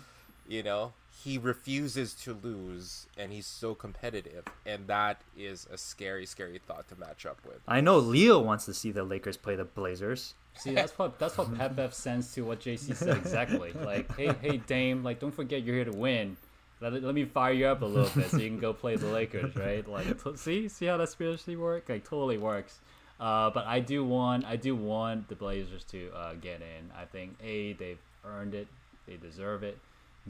You 0.48 0.64
know, 0.64 0.94
he 1.24 1.38
refuses 1.38 2.14
to 2.14 2.38
lose 2.42 3.08
and 3.18 3.32
he's 3.32 3.46
so 3.46 3.74
competitive 3.74 4.46
and 4.66 4.88
that 4.88 5.22
is 5.36 5.68
a 5.72 5.78
scary 5.78 6.26
scary 6.26 6.60
thought 6.60 6.88
to 6.90 6.96
match 6.96 7.26
up 7.26 7.40
with. 7.46 7.60
I 7.68 7.82
know 7.82 7.98
leo 7.98 8.40
wants 8.40 8.66
to 8.66 8.74
see 8.74 8.92
the 8.92 9.04
lakers 9.04 9.36
play 9.36 9.56
the 9.56 9.66
blazers. 9.66 10.36
See 10.56 10.74
that's 10.74 10.98
what 10.98 11.20
that's 11.20 11.38
what 11.38 11.56
Pep 11.58 11.94
sends 11.94 12.34
to 12.36 12.42
what 12.42 12.60
jc 12.60 12.96
said 12.96 13.18
exactly. 13.18 13.74
Like 13.84 14.16
hey 14.16 14.34
hey 14.42 14.58
dame 14.58 15.04
like 15.04 15.20
don't 15.20 15.34
forget 15.34 15.64
you're 15.64 15.76
here 15.76 15.86
to 15.86 15.98
win. 15.98 16.38
Let, 16.80 16.94
let 17.02 17.16
me 17.16 17.26
fire 17.26 17.54
you 17.54 17.66
up 17.66 17.82
a 17.82 17.86
little 17.86 18.12
bit 18.16 18.30
so 18.30 18.38
you 18.38 18.50
can 18.50 18.60
go 18.60 18.72
play 18.72 18.96
the 18.96 19.08
lakers 19.08 19.56
right? 19.56 19.88
Like 19.90 20.24
t- 20.24 20.38
see 20.38 20.70
see 20.70 20.86
how 20.86 20.98
that 20.98 21.10
spiritually 21.10 21.58
work? 21.58 21.90
Like 21.90 22.04
totally 22.04 22.38
works. 22.38 22.80
Uh, 23.20 23.50
but 23.50 23.66
i 23.66 23.80
do 23.80 24.06
want 24.06 24.46
i 24.46 24.56
do 24.56 24.76
want 24.76 25.28
the 25.28 25.36
blazers 25.36 25.84
to 25.86 26.12
uh, 26.16 26.34
get 26.36 26.62
in. 26.62 26.92
I 26.96 27.06
think 27.06 27.36
a 27.44 27.74
they've 27.74 28.00
earned 28.24 28.54
it. 28.54 28.68
They 29.08 29.18
deserve 29.18 29.64
it 29.64 29.80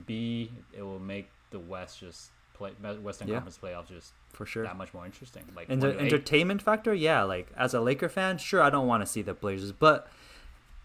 B, 0.06 0.52
it 0.76 0.82
will 0.82 1.00
make 1.00 1.30
the 1.52 1.60
West 1.60 2.00
just 2.00 2.32
play 2.54 2.72
Western 3.02 3.28
yeah. 3.28 3.36
Conference 3.36 3.60
playoffs 3.62 3.88
just 3.88 4.14
for 4.34 4.46
sure 4.46 4.64
that 4.64 4.78
much 4.78 4.94
more 4.94 5.06
interesting. 5.06 5.44
Like 5.56 5.68
and 5.70 5.82
the 5.82 5.98
entertainment 5.98 6.62
factor, 6.62 6.94
yeah. 6.94 7.24
Like 7.24 7.50
as 7.56 7.74
a 7.74 7.82
Laker 7.82 8.10
fan, 8.10 8.38
sure, 8.38 8.62
I 8.62 8.70
don't 8.70 8.88
want 8.88 9.02
to 9.02 9.08
see 9.08 9.22
the 9.22 9.34
Blazers, 9.34 9.72
but 9.72 10.10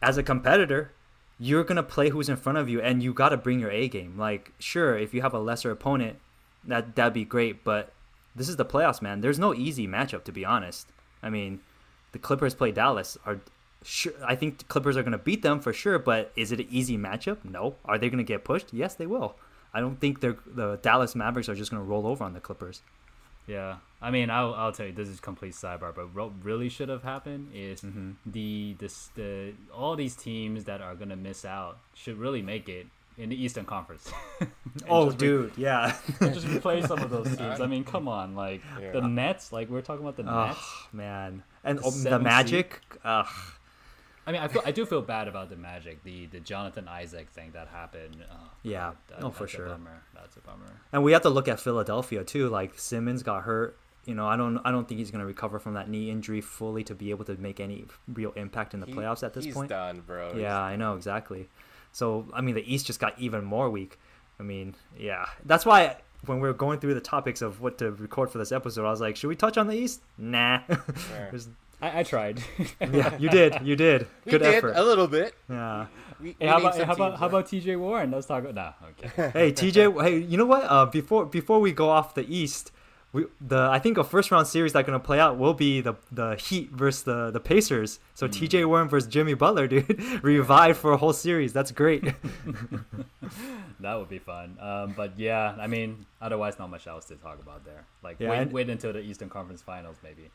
as 0.01 0.19
a 0.19 0.23
competitor, 0.23 0.93
you're 1.39 1.65
gonna 1.65 1.83
play 1.83 2.11
who's 2.11 2.29
in 2.29 2.37
front 2.37 2.59
of 2.59 2.69
you, 2.69 2.81
and 2.81 3.03
you 3.03 3.13
got 3.13 3.31
to 3.31 3.37
bring 3.37 3.61
your 3.61 3.71
A 3.71 3.89
game. 3.89 4.19
Like 4.19 4.53
sure, 4.59 4.97
if 4.97 5.15
you 5.15 5.23
have 5.23 5.35
a 5.35 5.39
lesser 5.39 5.71
opponent, 5.71 6.19
that 6.65 6.95
that'd 6.95 7.13
be 7.13 7.25
great, 7.25 7.65
but 7.65 7.93
this 8.35 8.49
is 8.49 8.57
the 8.57 8.65
playoffs, 8.65 9.03
man. 9.03 9.21
There's 9.21 9.39
no 9.39 9.55
easy 9.55 9.87
matchup 9.87 10.25
to 10.25 10.33
be 10.33 10.45
honest. 10.45 10.89
I 11.23 11.31
mean, 11.31 11.61
the 12.13 12.19
Clippers 12.19 12.55
play 12.55 12.73
Dallas. 12.73 13.17
Are 13.25 13.41
sure 13.85 14.13
I 14.25 14.35
think 14.35 14.59
the 14.59 14.65
Clippers 14.65 14.97
are 14.97 15.03
going 15.03 15.13
to 15.13 15.19
beat 15.19 15.43
them 15.43 15.61
for 15.61 15.73
sure, 15.73 15.99
but 15.99 16.33
is 16.37 16.53
it 16.53 16.61
an 16.61 16.67
easy 16.71 16.97
matchup? 16.99 17.45
No. 17.45 17.77
Are 17.85 17.99
they 17.99 18.09
going 18.09 18.19
to 18.19 18.25
get 18.25 18.45
pushed? 18.45 18.73
Yes, 18.73 18.95
they 18.95 19.07
will. 19.07 19.37
I 19.75 19.81
don't 19.81 19.99
think 20.01 20.21
they're 20.21 20.37
the 20.47 20.79
Dallas 20.83 21.15
Mavericks 21.15 21.49
are 21.49 21.55
just 21.55 21.71
going 21.71 21.83
to 21.83 21.89
roll 21.89 22.07
over 22.07 22.25
on 22.25 22.35
the 22.35 22.41
Clippers. 22.41 22.83
Yeah, 23.47 23.77
I 24.01 24.11
mean, 24.11 24.31
I'll, 24.31 24.55
I'll 24.55 24.73
tell 24.73 24.87
you 24.87 24.93
this 24.93 25.09
is 25.09 25.19
complete 25.19 25.55
sidebar, 25.55 25.95
but 25.95 26.15
what 26.15 26.31
really 26.45 26.69
should 26.69 26.89
have 26.89 27.03
happened 27.03 27.51
is 27.53 27.81
mm-hmm. 27.81 28.13
the 28.25 28.77
this 28.79 29.09
the 29.17 29.55
all 29.75 29.97
these 29.97 30.15
teams 30.15 30.65
that 30.65 30.81
are 30.81 30.95
gonna 30.95 31.17
miss 31.17 31.45
out 31.45 31.79
should 31.95 32.19
really 32.19 32.43
make 32.43 32.69
it 32.69 32.87
in 33.19 33.31
the 33.31 33.43
Eastern 33.43 33.65
Conference. 33.65 34.11
oh, 34.89 35.11
dude, 35.11 35.57
re- 35.57 35.63
yeah. 35.65 35.97
just 36.21 36.47
replace 36.47 36.87
some 36.87 37.01
of 37.01 37.11
those 37.11 37.27
teams. 37.37 37.61
I 37.61 37.67
mean, 37.67 37.85
come 37.85 38.07
on, 38.07 38.37
like 38.37 38.63
yeah. 38.81 38.93
the 38.93 39.01
Nets. 39.01 39.53
Like 39.53 39.69
we're 39.69 39.83
talking 39.83 40.05
about 40.05 40.17
the 40.17 40.31
oh, 40.31 40.47
Nets, 40.47 40.61
man, 40.93 41.43
and 41.65 41.79
the, 41.79 42.11
the 42.11 42.19
Magic. 42.19 42.81
Ugh. 43.05 43.27
I 44.27 44.33
mean, 44.33 44.41
I 44.41 44.49
feel 44.49 44.63
I 44.65 44.71
do 44.71 44.87
feel 44.87 45.03
bad 45.03 45.27
about 45.29 45.51
the 45.51 45.57
Magic, 45.57 46.03
the 46.05 46.27
the 46.27 46.41
Jonathan 46.41 46.87
Isaac 46.89 47.31
thing 47.31 47.51
that 47.53 47.69
happened. 47.69 48.25
Oh, 48.31 48.37
yeah, 48.63 48.93
that, 49.09 49.23
oh 49.23 49.31
for 49.31 49.49
sure. 49.49 49.67
Bummer. 49.67 50.03
That's 50.15 50.37
a 50.37 50.41
bummer. 50.41 50.81
And 50.93 51.03
we 51.03 51.13
have 51.13 51.23
to 51.23 51.31
look 51.31 51.49
at 51.49 51.59
Philadelphia 51.59 52.23
too. 52.23 52.49
Like 52.49 52.79
Simmons 52.79 53.23
got 53.23 53.43
hurt. 53.43 53.77
You 54.05 54.15
know, 54.15 54.27
I 54.27 54.37
don't 54.37 54.59
I 54.65 54.71
don't 54.71 54.89
think 54.89 54.99
he's 54.99 55.11
going 55.11 55.21
to 55.21 55.27
recover 55.27 55.59
from 55.59 55.75
that 55.75 55.89
knee 55.89 56.11
injury 56.11 56.41
fully 56.41 56.85
to 56.85 56.95
be 56.95 57.11
able 57.11 57.25
to 57.27 57.37
make 57.37 57.59
any 57.61 57.87
real 58.13 58.33
impact 58.33 58.75
in 58.75 58.81
the 58.81 58.87
he, 58.87 58.93
playoffs 58.93 59.23
at 59.25 59.35
this 59.35 59.45
he's 59.45 59.55
point. 59.55 59.71
He's 59.71 59.77
done, 59.77 60.03
bro. 60.07 60.35
Yeah, 60.37 60.61
I 60.61 60.77
know 60.77 60.95
exactly. 60.95 61.49
So 61.93 62.27
I 62.33 62.41
mean, 62.41 62.55
the 62.55 62.73
East 62.73 62.87
just 62.87 63.01
got 63.01 63.19
even 63.19 63.45
more 63.45 63.71
weak. 63.71 63.99
I 64.39 64.45
mean, 64.45 64.75
yeah, 64.97 65.27
that's 65.45 65.67
why 65.67 65.97
when 66.27 66.41
we 66.41 66.49
were 66.49 66.55
going 66.55 66.79
through 66.79 66.95
the 66.95 67.01
topics 67.01 67.43
of 67.43 67.61
what 67.61 67.79
to 67.79 67.91
record 67.93 68.31
for 68.31 68.39
this 68.39 68.53
episode, 68.53 68.87
I 68.87 68.91
was 68.91 69.01
like, 69.01 69.17
should 69.17 69.29
we 69.29 69.37
touch 69.37 69.59
on 69.59 69.67
the 69.67 69.75
East? 69.75 70.03
Nah. 70.17 70.61
There's 71.31 71.49
I, 71.83 72.01
I 72.01 72.03
tried. 72.05 72.41
yeah, 72.81 73.17
you 73.19 73.29
did. 73.29 73.59
You 73.63 73.75
did. 73.75 74.07
Good 74.25 74.39
did, 74.39 74.55
effort. 74.55 74.75
A 74.77 74.85
little 74.85 75.09
bit. 75.09 75.35
Yeah. 75.51 75.87
We, 76.21 76.37
hey, 76.39 76.47
how 76.47 76.59
about 76.59 76.77
how 76.77 76.93
about 76.93 77.19
how 77.19 77.27
about 77.27 77.47
TJ 77.47 77.77
Warren? 77.77 78.13
Let's 78.13 78.27
talk 78.27 78.45
about 78.45 78.55
nah, 78.55 78.73
okay. 78.91 79.31
hey 79.39 79.53
TJ, 79.53 80.01
hey, 80.03 80.19
you 80.19 80.37
know 80.39 80.47
what? 80.47 80.63
Uh, 80.63 80.87
before 80.87 81.27
before 81.27 81.59
we 81.59 81.73
go 81.73 81.89
off 81.91 82.15
the 82.15 82.25
East, 82.33 82.71
we 83.13 83.25
the 83.41 83.59
I 83.59 83.81
think 83.81 83.99
a 83.99 84.05
first 84.05 84.31
round 84.31 84.47
series 84.47 84.73
that's 84.73 84.87
gonna 84.87 85.01
play 85.01 85.19
out 85.19 85.37
will 85.37 85.55
be 85.55 85.81
the 85.81 85.95
the 86.13 86.37
Heat 86.37 86.71
versus 86.71 87.03
the 87.03 87.33
the 87.33 87.41
Pacers. 87.41 87.99
So 88.15 88.29
mm. 88.29 88.33
TJ 88.33 88.65
Warren 88.67 88.89
versus 88.89 89.09
Jimmy 89.09 89.35
Butler, 89.35 89.67
dude, 89.73 90.23
revived 90.23 90.79
for 90.79 90.93
a 90.93 90.97
whole 90.97 91.13
series. 91.13 91.53
That's 91.53 91.73
great. 91.73 92.05
that 93.81 93.95
would 93.97 94.09
be 94.09 94.21
fun. 94.21 94.57
Um, 94.61 94.95
but 94.97 95.19
yeah, 95.19 95.57
I 95.59 95.67
mean, 95.67 96.07
otherwise 96.21 96.57
not 96.61 96.71
much 96.71 96.87
else 96.87 97.07
to 97.07 97.17
talk 97.17 97.43
about 97.43 97.65
there. 97.65 97.85
Like 98.05 98.21
yeah, 98.21 98.31
wait, 98.31 98.39
and, 98.39 98.53
wait 98.53 98.71
until 98.71 98.93
the 98.93 99.01
Eastern 99.01 99.29
Conference 99.29 99.61
Finals, 99.61 99.97
maybe. 100.05 100.31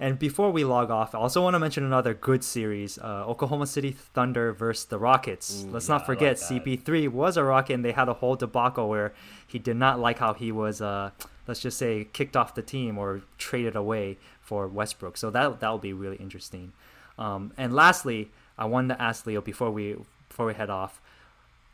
And 0.00 0.18
before 0.18 0.50
we 0.50 0.64
log 0.64 0.90
off, 0.90 1.14
I 1.14 1.18
also 1.18 1.42
want 1.42 1.52
to 1.54 1.58
mention 1.58 1.84
another 1.84 2.14
good 2.14 2.42
series 2.42 2.98
uh, 2.98 3.26
Oklahoma 3.26 3.66
City 3.66 3.90
Thunder 3.92 4.50
versus 4.50 4.86
the 4.86 4.98
Rockets. 4.98 5.62
Ooh, 5.62 5.72
Let's 5.72 5.88
yeah, 5.88 5.96
not 5.96 6.06
forget, 6.06 6.40
like 6.40 6.64
CP3 6.64 7.10
was 7.10 7.36
a 7.36 7.44
Rocket, 7.44 7.74
and 7.74 7.84
they 7.84 7.92
had 7.92 8.08
a 8.08 8.14
whole 8.14 8.34
debacle 8.34 8.88
where 8.88 9.12
he 9.46 9.58
did 9.58 9.76
not 9.76 10.00
like 10.00 10.18
how 10.18 10.32
he 10.32 10.50
was, 10.50 10.80
uh, 10.80 11.10
let's 11.46 11.60
just 11.60 11.76
say, 11.76 12.08
kicked 12.14 12.34
off 12.34 12.54
the 12.54 12.62
team 12.62 12.96
or 12.96 13.20
traded 13.36 13.76
away 13.76 14.16
for 14.40 14.66
Westbrook. 14.66 15.18
So 15.18 15.28
that 15.30 15.60
that 15.60 15.68
will 15.68 15.78
be 15.78 15.92
really 15.92 16.16
interesting. 16.16 16.72
Um, 17.18 17.52
and 17.58 17.74
lastly, 17.74 18.30
I 18.56 18.64
wanted 18.64 18.94
to 18.94 19.02
ask 19.02 19.26
Leo 19.26 19.42
before 19.42 19.70
we 19.70 19.96
before 20.30 20.46
we 20.46 20.54
head 20.54 20.70
off 20.70 20.98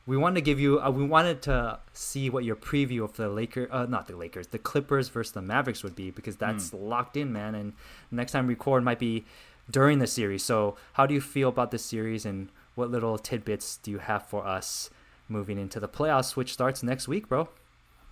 we 0.06 0.16
wanted 0.16 0.36
to 0.36 0.40
give 0.40 0.60
you 0.60 0.80
uh, 0.80 0.90
we 0.90 1.04
wanted 1.04 1.42
to 1.42 1.78
see 1.92 2.30
what 2.30 2.44
your 2.44 2.56
preview 2.56 3.02
of 3.02 3.16
the 3.16 3.28
Lakers 3.28 3.68
uh, 3.70 3.86
not 3.86 4.06
the 4.06 4.16
Lakers 4.16 4.46
the 4.48 4.58
Clippers 4.58 5.08
versus 5.08 5.32
the 5.32 5.42
Mavericks 5.42 5.82
would 5.82 5.96
be 5.96 6.10
because 6.10 6.36
that's 6.36 6.70
mm. 6.70 6.88
locked 6.88 7.16
in 7.16 7.32
man 7.32 7.54
and 7.54 7.72
next 8.10 8.32
time 8.32 8.46
record 8.46 8.84
might 8.84 8.98
be 8.98 9.24
during 9.70 9.98
the 9.98 10.06
series 10.06 10.44
so 10.44 10.76
how 10.94 11.06
do 11.06 11.12
you 11.14 11.20
feel 11.20 11.48
about 11.48 11.70
this 11.70 11.84
series 11.84 12.24
and 12.24 12.48
what 12.76 12.90
little 12.90 13.18
tidbits 13.18 13.78
do 13.78 13.90
you 13.90 13.98
have 13.98 14.26
for 14.26 14.46
us 14.46 14.90
moving 15.28 15.58
into 15.58 15.80
the 15.80 15.88
playoffs 15.88 16.36
which 16.36 16.52
starts 16.52 16.82
next 16.82 17.08
week 17.08 17.28
bro 17.28 17.48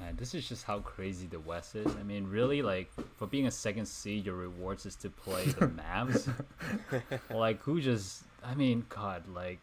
Man, 0.01 0.17
this 0.17 0.35
is 0.35 0.49
just 0.49 0.65
how 0.65 0.81
crazy 0.81 1.29
the 1.29 1.39
West 1.39 1.77
is. 1.77 1.87
I 1.87 2.03
mean, 2.03 2.27
really, 2.27 2.63
like 2.63 2.91
for 3.17 3.29
being 3.29 3.47
a 3.47 3.51
second 3.51 3.87
seed, 3.87 4.27
your 4.27 4.35
rewards 4.35 4.87
is 4.87 4.97
to 4.97 5.09
play 5.09 5.45
the 5.45 5.69
Mavs. 5.69 6.29
like, 7.31 7.63
who 7.63 7.81
just? 7.81 8.25
I 8.43 8.57
mean, 8.57 8.85
God, 8.89 9.23
like 9.29 9.61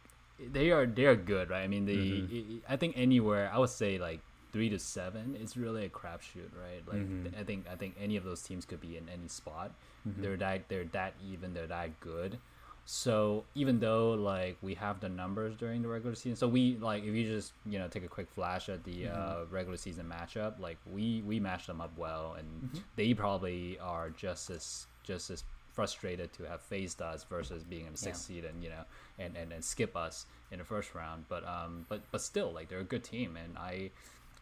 they 0.51 0.71
are 0.71 0.85
they 0.85 1.05
are 1.05 1.15
good, 1.15 1.49
right? 1.49 1.63
I 1.63 1.67
mean, 1.67 1.85
they 1.85 1.95
mm-hmm. 1.95 2.57
I 2.67 2.77
think 2.77 2.93
anywhere 2.97 3.51
I 3.53 3.57
would 3.59 3.69
say 3.69 3.97
like 3.97 4.19
three 4.51 4.69
to 4.69 4.79
seven 4.79 5.35
is 5.35 5.55
really 5.55 5.85
a 5.85 5.89
crapshoot, 5.89 6.51
right? 6.59 6.83
Like 6.87 7.07
Mhm. 7.07 7.39
I 7.39 7.43
think 7.43 7.65
I 7.71 7.75
think 7.75 7.95
any 7.99 8.17
of 8.17 8.23
those 8.23 8.41
teams 8.41 8.65
could 8.65 8.81
be 8.81 8.97
in 8.97 9.07
any 9.09 9.27
spot. 9.27 9.71
Mhm. 10.07 10.21
They're 10.21 10.37
that 10.37 10.69
they're 10.69 10.85
that 10.85 11.13
even. 11.23 11.53
They're 11.53 11.67
that 11.67 11.99
good. 11.99 12.39
So 12.85 13.45
even 13.55 13.79
though 13.79 14.11
like 14.11 14.57
we 14.61 14.73
have 14.75 14.99
the 14.99 15.09
numbers 15.09 15.55
during 15.55 15.81
the 15.81 15.87
regular 15.87 16.15
season, 16.15 16.35
so 16.35 16.47
we 16.47 16.77
like 16.77 17.03
if 17.03 17.13
you 17.13 17.27
just 17.27 17.53
you 17.65 17.79
know 17.79 17.87
take 17.87 18.03
a 18.03 18.07
quick 18.07 18.29
flash 18.31 18.69
at 18.69 18.83
the 18.83 19.07
uh, 19.07 19.45
regular 19.49 19.77
season 19.77 20.11
matchup, 20.11 20.59
like 20.59 20.77
we 20.91 21.21
we 21.21 21.39
match 21.39 21.67
them 21.67 21.79
up 21.79 21.95
well, 21.97 22.35
and 22.37 22.81
they 22.95 23.13
probably 23.13 23.77
are 23.79 24.09
just 24.09 24.49
as 24.49 24.87
just 25.03 25.29
as 25.29 25.43
frustrated 25.73 26.31
to 26.33 26.43
have 26.43 26.61
faced 26.61 27.01
us 27.01 27.23
versus 27.23 27.63
being 27.63 27.85
in 27.85 27.91
the 27.93 27.97
sixth 27.97 28.23
seed 28.23 28.45
and 28.45 28.63
you 28.63 28.69
know 28.69 28.83
and, 29.19 29.35
and 29.35 29.51
and 29.51 29.63
skip 29.63 29.95
us 29.95 30.25
in 30.51 30.59
the 30.59 30.65
first 30.65 30.93
round. 30.93 31.25
But 31.29 31.47
um 31.47 31.85
but 31.89 32.01
but 32.11 32.21
still 32.21 32.51
like 32.51 32.69
they're 32.69 32.79
a 32.79 32.83
good 32.83 33.03
team, 33.03 33.37
and 33.37 33.57
I 33.57 33.91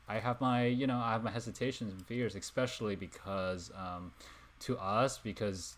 I 0.07 0.19
have 0.19 0.41
my 0.41 0.65
you 0.65 0.87
know 0.87 0.97
I 0.97 1.11
have 1.11 1.23
my 1.23 1.31
hesitations 1.31 1.93
and 1.93 2.05
fears, 2.05 2.35
especially 2.35 2.95
because 2.95 3.71
um 3.75 4.11
to 4.61 4.77
us 4.77 5.17
because 5.17 5.77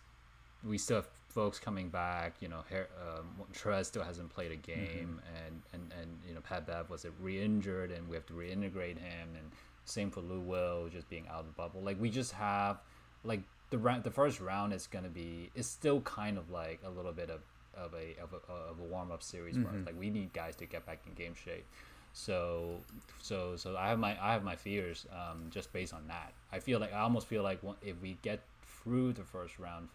we 0.64 0.78
still 0.78 0.98
have 0.98 1.08
folks 1.30 1.60
coming 1.60 1.90
back. 1.90 2.36
You 2.40 2.50
know, 2.50 2.64
Her- 2.70 2.90
um, 3.18 3.28
Trez 3.54 3.86
still 3.86 4.04
hasn't 4.04 4.30
played 4.30 4.52
a 4.52 4.56
game, 4.56 5.22
and, 5.46 5.62
and 5.74 5.94
and 6.00 6.18
you 6.28 6.34
know 6.34 6.42
Pat 6.42 6.68
Bev 6.68 6.90
was 6.90 7.06
re-injured, 7.22 7.92
and 7.92 8.08
we 8.08 8.16
have 8.16 8.26
to 8.28 8.34
reintegrate 8.34 8.98
him, 8.98 9.30
and 9.38 9.52
same 9.86 10.12
for 10.12 10.22
Lou 10.22 10.40
Will 10.40 10.90
just 10.90 11.10
being 11.10 11.28
out 11.28 11.42
of 11.42 11.46
the 11.48 11.52
bubble. 11.54 11.82
Like 11.82 12.00
we 12.00 12.10
just 12.10 12.32
have 12.34 12.78
like 13.24 13.42
the 13.72 13.78
round, 13.80 14.04
the 14.04 14.12
first 14.12 14.40
round 14.40 14.74
is 14.74 14.86
gonna 14.86 15.10
be 15.10 15.50
it's 15.56 15.68
still 15.68 16.02
kind 16.02 16.38
of 16.38 16.52
like 16.52 16.80
a 16.86 16.90
little 16.90 17.14
bit 17.14 17.30
of 17.30 17.42
of 17.76 17.94
a 17.94 18.22
of 18.22 18.34
a, 18.34 18.54
of 18.54 18.80
a 18.80 18.84
warm 18.84 19.12
up 19.12 19.24
series 19.24 19.58
where 19.58 19.74
it's 19.76 19.86
like 19.86 20.00
we 20.00 20.10
need 20.10 20.32
guys 20.34 20.56
to 20.58 20.66
get 20.66 20.86
back 20.86 21.00
in 21.08 21.14
game 21.14 21.34
shape. 21.34 21.66
So 22.14 22.78
so 23.22 23.56
so 23.56 23.78
I 23.78 23.88
have 23.90 23.98
my 23.98 24.22
I 24.22 24.34
have 24.34 24.44
my 24.44 24.56
fears 24.56 25.06
um, 25.12 25.48
just 25.50 25.72
based 25.74 25.94
on 25.94 26.06
that. 26.08 26.34
I 26.52 26.60
feel 26.60 26.80
like 26.80 26.94
I 26.94 27.00
almost 27.00 27.28
feel 27.28 27.44
like 27.44 27.60
if 27.82 28.00
we 28.02 28.18
get 28.22 28.42
through 28.84 29.14
the 29.14 29.24
first 29.24 29.58
round, 29.58 29.88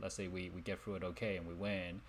let's 0.00 0.14
say 0.14 0.28
we, 0.28 0.50
we 0.54 0.62
get 0.62 0.80
through 0.80 0.94
it 0.96 1.04
okay 1.04 1.36
and 1.36 1.46
we 1.46 1.54
win, 1.54 2.00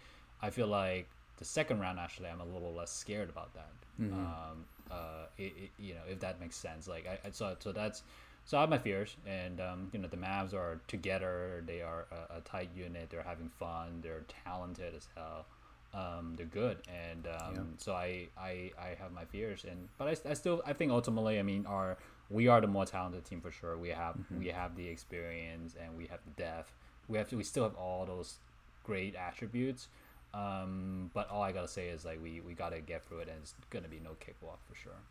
I 0.41 0.49
feel 0.51 0.67
like 0.67 1.07
the 1.38 1.45
second 1.45 1.80
round 1.80 1.99
actually 1.99 2.30
I'm 2.30 2.39
a 2.39 2.45
little 2.45 2.74
less 2.74 2.91
scared 2.91 3.30
about 3.30 3.53
that. 3.55 3.72
Um, 4.13 4.65
uh, 4.89 5.26
it, 5.38 5.53
it, 5.63 5.70
you 5.78 5.93
know 5.93 6.01
if 6.09 6.20
that 6.22 6.39
makes 6.39 6.55
sense. 6.55 6.88
Like 6.88 7.05
I, 7.05 7.28
I 7.28 7.32
so 7.32 7.57
so 7.59 7.74
that's 7.74 8.03
so 8.49 8.57
I 8.57 8.61
have 8.61 8.69
my 8.71 8.79
fears 8.79 9.15
and 9.27 9.61
um, 9.61 9.89
you 9.93 9.99
know 9.99 10.07
the 10.07 10.17
Mavs 10.17 10.55
are 10.55 10.81
together. 10.87 11.63
They 11.67 11.81
are 11.83 12.07
a, 12.11 12.37
a 12.37 12.41
tight 12.41 12.69
unit. 12.75 13.11
They're 13.11 13.21
having 13.21 13.49
fun. 13.59 13.99
They're 14.01 14.23
talented 14.43 14.95
as 14.95 15.07
hell. 15.15 15.45
Um, 15.93 16.33
they're 16.35 16.45
good 16.47 16.77
and 16.87 17.27
um, 17.27 17.53
Yeah. 17.55 17.61
so 17.77 17.93
I, 17.93 18.27
I 18.37 18.71
I 18.79 18.89
have 18.99 19.11
my 19.11 19.25
fears 19.25 19.65
and 19.69 19.87
but 19.99 20.07
I, 20.07 20.31
I 20.31 20.33
still 20.33 20.61
I 20.65 20.73
think 20.73 20.91
ultimately 20.91 21.39
I 21.39 21.43
mean 21.43 21.65
our 21.67 21.97
we 22.29 22.47
are 22.47 22.61
the 22.61 22.67
more 22.67 22.85
talented 22.85 23.25
team 23.25 23.41
for 23.41 23.51
sure 23.51 23.75
we 23.75 23.89
have 23.89 24.15
we 24.39 24.47
have 24.49 24.75
the 24.75 24.87
experience 24.87 25.75
and 25.83 25.97
we 25.97 26.05
have 26.07 26.19
the 26.25 26.43
depth 26.43 26.71
we 27.07 27.17
have 27.17 27.27
to, 27.29 27.37
we 27.37 27.43
still 27.43 27.63
have 27.63 27.73
all 27.75 28.05
those 28.05 28.37
great 28.83 29.15
attributes 29.15 29.87
um, 30.33 31.09
but 31.15 31.27
all 31.31 31.41
I 31.41 31.51
gotta 31.51 31.67
say 31.67 31.87
is 31.89 32.05
like 32.05 32.21
we, 32.21 32.39
we 32.41 32.53
gotta 32.53 32.81
get 32.81 33.03
through 33.03 33.19
it 33.21 33.27
and 33.27 33.37
it's 33.41 33.55
gonna 33.71 33.87
be 33.87 33.99
no 33.99 34.11
cakewalk 34.19 34.59
for 34.69 34.75
sure 34.75 35.01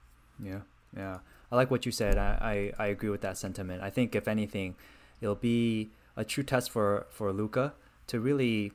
Yeah, 0.41 0.61
yeah. 0.97 1.19
I 1.51 1.57
like 1.57 1.71
what 1.71 1.87
you 1.87 1.93
said. 1.93 2.19
I, 2.19 2.73
I, 2.79 2.85
I 2.85 2.87
agree 2.89 3.09
with 3.09 3.23
that 3.23 3.39
sentiment. 3.39 3.83
I 3.83 3.91
think 3.91 4.15
if 4.15 4.29
anything, 4.29 4.77
it'll 5.21 5.35
be 5.35 5.91
a 6.17 6.25
true 6.25 6.45
test 6.45 6.71
for 6.71 7.07
for 7.11 7.33
Luka 7.33 7.75
to 8.09 8.21
really. 8.21 8.73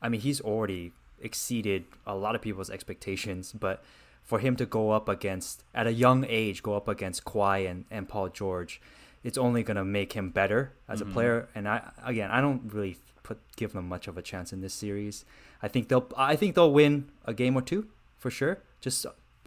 I 0.00 0.08
mean, 0.08 0.20
he's 0.20 0.40
already 0.40 0.92
exceeded 1.20 1.84
a 2.06 2.16
lot 2.16 2.34
of 2.34 2.42
people's 2.42 2.68
expectations, 2.68 3.52
but 3.52 3.82
for 4.22 4.40
him 4.40 4.56
to 4.56 4.66
go 4.66 4.90
up 4.90 5.08
against 5.08 5.62
at 5.74 5.86
a 5.86 5.92
young 5.92 6.24
age, 6.28 6.62
go 6.62 6.74
up 6.74 6.88
against 6.88 7.24
Kawhi 7.24 7.70
and, 7.70 7.84
and 7.90 8.08
Paul 8.08 8.28
George, 8.28 8.80
it's 9.22 9.38
only 9.38 9.62
gonna 9.62 9.84
make 9.84 10.12
him 10.14 10.30
better 10.30 10.72
as 10.88 11.00
a 11.00 11.04
mm-hmm. 11.04 11.14
player. 11.14 11.48
And 11.54 11.68
I 11.68 11.92
again, 12.04 12.30
I 12.30 12.40
don't 12.40 12.72
really 12.72 12.98
put 13.22 13.38
give 13.56 13.72
them 13.72 13.88
much 13.88 14.08
of 14.08 14.18
a 14.18 14.22
chance 14.22 14.52
in 14.52 14.60
this 14.60 14.74
series. 14.74 15.24
I 15.62 15.68
think 15.68 15.88
they'll 15.88 16.08
I 16.16 16.36
think 16.36 16.54
they'll 16.54 16.72
win 16.72 17.10
a 17.24 17.32
game 17.32 17.56
or 17.56 17.62
two 17.62 17.86
for 18.18 18.30
sure. 18.30 18.58
Just 18.80 19.06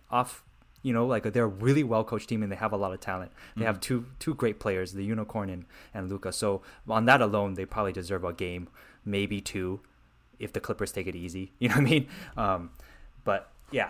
off 0.10 0.44
you 0.86 0.94
know, 0.94 1.08
like 1.08 1.24
they're 1.34 1.46
a 1.46 1.48
really 1.48 1.84
well 1.84 2.04
coached 2.04 2.30
team 2.30 2.44
and 2.44 2.52
they 2.52 2.56
have 2.56 2.72
a 2.72 2.78
lot 2.78 2.94
of 2.94 3.00
talent. 3.00 3.32
They 3.58 3.66
have 3.66 3.80
two 3.80 4.06
two 4.20 4.36
great 4.36 4.60
players, 4.60 4.94
the 4.94 5.04
Unicorn 5.04 5.50
and, 5.50 5.66
and 5.96 6.12
Luka. 6.12 6.32
So 6.32 6.62
on 6.88 7.06
that 7.06 7.22
alone, 7.22 7.56
they 7.56 7.66
probably 7.66 7.92
deserve 7.92 8.24
a 8.24 8.32
game, 8.32 8.68
maybe 9.04 9.42
two, 9.42 9.80
if 10.38 10.54
the 10.54 10.60
Clippers 10.60 10.92
take 10.92 11.08
it 11.08 11.16
easy. 11.16 11.54
You 11.60 11.70
know 11.70 11.76
what 11.76 11.82
I 11.82 11.90
mean? 11.90 12.08
Um, 12.38 12.70
but 13.24 13.50
yeah, 13.72 13.90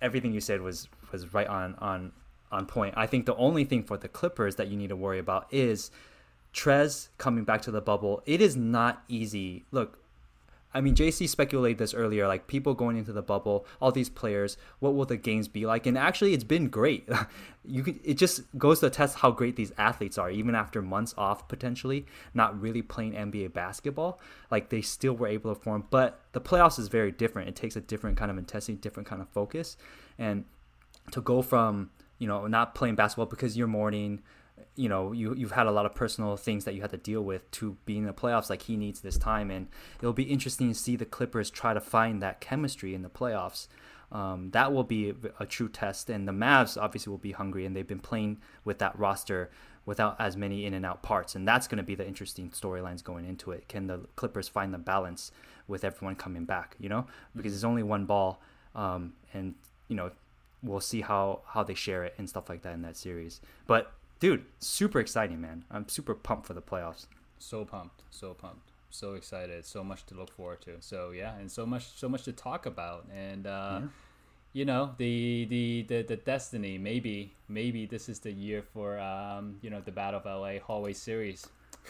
everything 0.00 0.32
you 0.32 0.40
said 0.40 0.62
was 0.62 0.88
was 1.12 1.34
right 1.34 1.46
on 1.46 1.74
on 1.80 2.12
on 2.50 2.64
point. 2.64 2.94
I 2.96 3.06
think 3.06 3.26
the 3.26 3.36
only 3.36 3.66
thing 3.66 3.82
for 3.82 3.98
the 3.98 4.08
Clippers 4.08 4.54
that 4.56 4.68
you 4.68 4.76
need 4.78 4.88
to 4.88 4.96
worry 4.96 5.18
about 5.18 5.48
is 5.50 5.90
Trez 6.54 7.08
coming 7.18 7.44
back 7.44 7.60
to 7.62 7.70
the 7.70 7.82
bubble. 7.82 8.22
It 8.24 8.40
is 8.40 8.56
not 8.56 9.04
easy. 9.06 9.66
Look, 9.70 9.98
I 10.76 10.82
mean, 10.82 10.94
JC 10.94 11.26
speculated 11.26 11.78
this 11.78 11.94
earlier, 11.94 12.28
like 12.28 12.48
people 12.48 12.74
going 12.74 12.98
into 12.98 13.10
the 13.10 13.22
bubble, 13.22 13.66
all 13.80 13.90
these 13.92 14.10
players, 14.10 14.58
what 14.78 14.94
will 14.94 15.06
the 15.06 15.16
games 15.16 15.48
be 15.48 15.64
like? 15.64 15.86
And 15.86 15.96
actually, 15.96 16.34
it's 16.34 16.44
been 16.44 16.68
great. 16.68 17.08
you 17.64 17.98
it 18.04 18.14
just 18.18 18.42
goes 18.58 18.80
to 18.80 18.90
test 18.90 19.16
how 19.16 19.30
great 19.30 19.56
these 19.56 19.72
athletes 19.78 20.18
are, 20.18 20.30
even 20.30 20.54
after 20.54 20.82
months 20.82 21.14
off 21.16 21.48
potentially, 21.48 22.04
not 22.34 22.60
really 22.60 22.82
playing 22.82 23.14
NBA 23.14 23.54
basketball. 23.54 24.20
Like 24.50 24.68
they 24.68 24.82
still 24.82 25.14
were 25.14 25.28
able 25.28 25.54
to 25.54 25.58
form, 25.58 25.86
but 25.88 26.20
the 26.32 26.42
playoffs 26.42 26.78
is 26.78 26.88
very 26.88 27.10
different. 27.10 27.48
It 27.48 27.56
takes 27.56 27.74
a 27.76 27.80
different 27.80 28.18
kind 28.18 28.30
of 28.30 28.36
intensity, 28.36 28.76
different 28.76 29.08
kind 29.08 29.22
of 29.22 29.30
focus, 29.30 29.78
and 30.18 30.44
to 31.12 31.22
go 31.22 31.40
from 31.40 31.88
you 32.18 32.28
know 32.28 32.46
not 32.46 32.74
playing 32.74 32.96
basketball 32.96 33.24
because 33.24 33.56
you're 33.56 33.66
mourning 33.66 34.20
you 34.74 34.88
know 34.88 35.12
you 35.12 35.34
you've 35.34 35.52
had 35.52 35.66
a 35.66 35.70
lot 35.70 35.86
of 35.86 35.94
personal 35.94 36.36
things 36.36 36.64
that 36.64 36.74
you 36.74 36.80
had 36.80 36.90
to 36.90 36.96
deal 36.96 37.22
with 37.22 37.50
to 37.52 37.76
be 37.84 37.96
in 37.98 38.04
the 38.04 38.12
playoffs 38.12 38.50
like 38.50 38.62
he 38.62 38.76
needs 38.76 39.00
this 39.00 39.18
time. 39.18 39.50
And 39.50 39.68
it'll 39.98 40.12
be 40.12 40.24
interesting 40.24 40.68
to 40.68 40.74
see 40.74 40.96
the 40.96 41.04
clippers 41.04 41.50
try 41.50 41.74
to 41.74 41.80
find 41.80 42.22
that 42.22 42.40
chemistry 42.40 42.94
in 42.94 43.02
the 43.02 43.10
playoffs. 43.10 43.68
Um, 44.12 44.50
that 44.52 44.72
will 44.72 44.84
be 44.84 45.14
a, 45.40 45.46
true 45.46 45.68
test. 45.68 46.08
And 46.10 46.28
the 46.28 46.32
mavs 46.32 46.80
obviously 46.80 47.10
will 47.10 47.18
be 47.18 47.32
hungry 47.32 47.66
and 47.66 47.74
they've 47.74 47.86
been 47.86 47.98
playing 47.98 48.38
with 48.64 48.78
that 48.78 48.96
roster 48.96 49.50
without 49.84 50.16
as 50.20 50.36
many 50.36 50.64
in 50.64 50.74
and 50.74 50.86
out 50.86 51.02
parts. 51.02 51.34
And 51.34 51.46
that's 51.46 51.66
going 51.66 51.78
to 51.78 51.84
be 51.84 51.96
the 51.96 52.06
interesting 52.06 52.50
storylines 52.50 53.02
going 53.02 53.26
into 53.26 53.50
it. 53.50 53.68
Can 53.68 53.88
the 53.88 54.06
clippers 54.14 54.48
find 54.48 54.72
the 54.72 54.78
balance 54.78 55.32
with 55.66 55.84
everyone 55.84 56.14
coming 56.14 56.44
back 56.44 56.76
you 56.78 56.88
know? 56.88 57.06
Because 57.34 57.52
it's 57.52 57.64
only 57.64 57.82
one 57.82 58.04
ball 58.04 58.40
um, 58.76 59.14
and 59.32 59.54
you 59.88 59.96
know 59.96 60.10
we'll 60.62 60.80
see 60.80 61.00
how 61.00 61.40
how 61.46 61.62
they 61.62 61.74
share 61.74 62.04
it 62.04 62.14
and 62.18 62.28
stuff 62.28 62.48
like 62.48 62.62
that 62.62 62.74
in 62.74 62.82
that 62.82 62.96
series. 62.96 63.40
But 63.66 63.92
dude, 64.20 64.44
super 64.58 64.98
exciting, 65.00 65.40
man. 65.40 65.64
I'm 65.70 65.88
super 65.88 66.14
pumped 66.14 66.46
for 66.46 66.54
the 66.54 66.62
playoffs. 66.62 67.06
so 67.38 67.64
pumped 67.64 68.02
so 68.10 68.32
pumped 68.34 68.70
so 68.88 69.12
excited 69.14 69.62
so 69.66 69.84
much 69.84 70.06
to 70.06 70.14
look 70.14 70.30
forward 70.30 70.60
to 70.62 70.70
so 70.80 71.10
yeah 71.10 71.36
and 71.38 71.50
so 71.52 71.66
much 71.66 71.84
so 71.98 72.08
much 72.08 72.22
to 72.22 72.32
talk 72.32 72.64
about 72.64 73.04
and 73.14 73.46
uh 73.46 73.80
you 74.54 74.64
know 74.64 74.94
the, 74.96 75.44
the 75.50 75.84
the 75.86 76.02
the 76.02 76.16
destiny 76.16 76.78
maybe 76.78 77.34
maybe 77.46 77.84
this 77.84 78.08
is 78.08 78.20
the 78.20 78.32
year 78.32 78.62
for 78.62 78.98
um 78.98 79.58
you 79.60 79.68
know 79.68 79.82
the 79.82 79.92
battle 79.92 80.18
of 80.18 80.24
la 80.24 80.58
hallway 80.66 80.94
series 80.94 81.46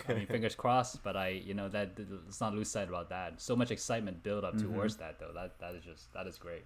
I 0.09 0.15
mean, 0.15 0.27
fingers 0.35 0.55
crossed, 0.55 1.03
but 1.03 1.17
I, 1.17 1.29
you 1.29 1.55
know, 1.55 1.69
that 1.71 1.93
let's 2.27 2.41
not 2.41 2.55
lose 2.55 2.69
sight 2.69 2.89
about 2.89 3.09
that. 3.11 3.41
So 3.41 3.57
much 3.57 3.71
excitement 3.71 4.23
build 4.23 4.45
up 4.45 4.59
towards 4.59 4.97
that, 4.97 5.19
though. 5.19 5.33
That 5.33 5.59
that 5.61 5.75
is 5.75 5.85
just 5.85 6.13
that 6.13 6.27
is 6.27 6.37
great. 6.37 6.65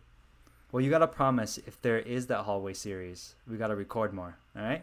Well, 0.72 0.82
you 0.82 0.90
gotta 0.90 1.06
promise 1.06 1.58
if 1.58 1.80
there 1.82 1.98
is 2.00 2.26
that 2.28 2.42
hallway 2.42 2.74
series, 2.74 3.36
we 3.48 3.56
gotta 3.56 3.76
record 3.76 4.12
more. 4.12 4.36
All 4.56 4.62
right? 4.62 4.82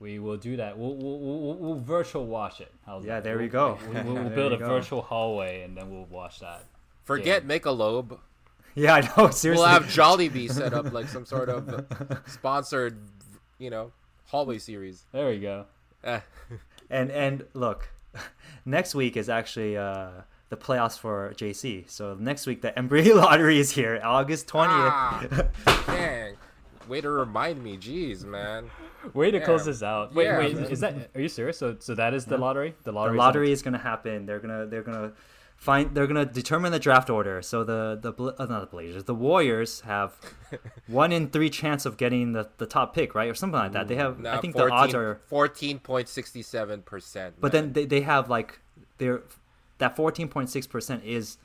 We 0.00 0.18
will 0.18 0.38
do 0.38 0.56
that. 0.56 0.76
We'll 0.78 0.94
we'll, 0.96 1.18
we'll, 1.20 1.54
we'll 1.56 1.74
virtual 1.78 2.26
watch 2.26 2.60
it. 2.60 2.72
How's 2.86 3.04
Yeah, 3.04 3.16
that? 3.16 3.24
there 3.24 3.36
we 3.36 3.44
We'll- 3.48 3.76
go. 3.76 3.78
We'll, 3.92 4.14
we'll, 4.14 4.30
build 4.34 4.52
a 4.54 4.56
go. 4.56 4.66
virtual 4.66 5.02
hallway 5.02 5.62
and 5.62 5.76
then 5.76 5.90
we'll 5.90 6.06
watch 6.06 6.40
that. 6.40 6.64
Forget 7.04 7.44
make 7.44 7.66
a 7.66 7.70
lobe. 7.70 8.18
Yeah, 8.74 8.94
I 8.94 9.00
know. 9.16 9.30
Seriously. 9.30 9.50
We'll 9.62 9.66
have 9.66 9.84
Jollibee 9.84 10.50
set 10.50 10.72
up 10.72 10.92
like 10.92 11.08
some 11.08 11.26
sort 11.26 11.48
of 11.50 11.86
sponsored, 12.26 12.96
you 13.58 13.68
know, 13.68 13.92
hallway 14.26 14.58
series. 14.58 15.04
There 15.12 15.28
we 15.28 15.38
go. 15.38 15.66
Eh. 16.02 16.20
and 16.88 17.10
and 17.10 17.44
look, 17.52 17.90
next 18.64 18.94
week 18.94 19.16
is 19.18 19.28
actually 19.28 19.76
uh, 19.76 20.10
the 20.48 20.56
playoffs 20.56 20.98
for 20.98 21.34
JC. 21.36 21.90
So 21.90 22.14
next 22.18 22.46
week 22.46 22.62
the 22.62 22.70
NBA 22.70 23.14
lottery 23.16 23.58
is 23.58 23.72
here, 23.72 24.00
August 24.02 24.48
twentieth. 24.48 24.76
Ah, 24.78 25.26
dang. 25.88 26.36
Way 26.90 27.00
to 27.00 27.10
remind 27.10 27.62
me. 27.62 27.76
Jeez, 27.78 28.24
man. 28.24 28.70
Way 29.14 29.30
to 29.30 29.40
close 29.40 29.64
this 29.64 29.82
out. 29.82 30.14
Wait, 30.14 30.24
Yeah. 30.24 30.38
wait, 30.38 30.56
is 30.56 30.80
that? 30.80 31.10
Are 31.14 31.20
you 31.20 31.28
serious? 31.28 31.56
So, 31.56 31.76
so 31.78 31.94
that 31.94 32.12
is 32.12 32.26
the 32.26 32.36
lottery. 32.36 32.74
The 32.82 32.92
lottery. 32.92 33.12
the 33.14 33.18
lottery. 33.18 33.18
lottery 33.18 33.52
is 33.52 33.62
gonna 33.62 33.78
happen. 33.78 34.26
They're 34.26 34.40
gonna 34.40 34.66
they're 34.66 34.82
gonna 34.82 35.12
find 35.56 35.94
they're 35.94 36.06
gonna 36.06 36.26
determine 36.26 36.72
the 36.72 36.78
draft 36.78 37.08
order. 37.08 37.40
So 37.42 37.64
the 37.64 37.98
the 38.00 38.12
Bla- 38.12 38.34
uh, 38.38 38.46
not 38.46 38.60
the 38.60 38.66
Blazers, 38.66 39.04
the 39.04 39.14
Warriors 39.14 39.80
have 39.82 40.16
one 40.86 41.12
in 41.12 41.30
three 41.30 41.48
chance 41.48 41.86
of 41.86 41.96
getting 41.96 42.32
the, 42.32 42.48
the 42.58 42.66
top 42.66 42.94
pick, 42.94 43.14
right, 43.14 43.30
or 43.30 43.34
something 43.34 43.58
like 43.58 43.72
that. 43.72 43.88
They 43.88 43.96
have 43.96 44.18
Nah, 44.18 44.36
I 44.36 44.40
think 44.40 44.56
the 44.56 44.68
odds 44.70 44.92
are, 44.94 45.14
fourteen 45.28 45.78
point 45.78 46.08
sixty 46.08 46.42
seven 46.42 46.82
percent. 46.82 47.36
but 47.40 47.52
then 47.52 47.72
they, 47.72 47.86
they 47.86 48.00
have 48.02 48.28
like 48.28 48.60
they're 48.98 49.22
that 49.78 49.96
fourteen 49.96 50.28
point 50.28 50.50
six 50.50 50.66
percent 50.66 51.04
is 51.04 51.38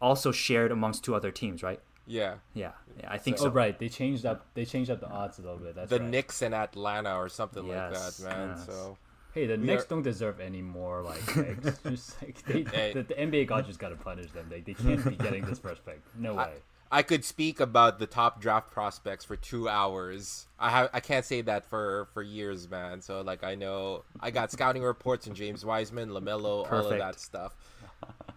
also 0.00 0.30
shared 0.32 0.70
amongst 0.72 1.04
two 1.04 1.14
other 1.14 1.30
teams, 1.30 1.62
right? 1.62 1.80
Yeah, 2.06 2.34
Yeah, 2.54 2.72
yeah, 3.00 3.08
I 3.10 3.18
think 3.18 3.36
Oh 3.40 3.44
so. 3.44 3.50
right, 3.50 3.76
they 3.78 3.88
changed 3.88 4.24
up. 4.24 4.46
They 4.54 4.64
changed 4.64 4.90
up 4.90 5.00
the 5.00 5.08
odds 5.08 5.38
a 5.38 5.42
little 5.42 5.58
bit. 5.58 5.74
That's 5.74 5.90
the 5.90 5.98
right. 6.00 6.08
Knicks 6.08 6.40
in 6.42 6.54
Atlanta 6.54 7.16
or 7.16 7.28
something 7.28 7.66
like 7.66 7.92
that, 7.92 8.20
man. 8.22 8.48
yes. 8.56 8.66
So 8.66 8.96
Hey, 9.34 9.46
the 9.46 9.56
We 9.58 9.66
Knicks 9.66 9.84
are- 9.84 9.88
don't 9.88 10.02
deserve 10.02 10.40
any 10.40 10.62
more 10.62 11.02
like. 11.02 11.20
Just 11.84 12.22
like 12.22 12.42
they, 12.44 12.62
Hey. 12.72 12.92
the, 12.94 13.02
the 13.02 13.14
NBA 13.14 13.46
god 13.48 13.66
just 13.66 13.78
gotta 13.78 13.96
punish 13.96 14.30
them. 14.30 14.46
They, 14.48 14.60
they 14.60 14.74
can't 14.74 15.04
be 15.06 15.16
getting 15.16 15.44
this 15.44 15.58
first 15.58 15.84
pick. 15.84 16.00
No 16.16 16.34
way. 16.34 16.54
I 16.90 17.02
could 17.02 17.24
speak 17.24 17.58
about 17.58 17.98
the 17.98 18.06
top 18.06 18.40
draft 18.40 18.70
prospects 18.70 19.24
for 19.24 19.34
two 19.34 19.68
hours. 19.68 20.46
I 20.58 20.70
have 20.70 20.90
I 20.94 21.00
can't 21.00 21.24
say 21.24 21.40
that 21.42 21.66
for 21.66 22.06
for 22.14 22.22
years, 22.22 22.70
man. 22.70 23.02
So 23.02 23.20
like 23.22 23.42
I 23.42 23.56
know 23.56 24.04
I 24.20 24.30
got 24.30 24.52
scouting 24.52 24.82
reports 24.84 25.26
and 25.26 25.34
James 25.34 25.64
Wiseman, 25.64 26.10
LaMelo, 26.10 26.70
all 26.72 26.86
of 26.86 26.96
that 26.98 27.18
stuff. 27.18 27.56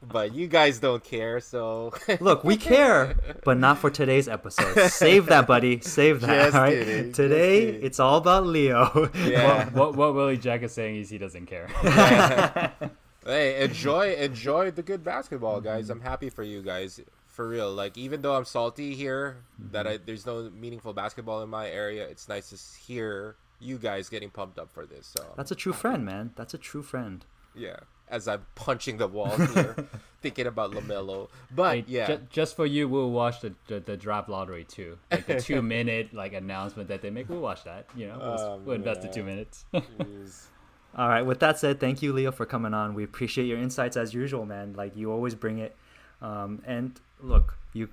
But 0.02 0.34
you 0.34 0.48
guys 0.48 0.80
don't 0.80 1.04
care, 1.04 1.40
so 1.42 1.94
Look, 2.22 2.44
we 2.44 2.56
care, 2.58 3.16
but 3.44 3.58
not 3.58 3.80
for 3.80 3.90
today's 3.90 4.28
episode. 4.30 4.90
Save 4.90 5.26
that, 5.28 5.46
buddy. 5.46 5.82
Save 5.82 6.22
that. 6.22 6.46
Just 6.46 6.56
all 6.56 6.62
right? 6.62 6.74
kidding, 6.74 7.12
Today, 7.12 7.68
it's 7.68 8.00
all 8.00 8.18
about 8.18 8.46
Leo. 8.48 9.10
yeah. 9.26 9.70
what 9.74 9.96
what 9.96 10.14
Willie 10.16 10.38
Jack 10.38 10.64
is 10.64 10.72
saying 10.72 10.96
is 10.98 11.10
he 11.10 11.18
doesn't 11.18 11.48
care. 11.48 11.68
hey, 13.26 13.64
enjoy 13.64 14.14
enjoy 14.16 14.72
the 14.72 14.84
good 14.84 15.04
basketball, 15.04 15.62
guys. 15.62 15.90
I'm 15.90 16.02
happy 16.02 16.30
for 16.30 16.44
you 16.44 16.62
guys. 16.62 17.02
For 17.28 17.48
real. 17.48 17.72
Like 17.72 17.98
even 17.98 18.22
though 18.22 18.36
I'm 18.36 18.46
salty 18.46 18.96
here 18.96 19.38
that 19.72 19.88
I 19.88 19.98
there's 19.98 20.26
no 20.26 20.50
meaningful 20.50 20.94
basketball 20.94 21.42
in 21.44 21.50
my 21.50 21.70
area, 21.70 22.06
it's 22.08 22.28
nice 22.28 22.50
to 22.50 22.82
hear 22.82 23.36
you 23.60 23.78
guys 23.78 24.10
getting 24.10 24.30
pumped 24.30 24.58
up 24.60 24.72
for 24.72 24.86
this. 24.86 25.14
So 25.18 25.24
That's 25.38 25.52
a 25.52 25.56
true 25.56 25.74
friend, 25.74 26.06
man. 26.06 26.32
That's 26.36 26.54
a 26.54 26.58
true 26.58 26.82
friend. 26.84 27.26
yeah, 27.56 27.78
as 28.10 28.28
I'm 28.28 28.46
punching 28.56 28.98
the 28.98 29.08
wall 29.08 29.36
here, 29.54 29.76
thinking 30.22 30.48
about 30.48 30.72
LaMelo. 30.72 31.30
But 31.56 31.76
Hey, 31.76 31.84
yeah, 31.88 32.08
ju- 32.08 32.28
just 32.30 32.56
for 32.56 32.66
you, 32.66 32.88
we'll 32.90 33.12
watch 33.12 33.42
the, 33.42 33.54
the, 33.68 33.80
the 33.80 33.96
draft 33.98 34.30
lottery 34.30 34.64
too. 34.64 34.98
Like 35.12 35.28
the 35.28 35.40
two 35.50 35.62
minute 35.62 36.14
like 36.14 36.34
announcement 36.34 36.90
that 36.90 37.02
they 37.02 37.10
make. 37.10 37.30
We'll 37.30 37.42
watch 37.42 37.64
that. 37.66 37.86
You 37.96 38.08
know, 38.08 38.18
we'll, 38.20 38.28
Oh, 38.40 38.62
we'll 38.66 38.76
invest 38.76 39.02
the 39.02 39.08
two 39.10 39.24
minutes. 39.24 39.66
All 40.96 41.08
right. 41.08 41.22
With 41.22 41.40
that 41.40 41.60
said, 41.60 41.80
thank 41.80 42.02
you, 42.02 42.12
Leo, 42.14 42.32
for 42.32 42.46
coming 42.46 42.74
on. 42.74 42.94
We 42.96 43.04
appreciate 43.04 43.46
your 43.46 43.60
insights 43.60 43.96
as 43.96 44.14
usual, 44.14 44.46
man. 44.46 44.74
Like 44.74 44.96
you 44.96 45.12
always 45.12 45.36
bring 45.36 45.60
it. 45.60 45.76
Um, 46.22 46.62
and 46.66 47.00
look, 47.22 47.58
you, 47.74 47.90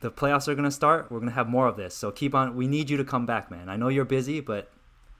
the 0.00 0.10
playoffs 0.10 0.48
are 0.48 0.54
gonna 0.54 0.70
start. 0.70 1.10
We're 1.10 1.20
gonna 1.20 1.32
have 1.32 1.48
more 1.48 1.68
of 1.68 1.76
this. 1.76 1.94
So 1.94 2.10
keep 2.10 2.34
on. 2.34 2.56
We 2.56 2.66
need 2.66 2.88
you 2.88 2.96
to 2.96 3.04
come 3.04 3.26
back, 3.26 3.50
man. 3.50 3.68
I 3.68 3.76
know 3.76 3.88
you're 3.88 4.04
busy, 4.06 4.40
but 4.40 4.70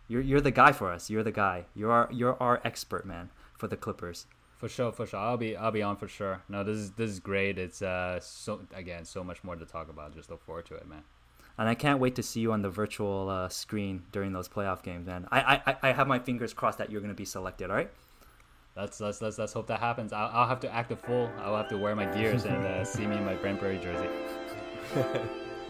you're 0.09 0.22
you're 0.22 0.40
the 0.40 0.51
guy 0.51 0.72
for 0.72 0.90
us. 0.90 1.11
You're 1.11 1.22
the 1.22 1.30
guy. 1.32 1.66
You're 1.74 1.92
our 1.92 2.09
you're 2.11 2.42
our 2.42 2.61
expert, 2.64 3.05
man, 3.05 3.28
for 3.57 3.66
the 3.68 3.76
Clippers. 3.76 4.26
For 4.59 4.68
sure, 4.68 4.90
for 4.90 5.06
sure. 5.06 5.20
I'll 5.20 5.36
be 5.36 5.56
I'll 5.56 5.70
be 5.70 5.82
on 5.82 5.96
for 5.96 6.09
sure. 6.09 6.42
No, 6.48 6.64
this 6.64 6.76
is 6.76 6.90
this 6.92 7.11
is 7.11 7.20
great. 7.20 7.59
It's 7.59 7.80
uh 7.80 8.18
so 8.20 8.61
again 8.74 9.04
so 9.04 9.22
much 9.22 9.44
more 9.44 9.54
to 9.54 9.64
talk 9.64 9.88
about. 9.88 10.14
Just 10.14 10.30
look 10.30 10.44
forward 10.44 10.66
to 10.66 10.74
it, 10.74 10.88
man. 10.88 11.04
And 11.56 11.68
I 11.68 11.74
can't 11.74 12.00
wait 12.00 12.16
to 12.16 12.22
see 12.22 12.40
you 12.40 12.52
on 12.52 12.62
the 12.62 12.70
virtual 12.70 13.28
uh, 13.28 13.48
screen 13.48 14.04
during 14.12 14.32
those 14.32 14.48
playoff 14.48 14.82
games, 14.82 15.06
man. 15.06 15.26
I, 15.32 15.61
I 15.66 15.76
I 15.82 15.92
have 15.92 16.06
my 16.06 16.18
fingers 16.18 16.52
crossed 16.52 16.78
that 16.78 16.90
you're 16.90 17.00
gonna 17.00 17.14
be 17.14 17.24
selected. 17.24 17.70
All 17.70 17.76
right. 17.76 17.90
Let's 18.76 19.00
let's 19.00 19.22
let's, 19.22 19.38
let's 19.38 19.52
hope 19.52 19.68
that 19.68 19.80
happens. 19.80 20.12
I'll, 20.12 20.30
I'll 20.32 20.48
have 20.48 20.61
to 20.61 20.72
act 20.72 20.90
a 20.90 20.96
fool. 20.96 21.30
I'll 21.38 21.56
have 21.56 21.68
to 21.68 21.78
wear 21.78 21.94
my 21.94 22.06
gears 22.06 22.44
and 22.44 22.64
uh, 22.64 22.84
see 22.84 23.06
me 23.06 23.16
in 23.16 23.24
my 23.24 23.34
Brentbury 23.34 23.80
jersey. 23.82 24.09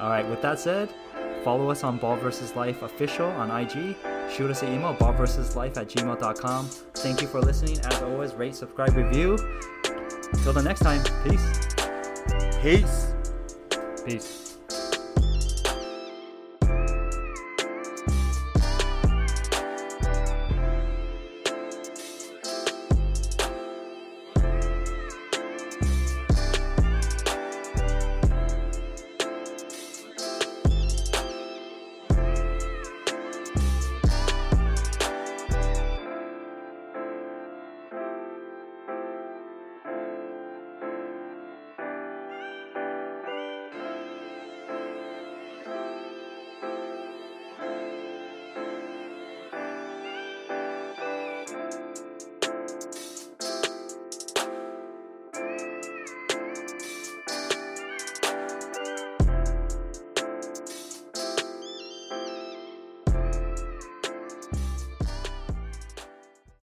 All 0.00 0.08
right. 0.10 0.28
With 0.28 0.40
that 0.42 0.58
said, 0.58 0.94
follow 1.42 1.70
us 1.70 1.84
on 1.84 1.98
Ball 1.98 2.16
vs. 2.16 2.54
Life 2.56 2.82
official 2.82 3.28
on 3.32 3.50
IG. 3.50 3.96
Shoot 4.30 4.50
us 4.50 4.62
an 4.62 4.74
email, 4.74 4.94
bobversuslife 4.94 5.76
at 5.76 5.88
gmail.com. 5.88 6.66
Thank 6.94 7.22
you 7.22 7.28
for 7.28 7.40
listening. 7.40 7.78
As 7.80 8.02
always, 8.02 8.34
rate, 8.34 8.54
subscribe, 8.54 8.96
review. 8.96 9.36
Until 10.32 10.52
the 10.52 10.62
next 10.62 10.80
time, 10.80 11.02
peace. 11.24 11.66
Peace. 12.62 13.14
Peace. 14.04 14.47